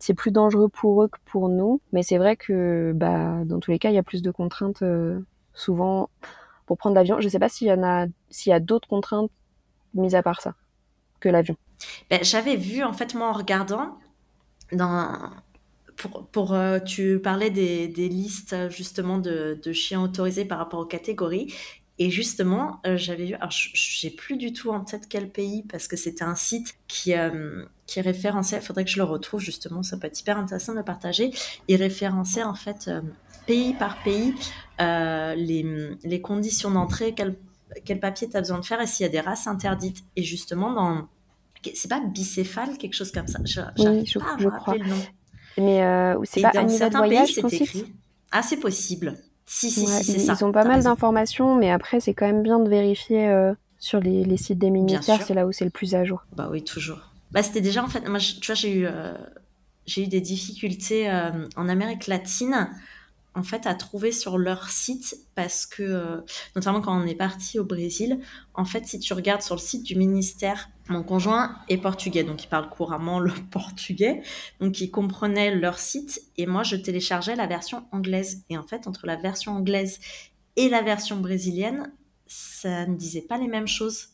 c'est 0.00 0.14
plus 0.14 0.32
dangereux 0.32 0.68
pour 0.68 1.02
eux 1.02 1.08
que 1.08 1.18
pour 1.26 1.48
nous, 1.48 1.80
mais 1.92 2.02
c'est 2.02 2.18
vrai 2.18 2.36
que 2.36 2.92
bah, 2.94 3.42
dans 3.44 3.60
tous 3.60 3.70
les 3.70 3.78
cas, 3.78 3.90
il 3.90 3.94
y 3.94 3.98
a 3.98 4.02
plus 4.02 4.22
de 4.22 4.30
contraintes 4.30 4.82
souvent 5.60 6.10
pour 6.66 6.78
prendre 6.78 6.94
l'avion. 6.94 7.20
Je 7.20 7.28
sais 7.28 7.38
pas 7.38 7.48
s'il 7.48 7.68
y 7.68 7.72
en 7.72 7.82
a, 7.82 8.06
s'il 8.30 8.50
y 8.50 8.52
a 8.52 8.60
d'autres 8.60 8.88
contraintes 8.88 9.30
mises 9.94 10.14
à 10.14 10.22
part 10.22 10.40
ça 10.40 10.54
que 11.20 11.28
l'avion. 11.28 11.56
Ben, 12.10 12.22
j'avais 12.22 12.56
vu, 12.56 12.82
en 12.82 12.92
fait, 12.92 13.14
moi, 13.14 13.28
en 13.28 13.32
regardant, 13.32 13.98
dans... 14.72 15.30
pour, 15.96 16.26
pour 16.26 16.54
euh, 16.54 16.78
tu 16.78 17.18
parlais 17.18 17.50
des, 17.50 17.88
des, 17.88 18.08
listes, 18.08 18.56
justement, 18.70 19.18
de, 19.18 19.58
chiens 19.72 20.02
autorisés 20.02 20.44
par 20.44 20.58
rapport 20.58 20.80
aux 20.80 20.86
catégories. 20.86 21.52
Et 21.98 22.08
justement, 22.08 22.80
euh, 22.86 22.96
j'avais 22.96 23.26
vu, 23.26 23.34
alors 23.34 23.50
j'ai 23.50 24.08
plus 24.08 24.38
du 24.38 24.54
tout 24.54 24.70
en 24.70 24.80
tête 24.80 25.06
quel 25.08 25.28
pays, 25.28 25.64
parce 25.64 25.86
que 25.86 25.96
c'était 25.96 26.24
un 26.24 26.34
site 26.34 26.76
qui, 26.88 27.14
euh, 27.14 27.64
qui 27.86 28.00
référençait, 28.00 28.56
il 28.56 28.62
faudrait 28.62 28.84
que 28.84 28.90
je 28.90 28.96
le 28.96 29.04
retrouve 29.04 29.40
justement, 29.40 29.82
ça 29.82 29.98
peut 29.98 30.06
être 30.06 30.18
hyper 30.18 30.38
intéressant 30.38 30.72
de 30.72 30.78
le 30.78 30.84
partager. 30.84 31.30
Il 31.68 31.76
référençait 31.76 32.42
en 32.42 32.54
fait 32.54 32.88
pays 33.50 33.74
par 33.74 34.02
pays 34.02 34.34
les, 34.78 35.96
les 36.04 36.20
conditions 36.20 36.70
d'entrée, 36.70 37.14
quel, 37.14 37.36
quel 37.84 38.00
papier 38.00 38.28
tu 38.28 38.36
as 38.36 38.40
besoin 38.40 38.58
de 38.58 38.64
faire 38.64 38.80
et 38.80 38.86
s'il 38.86 39.04
y 39.04 39.08
a 39.08 39.12
des 39.12 39.20
races 39.20 39.46
interdites. 39.46 40.04
Et 40.16 40.22
justement, 40.22 40.72
dans 40.72 41.08
c'est 41.74 41.88
pas 41.88 42.00
bicéphale, 42.00 42.78
quelque 42.78 42.94
chose 42.94 43.12
comme 43.12 43.26
ça. 43.26 43.38
Je, 43.44 43.60
oui, 43.78 44.06
je, 44.06 44.18
pas 44.18 44.34
à 44.34 44.58
crois. 44.58 44.76
le 44.76 44.86
nom. 44.86 44.96
Mais 45.58 45.82
euh, 45.82 46.18
c'est 46.24 46.40
pas 46.40 46.52
dans 46.52 46.68
certains 46.68 47.08
pays, 47.08 47.26
c'est 47.26 47.52
écrit. 47.52 47.94
Ah, 48.32 48.42
c'est 48.42 48.58
possible. 48.58 49.16
Si, 49.46 49.70
si, 49.70 49.86
si, 49.86 50.04
c'est 50.04 50.18
ça. 50.20 50.36
Ils 50.38 50.44
ont 50.44 50.52
pas 50.52 50.64
mal 50.64 50.82
d'informations, 50.82 51.56
mais 51.56 51.70
après, 51.70 52.00
c'est 52.00 52.14
quand 52.14 52.26
même 52.26 52.42
bien 52.42 52.60
de 52.60 52.68
vérifier 52.68 53.28
euh, 53.28 53.52
sur 53.78 54.00
les, 54.00 54.24
les, 54.24 54.36
sites 54.36 54.58
des 54.58 54.70
ministères. 54.70 55.20
C'est 55.22 55.34
là 55.34 55.46
où 55.46 55.52
c'est 55.52 55.64
le 55.64 55.70
plus 55.70 55.94
à 55.94 56.04
jour. 56.04 56.24
Bah 56.36 56.48
oui, 56.50 56.62
toujours. 56.62 57.00
Bah, 57.32 57.42
c'était 57.42 57.60
déjà, 57.60 57.82
en 57.84 57.88
fait, 57.88 58.08
moi, 58.08 58.20
tu 58.20 58.46
vois, 58.46 58.54
j'ai 58.54 58.72
eu, 58.72 58.86
euh, 58.86 59.12
j'ai 59.86 60.04
eu 60.04 60.06
des 60.06 60.20
difficultés 60.20 61.10
euh, 61.10 61.46
en 61.56 61.68
Amérique 61.68 62.06
latine 62.06 62.70
en 63.34 63.42
fait 63.42 63.66
à 63.66 63.74
trouver 63.74 64.12
sur 64.12 64.38
leur 64.38 64.70
site 64.70 65.16
parce 65.34 65.66
que 65.66 65.82
euh, 65.82 66.20
notamment 66.56 66.80
quand 66.80 67.00
on 67.00 67.06
est 67.06 67.14
parti 67.14 67.58
au 67.58 67.64
Brésil 67.64 68.20
en 68.54 68.64
fait 68.64 68.86
si 68.86 68.98
tu 68.98 69.12
regardes 69.12 69.42
sur 69.42 69.54
le 69.54 69.60
site 69.60 69.84
du 69.84 69.96
ministère 69.96 70.68
mon 70.88 71.02
conjoint 71.02 71.56
est 71.68 71.76
portugais 71.76 72.24
donc 72.24 72.42
il 72.42 72.48
parle 72.48 72.68
couramment 72.68 73.20
le 73.20 73.32
portugais 73.50 74.22
donc 74.60 74.80
il 74.80 74.90
comprenait 74.90 75.54
leur 75.54 75.78
site 75.78 76.22
et 76.36 76.46
moi 76.46 76.62
je 76.62 76.76
téléchargeais 76.76 77.36
la 77.36 77.46
version 77.46 77.86
anglaise. 77.92 78.44
Et 78.50 78.58
en 78.58 78.64
fait 78.64 78.86
entre 78.86 79.06
la 79.06 79.16
version 79.16 79.52
anglaise 79.52 80.00
et 80.56 80.68
la 80.68 80.82
version 80.82 81.16
brésilienne 81.16 81.92
ça 82.26 82.86
ne 82.86 82.96
disait 82.96 83.22
pas 83.22 83.38
les 83.38 83.48
mêmes 83.48 83.68
choses. 83.68 84.08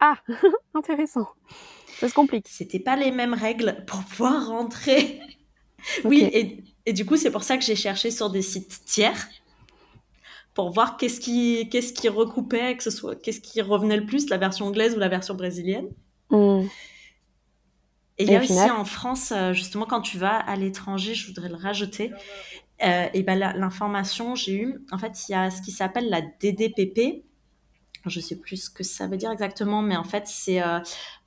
Ah 0.00 0.16
intéressant. 0.74 1.28
Ça 1.98 2.08
se 2.08 2.14
complique. 2.14 2.46
C'était 2.48 2.78
pas 2.78 2.96
les 2.96 3.10
mêmes 3.10 3.34
règles 3.34 3.84
pour 3.86 4.02
pouvoir 4.04 4.48
rentrer. 4.48 5.20
Oui 6.04 6.28
et 6.34 6.62
et 6.86 6.92
du 6.92 7.04
coup, 7.04 7.16
c'est 7.16 7.30
pour 7.30 7.42
ça 7.42 7.56
que 7.56 7.64
j'ai 7.64 7.76
cherché 7.76 8.10
sur 8.10 8.30
des 8.30 8.42
sites 8.42 8.84
tiers 8.84 9.28
pour 10.54 10.70
voir 10.70 10.96
qu'est-ce 10.96 11.20
qui, 11.20 11.68
qu'est-ce 11.70 11.92
qui 11.92 12.08
recoupait, 12.08 12.76
que 12.76 12.82
ce 12.82 12.90
soit, 12.90 13.16
qu'est-ce 13.16 13.40
qui 13.40 13.60
revenait 13.60 13.96
le 13.96 14.06
plus, 14.06 14.28
la 14.30 14.38
version 14.38 14.66
anglaise 14.66 14.94
ou 14.96 14.98
la 14.98 15.08
version 15.08 15.34
brésilienne. 15.34 15.88
Hmm. 16.30 16.64
Et 18.18 18.24
il 18.24 18.30
y 18.30 18.36
a 18.36 18.40
aussi 18.40 18.70
en 18.70 18.84
France, 18.84 19.32
euh, 19.32 19.52
justement, 19.54 19.86
quand 19.86 20.02
tu 20.02 20.18
vas 20.18 20.36
à 20.36 20.56
l'étranger, 20.56 21.14
je 21.14 21.26
voudrais 21.28 21.48
le 21.48 21.54
rajouter, 21.54 22.12
euh, 22.82 23.06
et 23.14 23.22
ben 23.22 23.38
l'information, 23.38 24.34
j'ai 24.34 24.54
eu, 24.54 24.84
en 24.90 24.98
fait, 24.98 25.28
il 25.28 25.32
y 25.32 25.34
a 25.34 25.50
ce 25.50 25.62
qui 25.62 25.70
s'appelle 25.70 26.10
la 26.10 26.20
DDPP. 26.20 27.24
Je 28.06 28.18
ne 28.18 28.24
sais 28.24 28.36
plus 28.36 28.64
ce 28.64 28.70
que 28.70 28.82
ça 28.82 29.06
veut 29.06 29.16
dire 29.16 29.30
exactement, 29.30 29.82
mais 29.82 29.96
en 29.96 30.04
fait, 30.04 30.26
c'est 30.26 30.62
euh, 30.62 30.80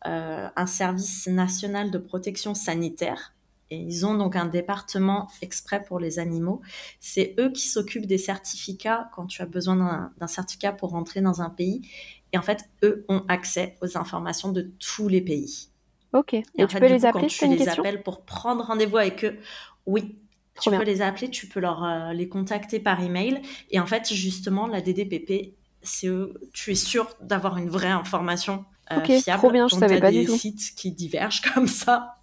un 0.03 0.65
service 0.67 1.27
national 1.27 1.91
de 1.91 1.97
protection 1.97 2.53
sanitaire 2.53 3.32
ils 3.76 4.05
ont 4.05 4.15
donc 4.15 4.36
un 4.36 4.45
département 4.45 5.28
exprès 5.41 5.84
pour 5.84 5.99
les 5.99 6.19
animaux. 6.19 6.61
C'est 6.99 7.36
eux 7.39 7.51
qui 7.51 7.67
s'occupent 7.67 8.05
des 8.05 8.17
certificats 8.17 9.09
quand 9.13 9.26
tu 9.28 9.41
as 9.41 9.45
besoin 9.45 10.11
d'un 10.17 10.28
certificat 10.28 10.71
pour 10.71 10.91
rentrer 10.91 11.21
dans 11.21 11.41
un 11.41 11.49
pays. 11.49 11.88
Et 12.32 12.38
en 12.38 12.41
fait, 12.41 12.69
eux 12.84 13.05
ont 13.09 13.24
accès 13.28 13.78
aux 13.82 13.97
informations 13.97 14.51
de 14.51 14.71
tous 14.80 15.07
les 15.07 15.21
pays. 15.21 15.69
Ok. 16.13 16.34
Et, 16.34 16.43
tu 16.67 16.78
peux 16.78 16.88
les 16.88 17.05
appeler 17.05 17.28
Quand 17.28 17.28
tu 17.28 17.47
les 17.47 17.69
appelles 17.69 18.03
pour 18.03 18.26
prendre 18.26 18.63
rendez-vous 18.63 18.97
avec 18.97 19.26
eux, 19.26 19.38
oui, 19.86 20.17
tu 20.61 20.69
peux 20.69 20.84
les 20.84 21.01
appeler, 21.01 21.30
tu 21.30 21.47
peux 21.47 21.59
leur 21.59 21.84
euh, 21.84 22.13
les 22.13 22.30
contacter 22.30 22.80
par 22.80 23.01
email. 23.01 23.41
Et 23.71 23.80
en 23.80 23.86
fait, 23.86 24.13
justement, 24.13 24.67
la 24.67 24.82
DDPP, 24.82 25.55
c'est 25.82 26.09
tu 26.53 26.71
es 26.71 26.76
sûr 26.76 27.09
d'avoir 27.21 27.57
une 27.57 27.69
vraie 27.69 27.88
information 27.88 28.65
euh, 28.91 29.03
fiable. 29.03 29.39
Trop 29.39 29.51
bien, 29.51 29.67
je 29.67 29.76
savais 29.76 29.99
pas 29.99 30.11
du 30.11 30.26
tout. 30.26 30.32
des 30.32 30.38
sites 30.38 30.76
qui 30.76 30.91
divergent 30.91 31.41
comme 31.53 31.67
ça. 31.67 32.17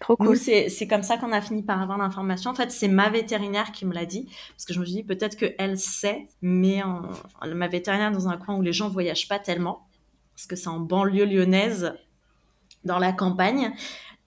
Trop 0.00 0.16
cool. 0.16 0.36
c'est 0.36 0.86
comme 0.88 1.02
ça 1.02 1.16
qu'on 1.16 1.32
a 1.32 1.40
fini 1.40 1.62
par 1.62 1.80
avoir 1.80 1.96
l'information. 1.96 2.50
En 2.50 2.54
fait, 2.54 2.70
c'est 2.70 2.88
ma 2.88 3.08
vétérinaire 3.08 3.72
qui 3.72 3.86
me 3.86 3.94
l'a 3.94 4.04
dit. 4.04 4.28
Parce 4.50 4.66
que 4.66 4.74
je 4.74 4.80
me 4.80 4.84
suis 4.84 4.96
dit, 4.96 5.02
peut-être 5.02 5.36
qu'elle 5.36 5.78
sait, 5.78 6.28
mais 6.42 6.82
ma 7.42 7.68
vétérinaire 7.68 8.12
dans 8.12 8.28
un 8.28 8.36
coin 8.36 8.56
où 8.56 8.62
les 8.62 8.72
gens 8.72 8.88
voyagent 8.88 9.28
pas 9.28 9.38
tellement. 9.38 9.86
Parce 10.34 10.46
que 10.46 10.54
c'est 10.54 10.68
en 10.68 10.80
banlieue 10.80 11.24
lyonnaise, 11.24 11.94
dans 12.86 12.98
la 12.98 13.12
campagne. 13.12 13.72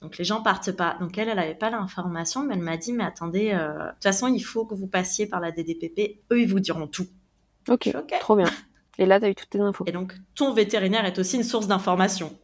Donc 0.01 0.17
les 0.17 0.24
gens 0.24 0.41
partent 0.41 0.72
pas. 0.72 0.97
Donc 0.99 1.17
elle, 1.17 1.30
elle 1.30 1.38
n'avait 1.38 1.55
pas 1.55 1.70
l'information, 1.70 2.43
mais 2.43 2.53
elle 2.53 2.61
m'a 2.61 2.78
dit, 2.78 2.93
mais 2.93 3.03
attendez, 3.03 3.51
euh, 3.53 3.74
de 3.74 3.91
toute 3.93 4.03
façon, 4.03 4.28
il 4.28 4.41
faut 4.41 4.65
que 4.65 4.76
vous 4.76 4.88
passiez 4.88 5.28
par 5.28 5.39
la 5.39 5.51
DDPP. 5.51 6.22
Eux, 6.32 6.41
ils 6.41 6.47
vous 6.47 6.59
diront 6.59 6.88
tout. 6.88 7.07
Ok, 7.67 7.89
trop 8.20 8.36
bien. 8.36 8.49
Et 8.97 9.05
là, 9.05 9.20
tu 9.20 9.26
as 9.26 9.30
eu 9.30 9.36
toutes 9.36 9.49
tes 9.49 9.59
infos. 9.59 9.86
Et 9.88 9.91
donc, 9.91 10.13
ton 10.36 10.53
vétérinaire 10.53 11.05
est 11.05 11.17
aussi 11.20 11.38
une 11.38 11.43
source 11.43 11.67
d'information. 11.67 12.38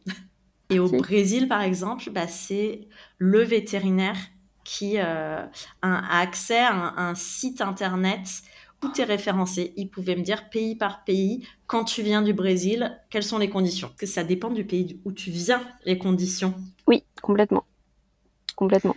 Et 0.70 0.78
au 0.78 0.88
Brésil, 0.88 1.48
par 1.48 1.62
exemple, 1.62 2.10
bah, 2.10 2.26
c'est 2.26 2.88
le 3.18 3.42
vétérinaire 3.42 4.16
qui 4.64 4.98
euh, 4.98 5.46
a 5.82 6.20
accès 6.20 6.58
à 6.58 6.72
un, 6.72 7.14
site 7.14 7.60
internet 7.60 8.42
où 8.82 8.88
tu 8.88 9.00
es 9.00 9.04
référencé. 9.04 9.72
Il 9.76 9.88
pouvait 9.88 10.16
me 10.16 10.22
dire 10.22 10.50
pays 10.50 10.74
par 10.74 11.04
pays, 11.04 11.46
quand 11.66 11.84
tu 11.84 12.02
viens 12.02 12.20
du 12.20 12.34
Brésil, 12.34 13.00
quelles 13.08 13.22
sont 13.22 13.38
les 13.38 13.48
conditions? 13.48 13.92
Que 13.96 14.06
ça 14.06 14.24
dépend 14.24 14.50
du 14.50 14.64
pays 14.64 15.00
où 15.04 15.12
tu 15.12 15.30
viens, 15.30 15.62
les 15.84 15.98
conditions. 15.98 16.54
Oui, 16.88 17.04
complètement. 17.22 17.64
Complètement. 18.56 18.96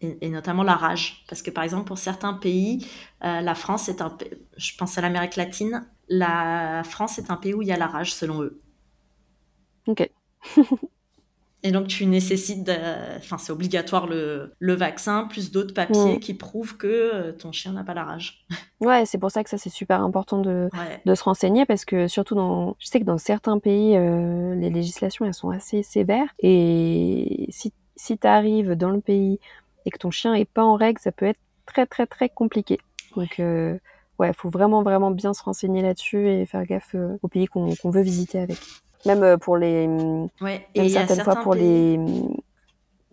Et, 0.00 0.28
notamment 0.28 0.62
la 0.62 0.74
rage. 0.74 1.24
Parce 1.28 1.42
que 1.42 1.50
par 1.50 1.64
exemple, 1.64 1.84
pour 1.84 1.98
certains 1.98 2.34
pays, 2.34 2.86
euh, 3.24 3.40
la 3.40 3.54
France 3.54 3.88
est 3.88 4.00
un... 4.00 4.16
Je 4.56 4.76
pense 4.76 4.98
à 4.98 5.00
l'Amérique 5.00 5.36
latine. 5.36 5.88
La 6.08 6.82
France 6.84 7.18
est 7.18 7.30
un 7.30 7.36
pays 7.36 7.54
où 7.54 7.62
il 7.62 7.68
y 7.68 7.72
a 7.72 7.76
la 7.76 7.88
rage, 7.88 8.12
selon 8.14 8.42
eux. 8.42 8.60
Ok. 9.88 10.08
Et 11.64 11.72
donc, 11.72 11.88
tu 11.88 12.06
nécessites, 12.06 12.70
enfin, 13.16 13.36
c'est 13.36 13.50
obligatoire 13.50 14.06
le, 14.06 14.52
le, 14.60 14.74
vaccin, 14.74 15.24
plus 15.24 15.50
d'autres 15.50 15.74
papiers 15.74 16.16
mm. 16.16 16.20
qui 16.20 16.34
prouvent 16.34 16.76
que 16.76 16.86
euh, 16.86 17.32
ton 17.32 17.50
chien 17.50 17.72
n'a 17.72 17.82
pas 17.82 17.94
la 17.94 18.04
rage. 18.04 18.46
Ouais, 18.80 19.06
c'est 19.06 19.18
pour 19.18 19.32
ça 19.32 19.42
que 19.42 19.50
ça, 19.50 19.58
c'est 19.58 19.70
super 19.70 20.00
important 20.00 20.40
de, 20.40 20.70
de, 21.04 21.14
se 21.16 21.24
renseigner 21.24 21.66
parce 21.66 21.84
que 21.84 22.06
surtout 22.06 22.36
dans, 22.36 22.76
je 22.78 22.86
sais 22.86 23.00
que 23.00 23.04
dans 23.04 23.18
certains 23.18 23.58
pays, 23.58 23.96
euh, 23.96 24.54
les 24.54 24.70
législations, 24.70 25.24
elles 25.24 25.34
sont 25.34 25.50
assez 25.50 25.82
sévères. 25.82 26.32
Et 26.38 27.46
si, 27.48 27.72
si 27.96 28.16
tu 28.16 28.26
arrives 28.28 28.76
dans 28.76 28.90
le 28.90 29.00
pays 29.00 29.40
et 29.84 29.90
que 29.90 29.98
ton 29.98 30.12
chien 30.12 30.32
est 30.34 30.44
pas 30.48 30.62
en 30.62 30.76
règle, 30.76 31.00
ça 31.00 31.10
peut 31.10 31.26
être 31.26 31.40
très, 31.66 31.86
très, 31.86 32.06
très 32.06 32.28
compliqué. 32.28 32.78
Donc, 33.16 33.40
euh, 33.40 33.76
ouais, 34.20 34.32
faut 34.32 34.48
vraiment 34.48 34.84
vraiment 34.84 35.10
bien 35.10 35.34
se 35.34 35.42
renseigner 35.42 35.82
là-dessus 35.82 36.28
et 36.28 36.46
faire 36.46 36.64
gaffe 36.64 36.94
aux 37.20 37.28
pays 37.28 37.46
qu'on 37.46 37.90
veut 37.90 38.02
visiter 38.02 38.38
avec. 38.38 38.58
Même 39.06 39.38
pour 39.38 39.56
les, 39.56 39.88
ouais, 40.40 40.66
et 40.74 40.88
certaines 40.88 41.22
fois 41.22 41.36
pour 41.36 41.54
les 41.54 41.98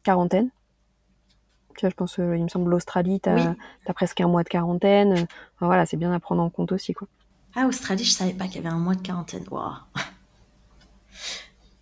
quarantaines. 0.04 0.50
Tu 1.78 1.82
vois, 1.82 1.90
je 1.90 1.96
pense, 1.96 2.18
il 2.18 2.44
me 2.44 2.48
semble, 2.48 2.72
l'Australie, 2.72 3.20
tu 3.20 3.30
as, 3.30 3.56
presque 3.94 4.22
un 4.22 4.28
mois 4.28 4.44
de 4.44 4.50
quarantaine. 4.50 5.28
voilà, 5.60 5.86
c'est 5.86 5.98
bien 5.98 6.12
à 6.14 6.20
prendre 6.20 6.42
en 6.42 6.50
compte 6.50 6.72
aussi, 6.72 6.94
quoi. 6.94 7.08
Ah, 7.56 7.68
Australie, 7.68 8.04
je 8.04 8.12
savais 8.12 8.34
pas 8.34 8.48
qu'il 8.48 8.56
y 8.56 8.60
avait 8.60 8.76
un 8.76 8.80
mois 8.80 8.96
de 8.96 9.02
quarantaine. 9.02 9.46
Wow. 9.50 9.72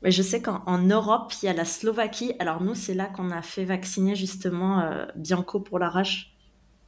Mais 0.03 0.11
je 0.11 0.21
sais 0.21 0.41
qu'en 0.41 0.77
Europe, 0.79 1.33
il 1.41 1.47
y 1.47 1.49
a 1.49 1.53
la 1.53 1.65
Slovaquie. 1.65 2.33
Alors 2.37 2.61
nous, 2.61 2.75
c'est 2.75 2.93
là 2.93 3.05
qu'on 3.05 3.31
a 3.31 3.41
fait 3.41 3.63
vacciner 3.63 4.15
justement 4.15 4.81
euh, 4.81 5.05
Bianco 5.15 5.61
pour 5.61 5.79
la 5.79 5.89
rage. 5.89 6.35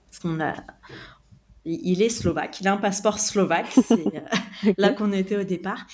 Parce 0.09 0.19
qu'on 0.19 0.39
a... 0.39 0.53
Il 1.67 2.03
est 2.03 2.09
slovaque, 2.09 2.61
il 2.61 2.67
a 2.67 2.73
un 2.73 2.77
passeport 2.77 3.17
slovaque. 3.17 3.71
C'est 3.71 4.05
euh, 4.67 4.73
là 4.77 4.89
qu'on 4.91 5.11
était 5.13 5.37
au 5.37 5.43
départ. 5.43 5.87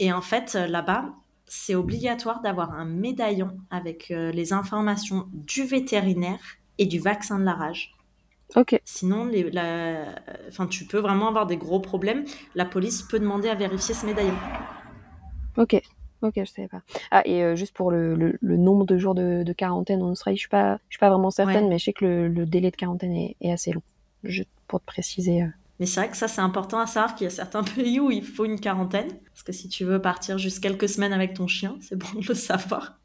Et 0.00 0.12
en 0.12 0.20
fait, 0.20 0.56
euh, 0.56 0.66
là-bas, 0.66 1.10
c'est 1.46 1.76
obligatoire 1.76 2.42
d'avoir 2.42 2.72
un 2.72 2.84
médaillon 2.84 3.56
avec 3.70 4.08
les 4.08 4.52
informations 4.52 5.26
du 5.32 5.64
vétérinaire 5.64 6.38
et 6.78 6.86
du 6.86 7.00
vaccin 7.00 7.40
de 7.40 7.44
la 7.44 7.54
rage. 7.54 7.92
Ok. 8.54 8.80
Sinon, 8.84 9.24
les, 9.24 9.50
enfin, 10.48 10.68
tu 10.68 10.84
peux 10.84 10.98
vraiment 10.98 11.26
avoir 11.26 11.46
des 11.48 11.56
gros 11.56 11.80
problèmes. 11.80 12.24
La 12.54 12.64
police 12.64 13.02
peut 13.02 13.18
demander 13.18 13.48
à 13.48 13.56
vérifier 13.56 13.96
ce 13.96 14.06
médaillon. 14.06 14.36
Ok. 15.56 15.82
Ok, 16.22 16.34
je 16.36 16.44
savais 16.44 16.68
pas. 16.68 16.82
Ah, 17.10 17.22
et 17.24 17.42
euh, 17.42 17.56
juste 17.56 17.74
pour 17.74 17.90
le, 17.90 18.14
le, 18.14 18.56
nombre 18.56 18.84
de 18.84 18.98
jours 18.98 19.14
de, 19.14 19.42
de, 19.42 19.52
quarantaine 19.54 20.02
en 20.02 20.10
Australie, 20.10 20.36
je 20.36 20.42
suis 20.42 20.48
pas, 20.50 20.76
je 20.88 20.94
suis 20.94 20.98
pas 20.98 21.08
vraiment 21.08 21.30
certaine, 21.30 21.68
mais 21.68 21.78
je 21.78 21.84
sais 21.84 21.92
que 21.94 22.04
le, 22.04 22.28
le 22.28 22.44
délai 22.44 22.70
de 22.70 22.76
quarantaine 22.76 23.12
est, 23.12 23.36
est, 23.40 23.50
assez 23.50 23.72
long. 23.72 23.82
Juste 24.22 24.50
pour 24.68 24.80
te 24.80 24.86
préciser. 24.86 25.42
Euh. 25.42 25.48
Mais 25.80 25.86
c'est 25.86 26.00
vrai 26.00 26.10
que 26.10 26.16
ça, 26.16 26.28
c'est 26.28 26.42
important 26.42 26.78
à 26.78 26.86
savoir 26.86 27.14
qu'il 27.14 27.24
y 27.24 27.28
a 27.28 27.30
certains 27.30 27.64
pays 27.76 27.98
où 27.98 28.10
il 28.10 28.24
faut 28.24 28.44
une 28.44 28.60
quarantaine. 28.60 29.08
Parce 29.32 29.42
que 29.42 29.52
si 29.52 29.68
tu 29.68 29.84
veux 29.84 30.00
partir 30.00 30.38
juste 30.38 30.60
quelques 30.60 30.88
semaines 30.88 31.12
avec 31.12 31.34
ton 31.34 31.48
chien, 31.48 31.76
c'est 31.80 31.96
bon 31.96 32.20
de 32.20 32.26
le 32.28 32.34
savoir. 32.34 32.98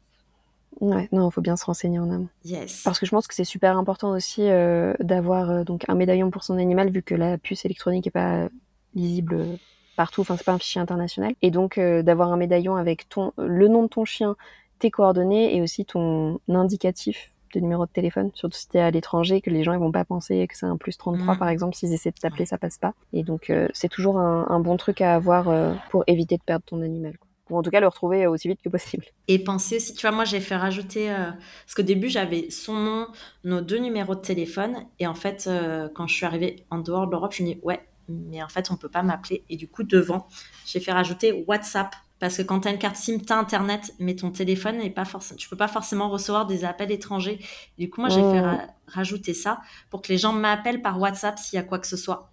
Ouais, 0.80 1.08
non, 1.10 1.30
il 1.30 1.32
faut 1.32 1.40
bien 1.40 1.56
se 1.56 1.64
renseigner 1.64 1.98
en 1.98 2.10
amont. 2.10 2.28
Yes. 2.44 2.82
Parce 2.84 2.98
que 2.98 3.06
je 3.06 3.10
pense 3.10 3.26
que 3.26 3.34
c'est 3.34 3.44
super 3.44 3.78
important 3.78 4.10
aussi 4.10 4.42
euh, 4.42 4.92
d'avoir 5.00 5.64
donc 5.64 5.86
un 5.88 5.94
médaillon 5.94 6.30
pour 6.30 6.44
son 6.44 6.58
animal, 6.58 6.90
vu 6.90 7.02
que 7.02 7.14
la 7.14 7.38
puce 7.38 7.64
électronique 7.64 8.06
est 8.06 8.10
pas 8.10 8.50
lisible 8.94 9.58
partout. 9.96 10.20
Enfin, 10.20 10.36
c'est 10.36 10.44
pas 10.44 10.52
un 10.52 10.58
fichier 10.58 10.80
international. 10.80 11.34
Et 11.40 11.50
donc, 11.50 11.78
euh, 11.78 12.02
d'avoir 12.02 12.30
un 12.30 12.36
médaillon 12.36 12.76
avec 12.76 13.08
ton, 13.08 13.32
le 13.38 13.68
nom 13.68 13.84
de 13.84 13.88
ton 13.88 14.04
chien, 14.04 14.36
tes 14.78 14.90
coordonnées 14.90 15.56
et 15.56 15.62
aussi 15.62 15.86
ton 15.86 16.38
indicatif 16.48 17.32
de 17.54 17.60
numéro 17.60 17.86
de 17.86 17.90
téléphone, 17.90 18.30
surtout 18.34 18.56
si 18.56 18.68
t'es 18.68 18.80
à 18.80 18.90
l'étranger, 18.90 19.40
que 19.40 19.50
les 19.50 19.64
gens 19.64 19.72
ils 19.72 19.80
vont 19.80 19.92
pas 19.92 20.04
penser 20.04 20.46
que 20.46 20.56
c'est 20.56 20.66
un 20.66 20.76
plus 20.76 20.96
33 20.96 21.34
mm. 21.34 21.38
par 21.38 21.48
exemple, 21.48 21.74
s'ils 21.74 21.92
essaient 21.92 22.10
de 22.10 22.16
t'appeler, 22.16 22.46
ça 22.46 22.58
passe 22.58 22.78
pas. 22.78 22.94
Et 23.12 23.22
donc 23.22 23.50
euh, 23.50 23.68
c'est 23.72 23.88
toujours 23.88 24.18
un, 24.18 24.60
bon 24.60 24.76
truc 24.76 25.00
à 25.00 25.14
avoir 25.14 25.48
euh, 25.48 25.74
pour 25.90 26.04
éviter 26.06 26.36
de 26.36 26.42
perdre 26.42 26.64
ton 26.64 26.82
animal. 26.82 27.16
Ou 27.48 27.56
en 27.56 27.62
tout 27.62 27.70
cas 27.70 27.78
le 27.78 27.86
retrouver 27.86 28.26
aussi 28.26 28.48
vite 28.48 28.60
que 28.62 28.68
possible. 28.68 29.04
Et 29.28 29.38
penser 29.38 29.76
aussi, 29.76 29.94
tu 29.94 30.02
vois, 30.02 30.14
moi 30.14 30.24
j'ai 30.24 30.40
fait 30.40 30.56
rajouter, 30.56 31.08
parce 31.08 31.74
qu'au 31.76 31.82
début 31.82 32.08
j'avais 32.08 32.50
son 32.50 32.74
nom, 32.74 33.06
nos 33.44 33.60
deux 33.60 33.78
numéros 33.78 34.16
de 34.16 34.20
téléphone, 34.20 34.74
et 34.98 35.06
en 35.06 35.14
fait 35.14 35.48
quand 35.94 36.08
je 36.08 36.14
suis 36.14 36.26
arrivée 36.26 36.64
en 36.70 36.78
dehors 36.78 37.06
de 37.06 37.12
l'Europe, 37.12 37.32
je 37.32 37.44
me 37.44 37.48
dis 37.48 37.60
ouais, 37.62 37.80
mais 38.08 38.42
en 38.42 38.48
fait, 38.48 38.70
on 38.70 38.76
peut 38.76 38.88
pas 38.88 39.02
m'appeler. 39.02 39.44
Et 39.48 39.56
du 39.56 39.68
coup, 39.68 39.82
devant, 39.82 40.28
j'ai 40.64 40.80
fait 40.80 40.92
rajouter 40.92 41.44
WhatsApp. 41.46 41.94
Parce 42.18 42.38
que 42.38 42.42
quand 42.42 42.60
tu 42.60 42.68
as 42.68 42.70
une 42.70 42.78
carte 42.78 42.96
SIM, 42.96 43.18
tu 43.18 43.32
as 43.32 43.38
Internet, 43.38 43.94
mais 43.98 44.16
ton 44.16 44.30
téléphone 44.30 44.78
n'est 44.78 44.90
pas 44.90 45.04
forcément. 45.04 45.36
Tu 45.36 45.48
peux 45.48 45.56
pas 45.56 45.68
forcément 45.68 46.08
recevoir 46.08 46.46
des 46.46 46.64
appels 46.64 46.90
étrangers. 46.90 47.38
Du 47.78 47.90
coup, 47.90 48.00
moi, 48.00 48.08
j'ai 48.08 48.22
fait 48.22 48.42
oh. 48.42 48.70
rajouter 48.86 49.34
ça 49.34 49.60
pour 49.90 50.00
que 50.00 50.08
les 50.08 50.18
gens 50.18 50.32
m'appellent 50.32 50.80
par 50.80 50.98
WhatsApp 50.98 51.38
s'il 51.38 51.58
y 51.58 51.60
a 51.60 51.62
quoi 51.62 51.78
que 51.78 51.86
ce 51.86 51.96
soit. 51.96 52.30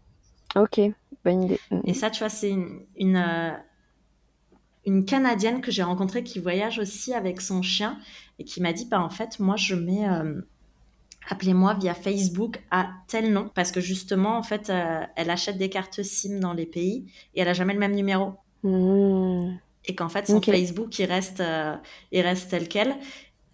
Ok, 0.56 0.80
bonne 1.26 1.44
idée. 1.44 1.60
Mm. 1.70 1.80
Et 1.86 1.94
ça, 1.94 2.10
tu 2.10 2.20
vois, 2.20 2.30
c'est 2.30 2.50
une, 2.50 2.80
une, 2.96 3.18
euh, 3.18 3.52
une, 4.86 5.04
Canadienne 5.04 5.60
que 5.60 5.72
j'ai 5.72 5.84
rencontrée 5.84 6.24
qui 6.24 6.40
voyage 6.40 6.80
aussi 6.80 7.14
avec 7.14 7.42
son 7.42 7.62
chien 7.62 8.00
et 8.40 8.46
qui 8.46 8.62
m'a 8.62 8.72
dit 8.72 8.86
bah, 8.86 9.02
en 9.02 9.10
fait, 9.10 9.40
moi, 9.40 9.58
je 9.58 9.76
mets. 9.76 10.08
Euh, 10.08 10.42
appelez-moi 11.30 11.74
via 11.76 11.94
Facebook 11.94 12.62
à 12.70 12.90
tel 13.08 13.32
nom 13.32 13.50
parce 13.56 13.72
que 13.72 13.80
justement 13.80 14.38
en 14.38 14.44
fait 14.44 14.70
euh, 14.70 15.00
elle 15.16 15.30
achète 15.30 15.58
des 15.58 15.70
cartes 15.70 16.04
SIM 16.04 16.42
dans 16.42 16.52
les 16.52 16.66
pays 16.66 17.06
et 17.34 17.40
elle 17.40 17.48
a 17.48 17.54
jamais 17.54 17.74
le 17.74 17.80
même 17.80 17.96
numéro 17.96 18.34
mmh. 18.64 19.54
Et 19.86 19.96
qu'en 19.96 20.10
fait 20.10 20.28
son 20.28 20.42
Facebook 20.42 20.98
il 21.00 21.06
reste 21.06 21.40
euh, 21.40 21.76
il 22.12 22.22
reste 22.22 22.50
tel 22.52 22.68
quel 22.68 22.96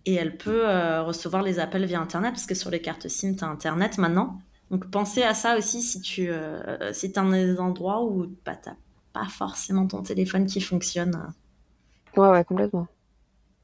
et 0.05 0.15
elle 0.15 0.37
peut 0.37 0.67
euh, 0.67 1.03
recevoir 1.03 1.43
les 1.43 1.59
appels 1.59 1.85
via 1.85 1.99
internet 1.99 2.31
parce 2.31 2.45
que 2.45 2.55
sur 2.55 2.69
les 2.69 2.81
cartes 2.81 3.07
SIM 3.07 3.35
tu 3.35 3.43
as 3.43 3.47
internet 3.47 3.97
maintenant 3.97 4.39
donc 4.71 4.89
pensez 4.89 5.23
à 5.23 5.33
ça 5.33 5.57
aussi 5.57 5.81
si 5.81 6.01
tu 6.01 6.29
si 6.91 7.05
es 7.05 7.09
dans 7.09 7.29
des 7.29 7.59
endroits 7.59 8.03
où 8.03 8.27
bah, 8.45 8.55
t'as 8.55 8.75
pas 9.13 9.25
forcément 9.25 9.87
ton 9.87 10.03
téléphone 10.03 10.45
qui 10.45 10.61
fonctionne 10.61 11.33
ouais 12.15 12.29
ouais 12.29 12.43
complètement 12.43 12.87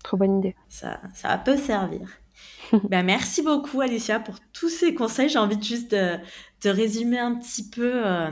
trop 0.04 0.18
bonne 0.18 0.40
idée 0.40 0.56
ça 0.68 1.00
ça 1.14 1.38
peut 1.38 1.58
servir 1.58 2.08
ben, 2.90 3.04
merci 3.04 3.42
beaucoup, 3.42 3.82
Alicia, 3.82 4.20
pour 4.20 4.36
tous 4.54 4.70
ces 4.70 4.94
conseils. 4.94 5.30
J'ai 5.30 5.40
envie 5.40 5.62
juste 5.62 5.92
de, 5.92 6.20
résumer 6.70 7.20
un 7.20 7.36
petit 7.36 7.70
peu. 7.70 8.06
Euh, 8.06 8.32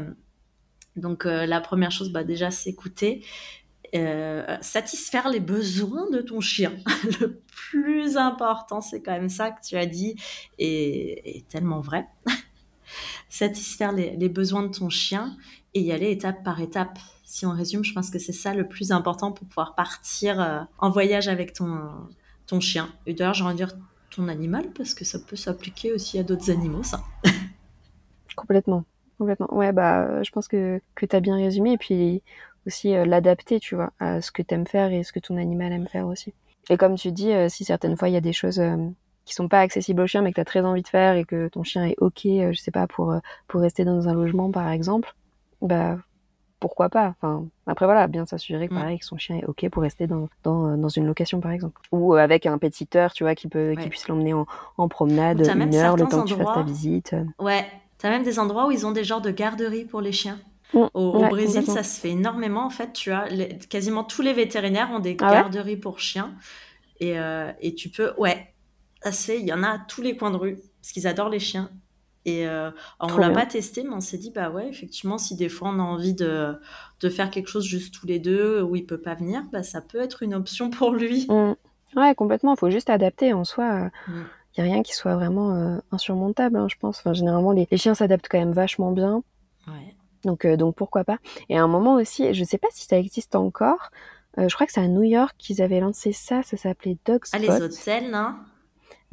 donc, 0.95 1.25
euh, 1.25 1.45
la 1.45 1.61
première 1.61 1.91
chose, 1.91 2.11
bah, 2.11 2.23
déjà, 2.23 2.51
c'est 2.51 2.69
écouter. 2.69 3.23
Euh, 3.95 4.57
satisfaire 4.61 5.29
les 5.29 5.39
besoins 5.39 6.09
de 6.09 6.21
ton 6.21 6.39
chien. 6.39 6.73
Le 7.21 7.39
plus 7.51 8.17
important, 8.17 8.81
c'est 8.81 9.01
quand 9.01 9.11
même 9.11 9.29
ça 9.29 9.51
que 9.51 9.61
tu 9.63 9.75
as 9.75 9.85
dit, 9.85 10.15
et, 10.57 11.45
tellement 11.49 11.79
vrai. 11.79 12.07
satisfaire 13.29 13.91
les, 13.91 14.29
besoins 14.29 14.63
de 14.63 14.75
ton 14.75 14.89
chien 14.89 15.37
et 15.75 15.81
y 15.81 15.91
aller 15.91 16.09
étape 16.09 16.43
par 16.43 16.59
étape. 16.59 16.97
Si 17.23 17.45
on 17.45 17.51
résume, 17.51 17.83
je 17.83 17.93
pense 17.93 18.09
que 18.09 18.19
c'est 18.19 18.33
ça 18.33 18.53
le 18.53 18.67
plus 18.67 18.91
important 18.91 19.31
pour 19.31 19.47
pouvoir 19.47 19.75
partir 19.75 20.67
en 20.77 20.89
voyage 20.89 21.27
avec 21.27 21.53
ton, 21.53 21.89
ton 22.47 22.59
chien. 22.59 22.89
Et 23.05 23.13
d'ailleurs, 23.13 23.33
de 23.33 23.53
dire 23.53 23.69
ton 24.15 24.27
animal 24.27 24.71
parce 24.75 24.93
que 24.93 25.05
ça 25.05 25.19
peut 25.19 25.35
s'appliquer 25.35 25.91
aussi 25.93 26.19
à 26.19 26.23
d'autres 26.23 26.51
animaux, 26.51 26.83
ça. 26.83 27.03
complètement, 28.35 28.85
complètement. 29.17 29.51
Ouais, 29.55 29.71
bah, 29.71 30.21
je 30.23 30.31
pense 30.31 30.47
que, 30.47 30.79
que 30.95 31.05
tu 31.05 31.15
as 31.15 31.19
bien 31.19 31.35
résumé 31.35 31.73
et 31.73 31.77
puis 31.77 32.21
aussi 32.67 32.95
euh, 32.95 33.05
l'adapter, 33.05 33.59
tu 33.59 33.75
vois, 33.75 33.91
à 33.99 34.21
ce 34.21 34.31
que 34.31 34.41
tu 34.41 34.53
aimes 34.53 34.67
faire 34.67 34.91
et 34.91 35.03
ce 35.03 35.11
que 35.11 35.19
ton 35.19 35.37
animal 35.37 35.71
aime 35.71 35.87
faire 35.87 36.07
aussi. 36.07 36.33
Et 36.69 36.77
comme 36.77 36.95
tu 36.95 37.11
dis, 37.11 37.31
euh, 37.31 37.49
si 37.49 37.65
certaines 37.65 37.97
fois 37.97 38.09
il 38.09 38.13
y 38.13 38.17
a 38.17 38.21
des 38.21 38.33
choses 38.33 38.59
euh, 38.59 38.77
qui 39.25 39.33
sont 39.33 39.47
pas 39.47 39.59
accessibles 39.59 40.01
au 40.01 40.07
chien 40.07 40.21
mais 40.21 40.31
que 40.31 40.35
tu 40.35 40.41
as 40.41 40.45
très 40.45 40.61
envie 40.61 40.81
de 40.81 40.87
faire 40.87 41.15
et 41.15 41.25
que 41.25 41.47
ton 41.49 41.63
chien 41.63 41.85
est 41.85 41.95
OK, 41.99 42.21
je 42.23 42.57
sais 42.57 42.71
pas, 42.71 42.87
pour, 42.87 43.15
pour 43.47 43.61
rester 43.61 43.85
dans 43.85 44.07
un 44.07 44.13
logement 44.13 44.51
par 44.51 44.69
exemple, 44.69 45.13
bah 45.61 45.97
pourquoi 46.59 46.87
pas? 46.87 47.09
Enfin, 47.09 47.45
après 47.67 47.85
voilà, 47.85 48.07
bien 48.07 48.25
s'assurer 48.25 48.69
que 48.69 48.73
mm. 48.73 48.77
pareil 48.77 48.99
que 48.99 49.05
son 49.05 49.17
chien 49.17 49.35
est 49.35 49.45
ok 49.45 49.67
pour 49.69 49.83
rester 49.83 50.07
dans, 50.07 50.29
dans, 50.43 50.77
dans 50.77 50.87
une 50.87 51.05
location 51.05 51.41
par 51.41 51.51
exemple, 51.51 51.77
ou 51.91 52.13
avec 52.13 52.45
un 52.45 52.57
pétiteur, 52.57 53.11
tu 53.11 53.25
vois, 53.25 53.35
qui 53.35 53.49
peut 53.49 53.75
qui 53.77 53.89
puisse 53.89 54.07
l'emmener 54.07 54.33
en, 54.33 54.45
en, 54.77 54.87
promenade 54.87 55.41
une 55.41 55.75
heure 55.75 55.97
le 55.97 56.05
temps 56.05 56.23
que 56.23 56.29
tu 56.29 56.35
fasses 56.35 56.53
ta 56.53 56.63
visite. 56.63 57.15
Ouais, 57.37 57.65
t'as 57.97 58.09
même 58.09 58.23
des 58.23 58.39
endroits 58.39 58.67
où 58.67 58.71
ils 58.71 58.85
ont 58.85 58.91
des 58.91 59.03
genres 59.03 59.19
de 59.19 59.31
garderies 59.31 59.83
pour 59.83 59.99
les 59.99 60.13
chiens. 60.13 60.39
Mm. 60.73 60.87
Au, 60.93 61.27
Brésil, 61.29 61.65
ça 61.65 61.83
se 61.83 61.99
fait 61.99 62.11
énormément 62.11 62.65
en 62.65 62.69
fait. 62.69 62.93
Tu 62.93 63.11
as 63.11 63.27
quasiment 63.69 64.03
tous 64.03 64.21
les 64.21 64.33
vétérinaires 64.33 64.89
ont 64.91 64.99
des 64.99 65.15
ah 65.21 65.31
garderies 65.31 65.77
pour 65.77 65.99
chiens 65.99 66.33
et, 66.99 67.19
euh, 67.19 67.51
et 67.61 67.75
tu 67.75 67.89
peux, 67.89 68.13
ouais, 68.17 68.53
ça 69.01 69.11
se 69.11 69.25
fait. 69.25 69.39
Il 69.39 69.45
y 69.45 69.53
en 69.53 69.63
a 69.63 69.69
à 69.69 69.79
tous 69.79 70.01
les 70.01 70.17
coins 70.17 70.31
de 70.31 70.37
rue 70.37 70.57
parce 70.81 70.91
qu'ils 70.91 71.07
adorent 71.07 71.29
les 71.29 71.39
chiens 71.39 71.69
et 72.25 72.47
euh, 72.47 72.71
on 73.01 73.17
l'a 73.17 73.31
pas 73.31 73.45
testé, 73.45 73.83
mais 73.83 73.93
on 73.93 73.99
s'est 73.99 74.17
dit, 74.17 74.31
bah 74.31 74.49
ouais, 74.49 74.69
effectivement, 74.69 75.17
si 75.17 75.35
des 75.35 75.49
fois 75.49 75.69
on 75.69 75.79
a 75.79 75.83
envie 75.83 76.13
de, 76.13 76.55
de, 77.01 77.09
faire 77.09 77.29
quelque 77.29 77.49
chose 77.49 77.65
juste 77.65 77.93
tous 77.93 78.07
les 78.07 78.19
deux 78.19 78.61
où 78.61 78.77
il 78.77 78.85
peut 78.85 79.01
pas 79.01 79.13
venir, 79.13 79.43
bah 79.51 79.61
ça 79.61 79.81
peut 79.81 79.99
être 79.99 80.23
une 80.23 80.33
option 80.33 80.69
pour 80.69 80.93
lui. 80.93 81.27
Mmh. 81.29 81.55
Ouais, 81.97 82.15
complètement. 82.15 82.53
Il 82.53 82.59
faut 82.59 82.69
juste 82.69 82.89
adapter 82.89 83.33
en 83.33 83.43
soi. 83.43 83.89
Il 84.07 84.13
mmh. 84.13 84.25
n'y 84.57 84.61
a 84.61 84.73
rien 84.73 84.83
qui 84.83 84.93
soit 84.93 85.15
vraiment 85.15 85.53
euh, 85.53 85.77
insurmontable, 85.91 86.57
hein, 86.57 86.67
je 86.69 86.75
pense. 86.79 86.99
Enfin, 86.99 87.13
généralement, 87.13 87.51
les, 87.51 87.67
les 87.69 87.77
chiens 87.77 87.93
s'adaptent 87.93 88.29
quand 88.31 88.39
même 88.39 88.53
vachement 88.53 88.91
bien. 88.91 89.21
Ouais. 89.67 89.95
Donc, 90.25 90.45
euh, 90.45 90.57
donc 90.57 90.75
pourquoi 90.75 91.03
pas. 91.03 91.17
Et 91.49 91.57
à 91.57 91.63
un 91.63 91.67
moment 91.67 91.95
aussi, 91.95 92.33
je 92.33 92.43
sais 92.43 92.57
pas 92.57 92.69
si 92.71 92.85
ça 92.85 92.97
existe 92.97 93.35
encore. 93.35 93.91
je 94.37 94.53
crois 94.53 94.65
que 94.65 94.73
c'est 94.73 94.81
à 94.81 94.87
New 94.87 95.03
York 95.03 95.35
qu'ils 95.37 95.61
avaient 95.61 95.79
lancé 95.79 96.11
ça. 96.11 96.41
Ça 96.43 96.57
s'appelait 96.57 96.97
Dog 97.05 97.25
Spot. 97.25 97.41
Ah, 97.47 97.59
les 97.59 97.61
hôtels, 97.61 98.09
non? 98.09 98.35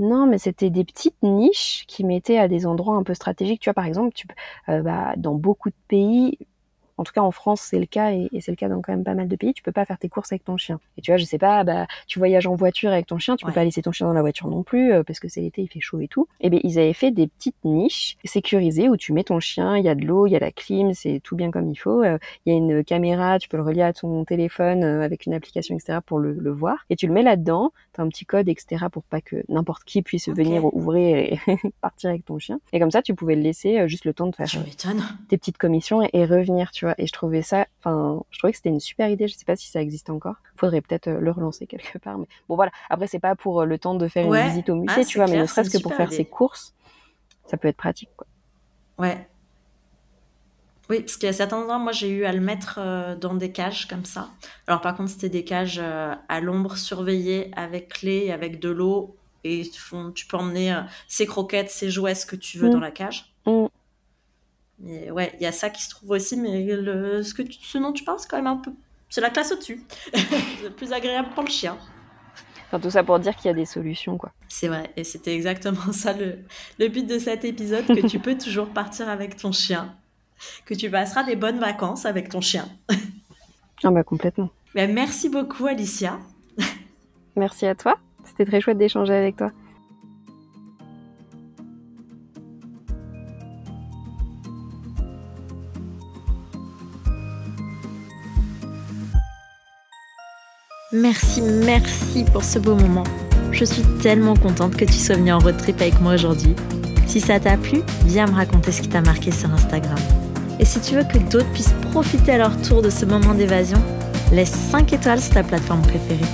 Non, 0.01 0.27
mais 0.27 0.39
c'était 0.39 0.71
des 0.71 0.85
petites 0.85 1.23
niches 1.23 1.85
qui 1.87 2.05
mettaient 2.05 2.39
à 2.39 2.49
des 2.49 2.67
endroits 2.67 2.97
un 2.97 3.03
peu 3.03 3.13
stratégiques. 3.13 3.61
Tu 3.61 3.69
vois, 3.69 3.75
par 3.75 3.85
exemple, 3.85 4.15
tu, 4.15 4.27
euh, 4.71 4.81
bah, 4.81 5.13
dans 5.19 5.35
beaucoup 5.35 5.69
de 5.69 5.75
pays, 5.89 6.39
en 7.01 7.05
tout 7.05 7.13
cas 7.13 7.23
en 7.23 7.31
France 7.31 7.63
c'est 7.63 7.79
le 7.79 7.87
cas 7.87 8.13
et, 8.13 8.29
c'est 8.41 8.53
le 8.53 8.57
cas 8.57 8.69
dans 8.69 8.83
quand 8.83 8.93
même 8.93 9.05
pas 9.05 9.15
mal 9.15 9.27
de 9.27 9.37
pays, 9.37 9.55
tu 9.55 9.63
peux 9.63 9.73
pas 9.73 9.87
faire 9.87 9.99
tes 9.99 10.11
courses 10.11 10.33
avec 10.33 10.45
ton 10.45 10.59
chien. 10.59 10.79
Et 10.99 11.01
tu 11.01 11.11
vois, 11.11 11.17
je 11.17 11.25
sais 11.25 11.39
pas, 11.39 11.65
bah 11.65 11.87
tu 12.07 12.19
voyages 12.19 12.47
en 12.47 12.55
voiture 12.55 12.91
avec 12.91 13.07
ton 13.07 13.19
chien, 13.19 13.37
tu 13.37 13.47
peux 13.47 13.53
pas 13.53 13.65
laisser 13.65 13.81
ton 13.81 13.93
chien 13.93 14.07
dans 14.07 14.13
la 14.13 14.21
voiture 14.21 14.49
non 14.49 14.63
plus 14.63 14.93
euh, 14.93 15.03
parce 15.03 15.19
que 15.19 15.29
c'est 15.29 15.41
l'été, 15.41 15.63
il 15.63 15.69
fait 15.69 15.81
chaud 15.81 16.01
et 16.01 16.09
tout. 16.09 16.29
Et 16.41 16.47
eh 16.47 16.51
bien 16.51 16.61
ils 16.63 16.79
avaient 16.79 16.93
fait 16.93 17.11
des 17.11 17.27
petites 17.27 17.57
niches 17.65 18.19
sécurisées 18.25 18.91
où 18.91 18.99
tu 18.99 19.15
mets 19.15 19.25
ton 19.25 19.41
chien, 19.41 19.79
il 19.79 19.85
y 19.85 19.89
a 19.89 19.95
de 19.95 20.05
l'eau, 20.05 20.27
il 20.27 20.33
y 20.33 20.37
a 20.37 20.39
la 20.39 20.51
clim, 20.51 20.93
c'est 20.93 21.21
tout 21.25 21.37
bien 21.37 21.51
comme 21.51 21.71
il 21.71 21.77
faut. 21.77 22.03
Euh, 22.03 22.19
il 22.45 22.53
y 22.53 22.55
a 22.55 22.59
une 22.59 22.85
caméra, 22.85 23.39
tu 23.39 23.49
peux 23.49 23.57
le 23.57 23.63
relier 23.63 23.83
à 23.83 23.95
ton 23.95 24.25
téléphone 24.25 24.85
euh, 24.85 25.03
avec 25.03 25.25
une 25.25 25.33
application 25.33 25.75
etc 25.77 26.01
pour 26.05 26.19
le, 26.19 26.35
le 26.35 26.51
voir 26.51 26.85
et 26.91 26.97
tu 26.97 27.07
le 27.07 27.15
mets 27.15 27.23
là-dedans. 27.23 27.73
T'as 27.95 28.03
un 28.03 28.09
petit 28.09 28.27
code 28.27 28.49
etc 28.49 28.87
pour 28.93 29.05
pas 29.05 29.23
que 29.23 29.43
n'importe 29.49 29.85
qui 29.85 30.03
puisse 30.03 30.29
venir 30.29 30.65
ouvrir 30.75 31.17
et 31.17 31.39
partir 31.81 32.11
avec 32.11 32.27
ton 32.27 32.39
chien. 32.39 32.61
Et 32.75 32.79
comme 32.79 32.91
ça 32.91 33.01
tu 33.01 33.15
pouvais 33.15 33.37
le 33.37 33.43
laisser 33.43 33.89
juste 33.89 34.05
le 34.05 34.13
temps 34.13 34.27
de 34.27 34.37
faire 34.37 34.47
tes 35.29 35.39
petites 35.39 35.59
commissions 35.59 36.03
et, 36.13 36.25
revenir, 36.25 36.71
tu 36.71 36.85
vois. 36.85 36.90
Et 36.99 37.07
je 37.07 37.13
trouvais 37.13 37.43
ça, 37.43 37.67
enfin, 37.79 38.23
je 38.31 38.39
trouvais 38.39 38.53
que 38.53 38.57
c'était 38.57 38.71
une 38.71 38.81
super 38.81 39.09
idée. 39.09 39.29
Je 39.29 39.35
sais 39.35 39.45
pas 39.45 39.57
si 39.57 39.69
ça 39.69 39.81
existe 39.81 40.11
encore. 40.11 40.37
Faudrait 40.57 40.81
peut-être 40.81 41.09
euh, 41.09 41.21
le 41.21 41.31
relancer 41.31 41.67
quelque 41.67 41.99
part. 41.99 42.19
Mais 42.19 42.27
bon, 42.49 42.57
voilà. 42.57 42.73
Après, 42.89 43.07
c'est 43.07 43.19
pas 43.19 43.35
pour 43.35 43.61
euh, 43.61 43.65
le 43.65 43.79
temps 43.79 43.95
de 43.95 44.09
faire 44.09 44.27
une 44.27 44.49
visite 44.49 44.69
au 44.69 44.77
musée, 44.77 44.95
ah, 45.01 45.05
tu 45.05 45.19
vois, 45.19 45.27
mais 45.27 45.39
ne 45.39 45.47
serait-ce 45.47 45.71
que 45.71 45.83
pour 45.83 45.95
faire 45.95 46.13
ses 46.13 46.25
courses, 46.25 46.75
ça 47.47 47.57
peut 47.57 47.69
être 47.69 47.77
pratique, 47.77 48.11
quoi. 48.17 48.27
Ouais. 48.99 49.27
Oui, 50.89 51.01
parce 51.01 51.23
a 51.23 51.33
certains 51.33 51.59
endroits, 51.59 51.79
moi 51.79 51.93
j'ai 51.93 52.11
eu 52.11 52.25
à 52.25 52.33
le 52.33 52.41
mettre 52.41 52.81
euh, 52.83 53.15
dans 53.15 53.35
des 53.35 53.53
cages 53.53 53.87
comme 53.87 54.05
ça. 54.05 54.29
Alors 54.67 54.81
par 54.81 54.97
contre, 54.97 55.11
c'était 55.11 55.29
des 55.29 55.45
cages 55.45 55.79
à 55.81 56.41
l'ombre 56.41 56.77
surveillées 56.77 57.53
avec 57.55 57.89
clé, 57.91 58.33
avec 58.33 58.59
de 58.59 58.71
l'eau. 58.71 59.17
Et 59.43 59.71
tu 60.15 60.27
peux 60.27 60.37
emmener 60.37 60.79
ses 61.09 61.25
croquettes, 61.25 61.71
ses 61.71 61.89
jouets, 61.89 62.15
ce 62.15 62.27
que 62.27 62.37
tu 62.37 62.59
veux 62.59 62.69
mmh. 62.69 62.73
dans 62.73 62.81
la 62.81 62.91
cage. 62.91 63.33
Mais 64.83 65.11
ouais, 65.11 65.33
il 65.39 65.43
y 65.43 65.47
a 65.47 65.53
ça 65.53 65.71
qui 65.71 65.83
se 65.83 65.91
trouve 65.91 66.11
aussi, 66.11 66.37
mais 66.37 66.65
le, 66.65 67.23
ce, 67.23 67.35
que 67.35 67.43
tu, 67.43 67.59
ce 67.61 67.79
dont 67.79 67.93
tu 67.93 68.05
penses, 68.05 68.27
quand 68.27 68.37
même 68.37 68.47
un 68.47 68.57
peu. 68.57 68.73
C'est 69.09 69.21
la 69.21 69.31
classe 69.31 69.53
au-dessus. 69.53 69.83
c'est 70.15 70.75
plus 70.75 70.93
agréable 70.93 71.29
pour 71.35 71.43
le 71.43 71.51
chien. 71.51 71.77
Enfin, 72.67 72.81
tout 72.81 72.91
ça 72.91 73.03
pour 73.03 73.19
dire 73.19 73.35
qu'il 73.35 73.47
y 73.47 73.51
a 73.51 73.55
des 73.55 73.65
solutions, 73.65 74.17
quoi. 74.17 74.31
C'est 74.49 74.69
vrai, 74.69 74.91
et 74.97 75.05
c'était 75.05 75.35
exactement 75.35 75.93
ça 75.93 76.13
le, 76.13 76.39
le 76.79 76.89
but 76.89 77.07
de 77.07 77.19
cet 77.19 77.45
épisode, 77.45 77.87
que 77.87 78.07
tu 78.07 78.19
peux 78.21 78.39
toujours 78.39 78.69
partir 78.69 79.09
avec 79.09 79.37
ton 79.37 79.53
chien, 79.53 79.95
que 80.65 80.75
tu 80.75 80.89
passeras 80.89 81.25
des 81.25 81.37
bonnes 81.37 81.59
vacances 81.59 82.07
avec 82.07 82.29
ton 82.29 82.41
chien. 82.41 82.69
ah 83.83 83.91
bah 83.91 84.05
complètement. 84.05 84.51
Bah, 84.75 84.87
merci 84.87 85.29
beaucoup 85.29 85.67
Alicia. 85.67 86.21
merci 87.37 87.67
à 87.67 87.75
toi, 87.75 87.99
c'était 88.25 88.47
très 88.47 88.61
chouette 88.61 88.79
d'échanger 88.79 89.15
avec 89.15 89.37
toi. 89.37 89.51
Merci, 100.93 101.41
merci 101.41 102.25
pour 102.33 102.43
ce 102.43 102.59
beau 102.59 102.75
moment. 102.75 103.05
Je 103.53 103.65
suis 103.65 103.83
tellement 104.03 104.35
contente 104.35 104.75
que 104.75 104.85
tu 104.85 104.95
sois 104.95 105.15
venue 105.15 105.33
en 105.33 105.39
road 105.39 105.57
trip 105.57 105.81
avec 105.81 106.01
moi 106.01 106.15
aujourd'hui. 106.15 106.57
Si 107.07 107.21
ça 107.21 107.39
t'a 107.39 107.57
plu, 107.57 107.83
viens 108.07 108.27
me 108.27 108.35
raconter 108.35 108.73
ce 108.73 108.83
qui 108.83 108.89
t'a 108.89 109.01
marqué 109.01 109.31
sur 109.31 109.53
Instagram. 109.53 109.99
Et 110.59 110.65
si 110.65 110.81
tu 110.81 110.97
veux 110.97 111.05
que 111.05 111.19
d'autres 111.19 111.51
puissent 111.53 111.75
profiter 111.93 112.33
à 112.33 112.39
leur 112.39 112.61
tour 112.63 112.83
de 112.83 112.91
ce 112.91 113.05
moment 113.05 113.35
d'évasion, 113.35 113.81
laisse 114.33 114.51
5 114.51 114.93
étoiles 114.93 115.21
sur 115.21 115.35
ta 115.35 115.45
plateforme 115.45 115.83
préférée. 115.83 116.27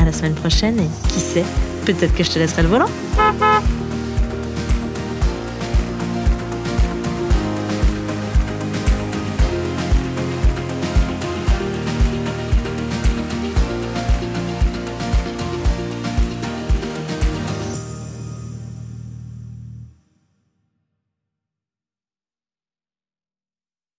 À 0.00 0.04
la 0.04 0.12
semaine 0.12 0.34
prochaine 0.34 0.80
et 0.80 1.08
qui 1.08 1.20
sait, 1.20 1.44
peut-être 1.86 2.14
que 2.16 2.24
je 2.24 2.30
te 2.32 2.40
laisserai 2.40 2.62
le 2.62 2.68
volant. 2.68 2.90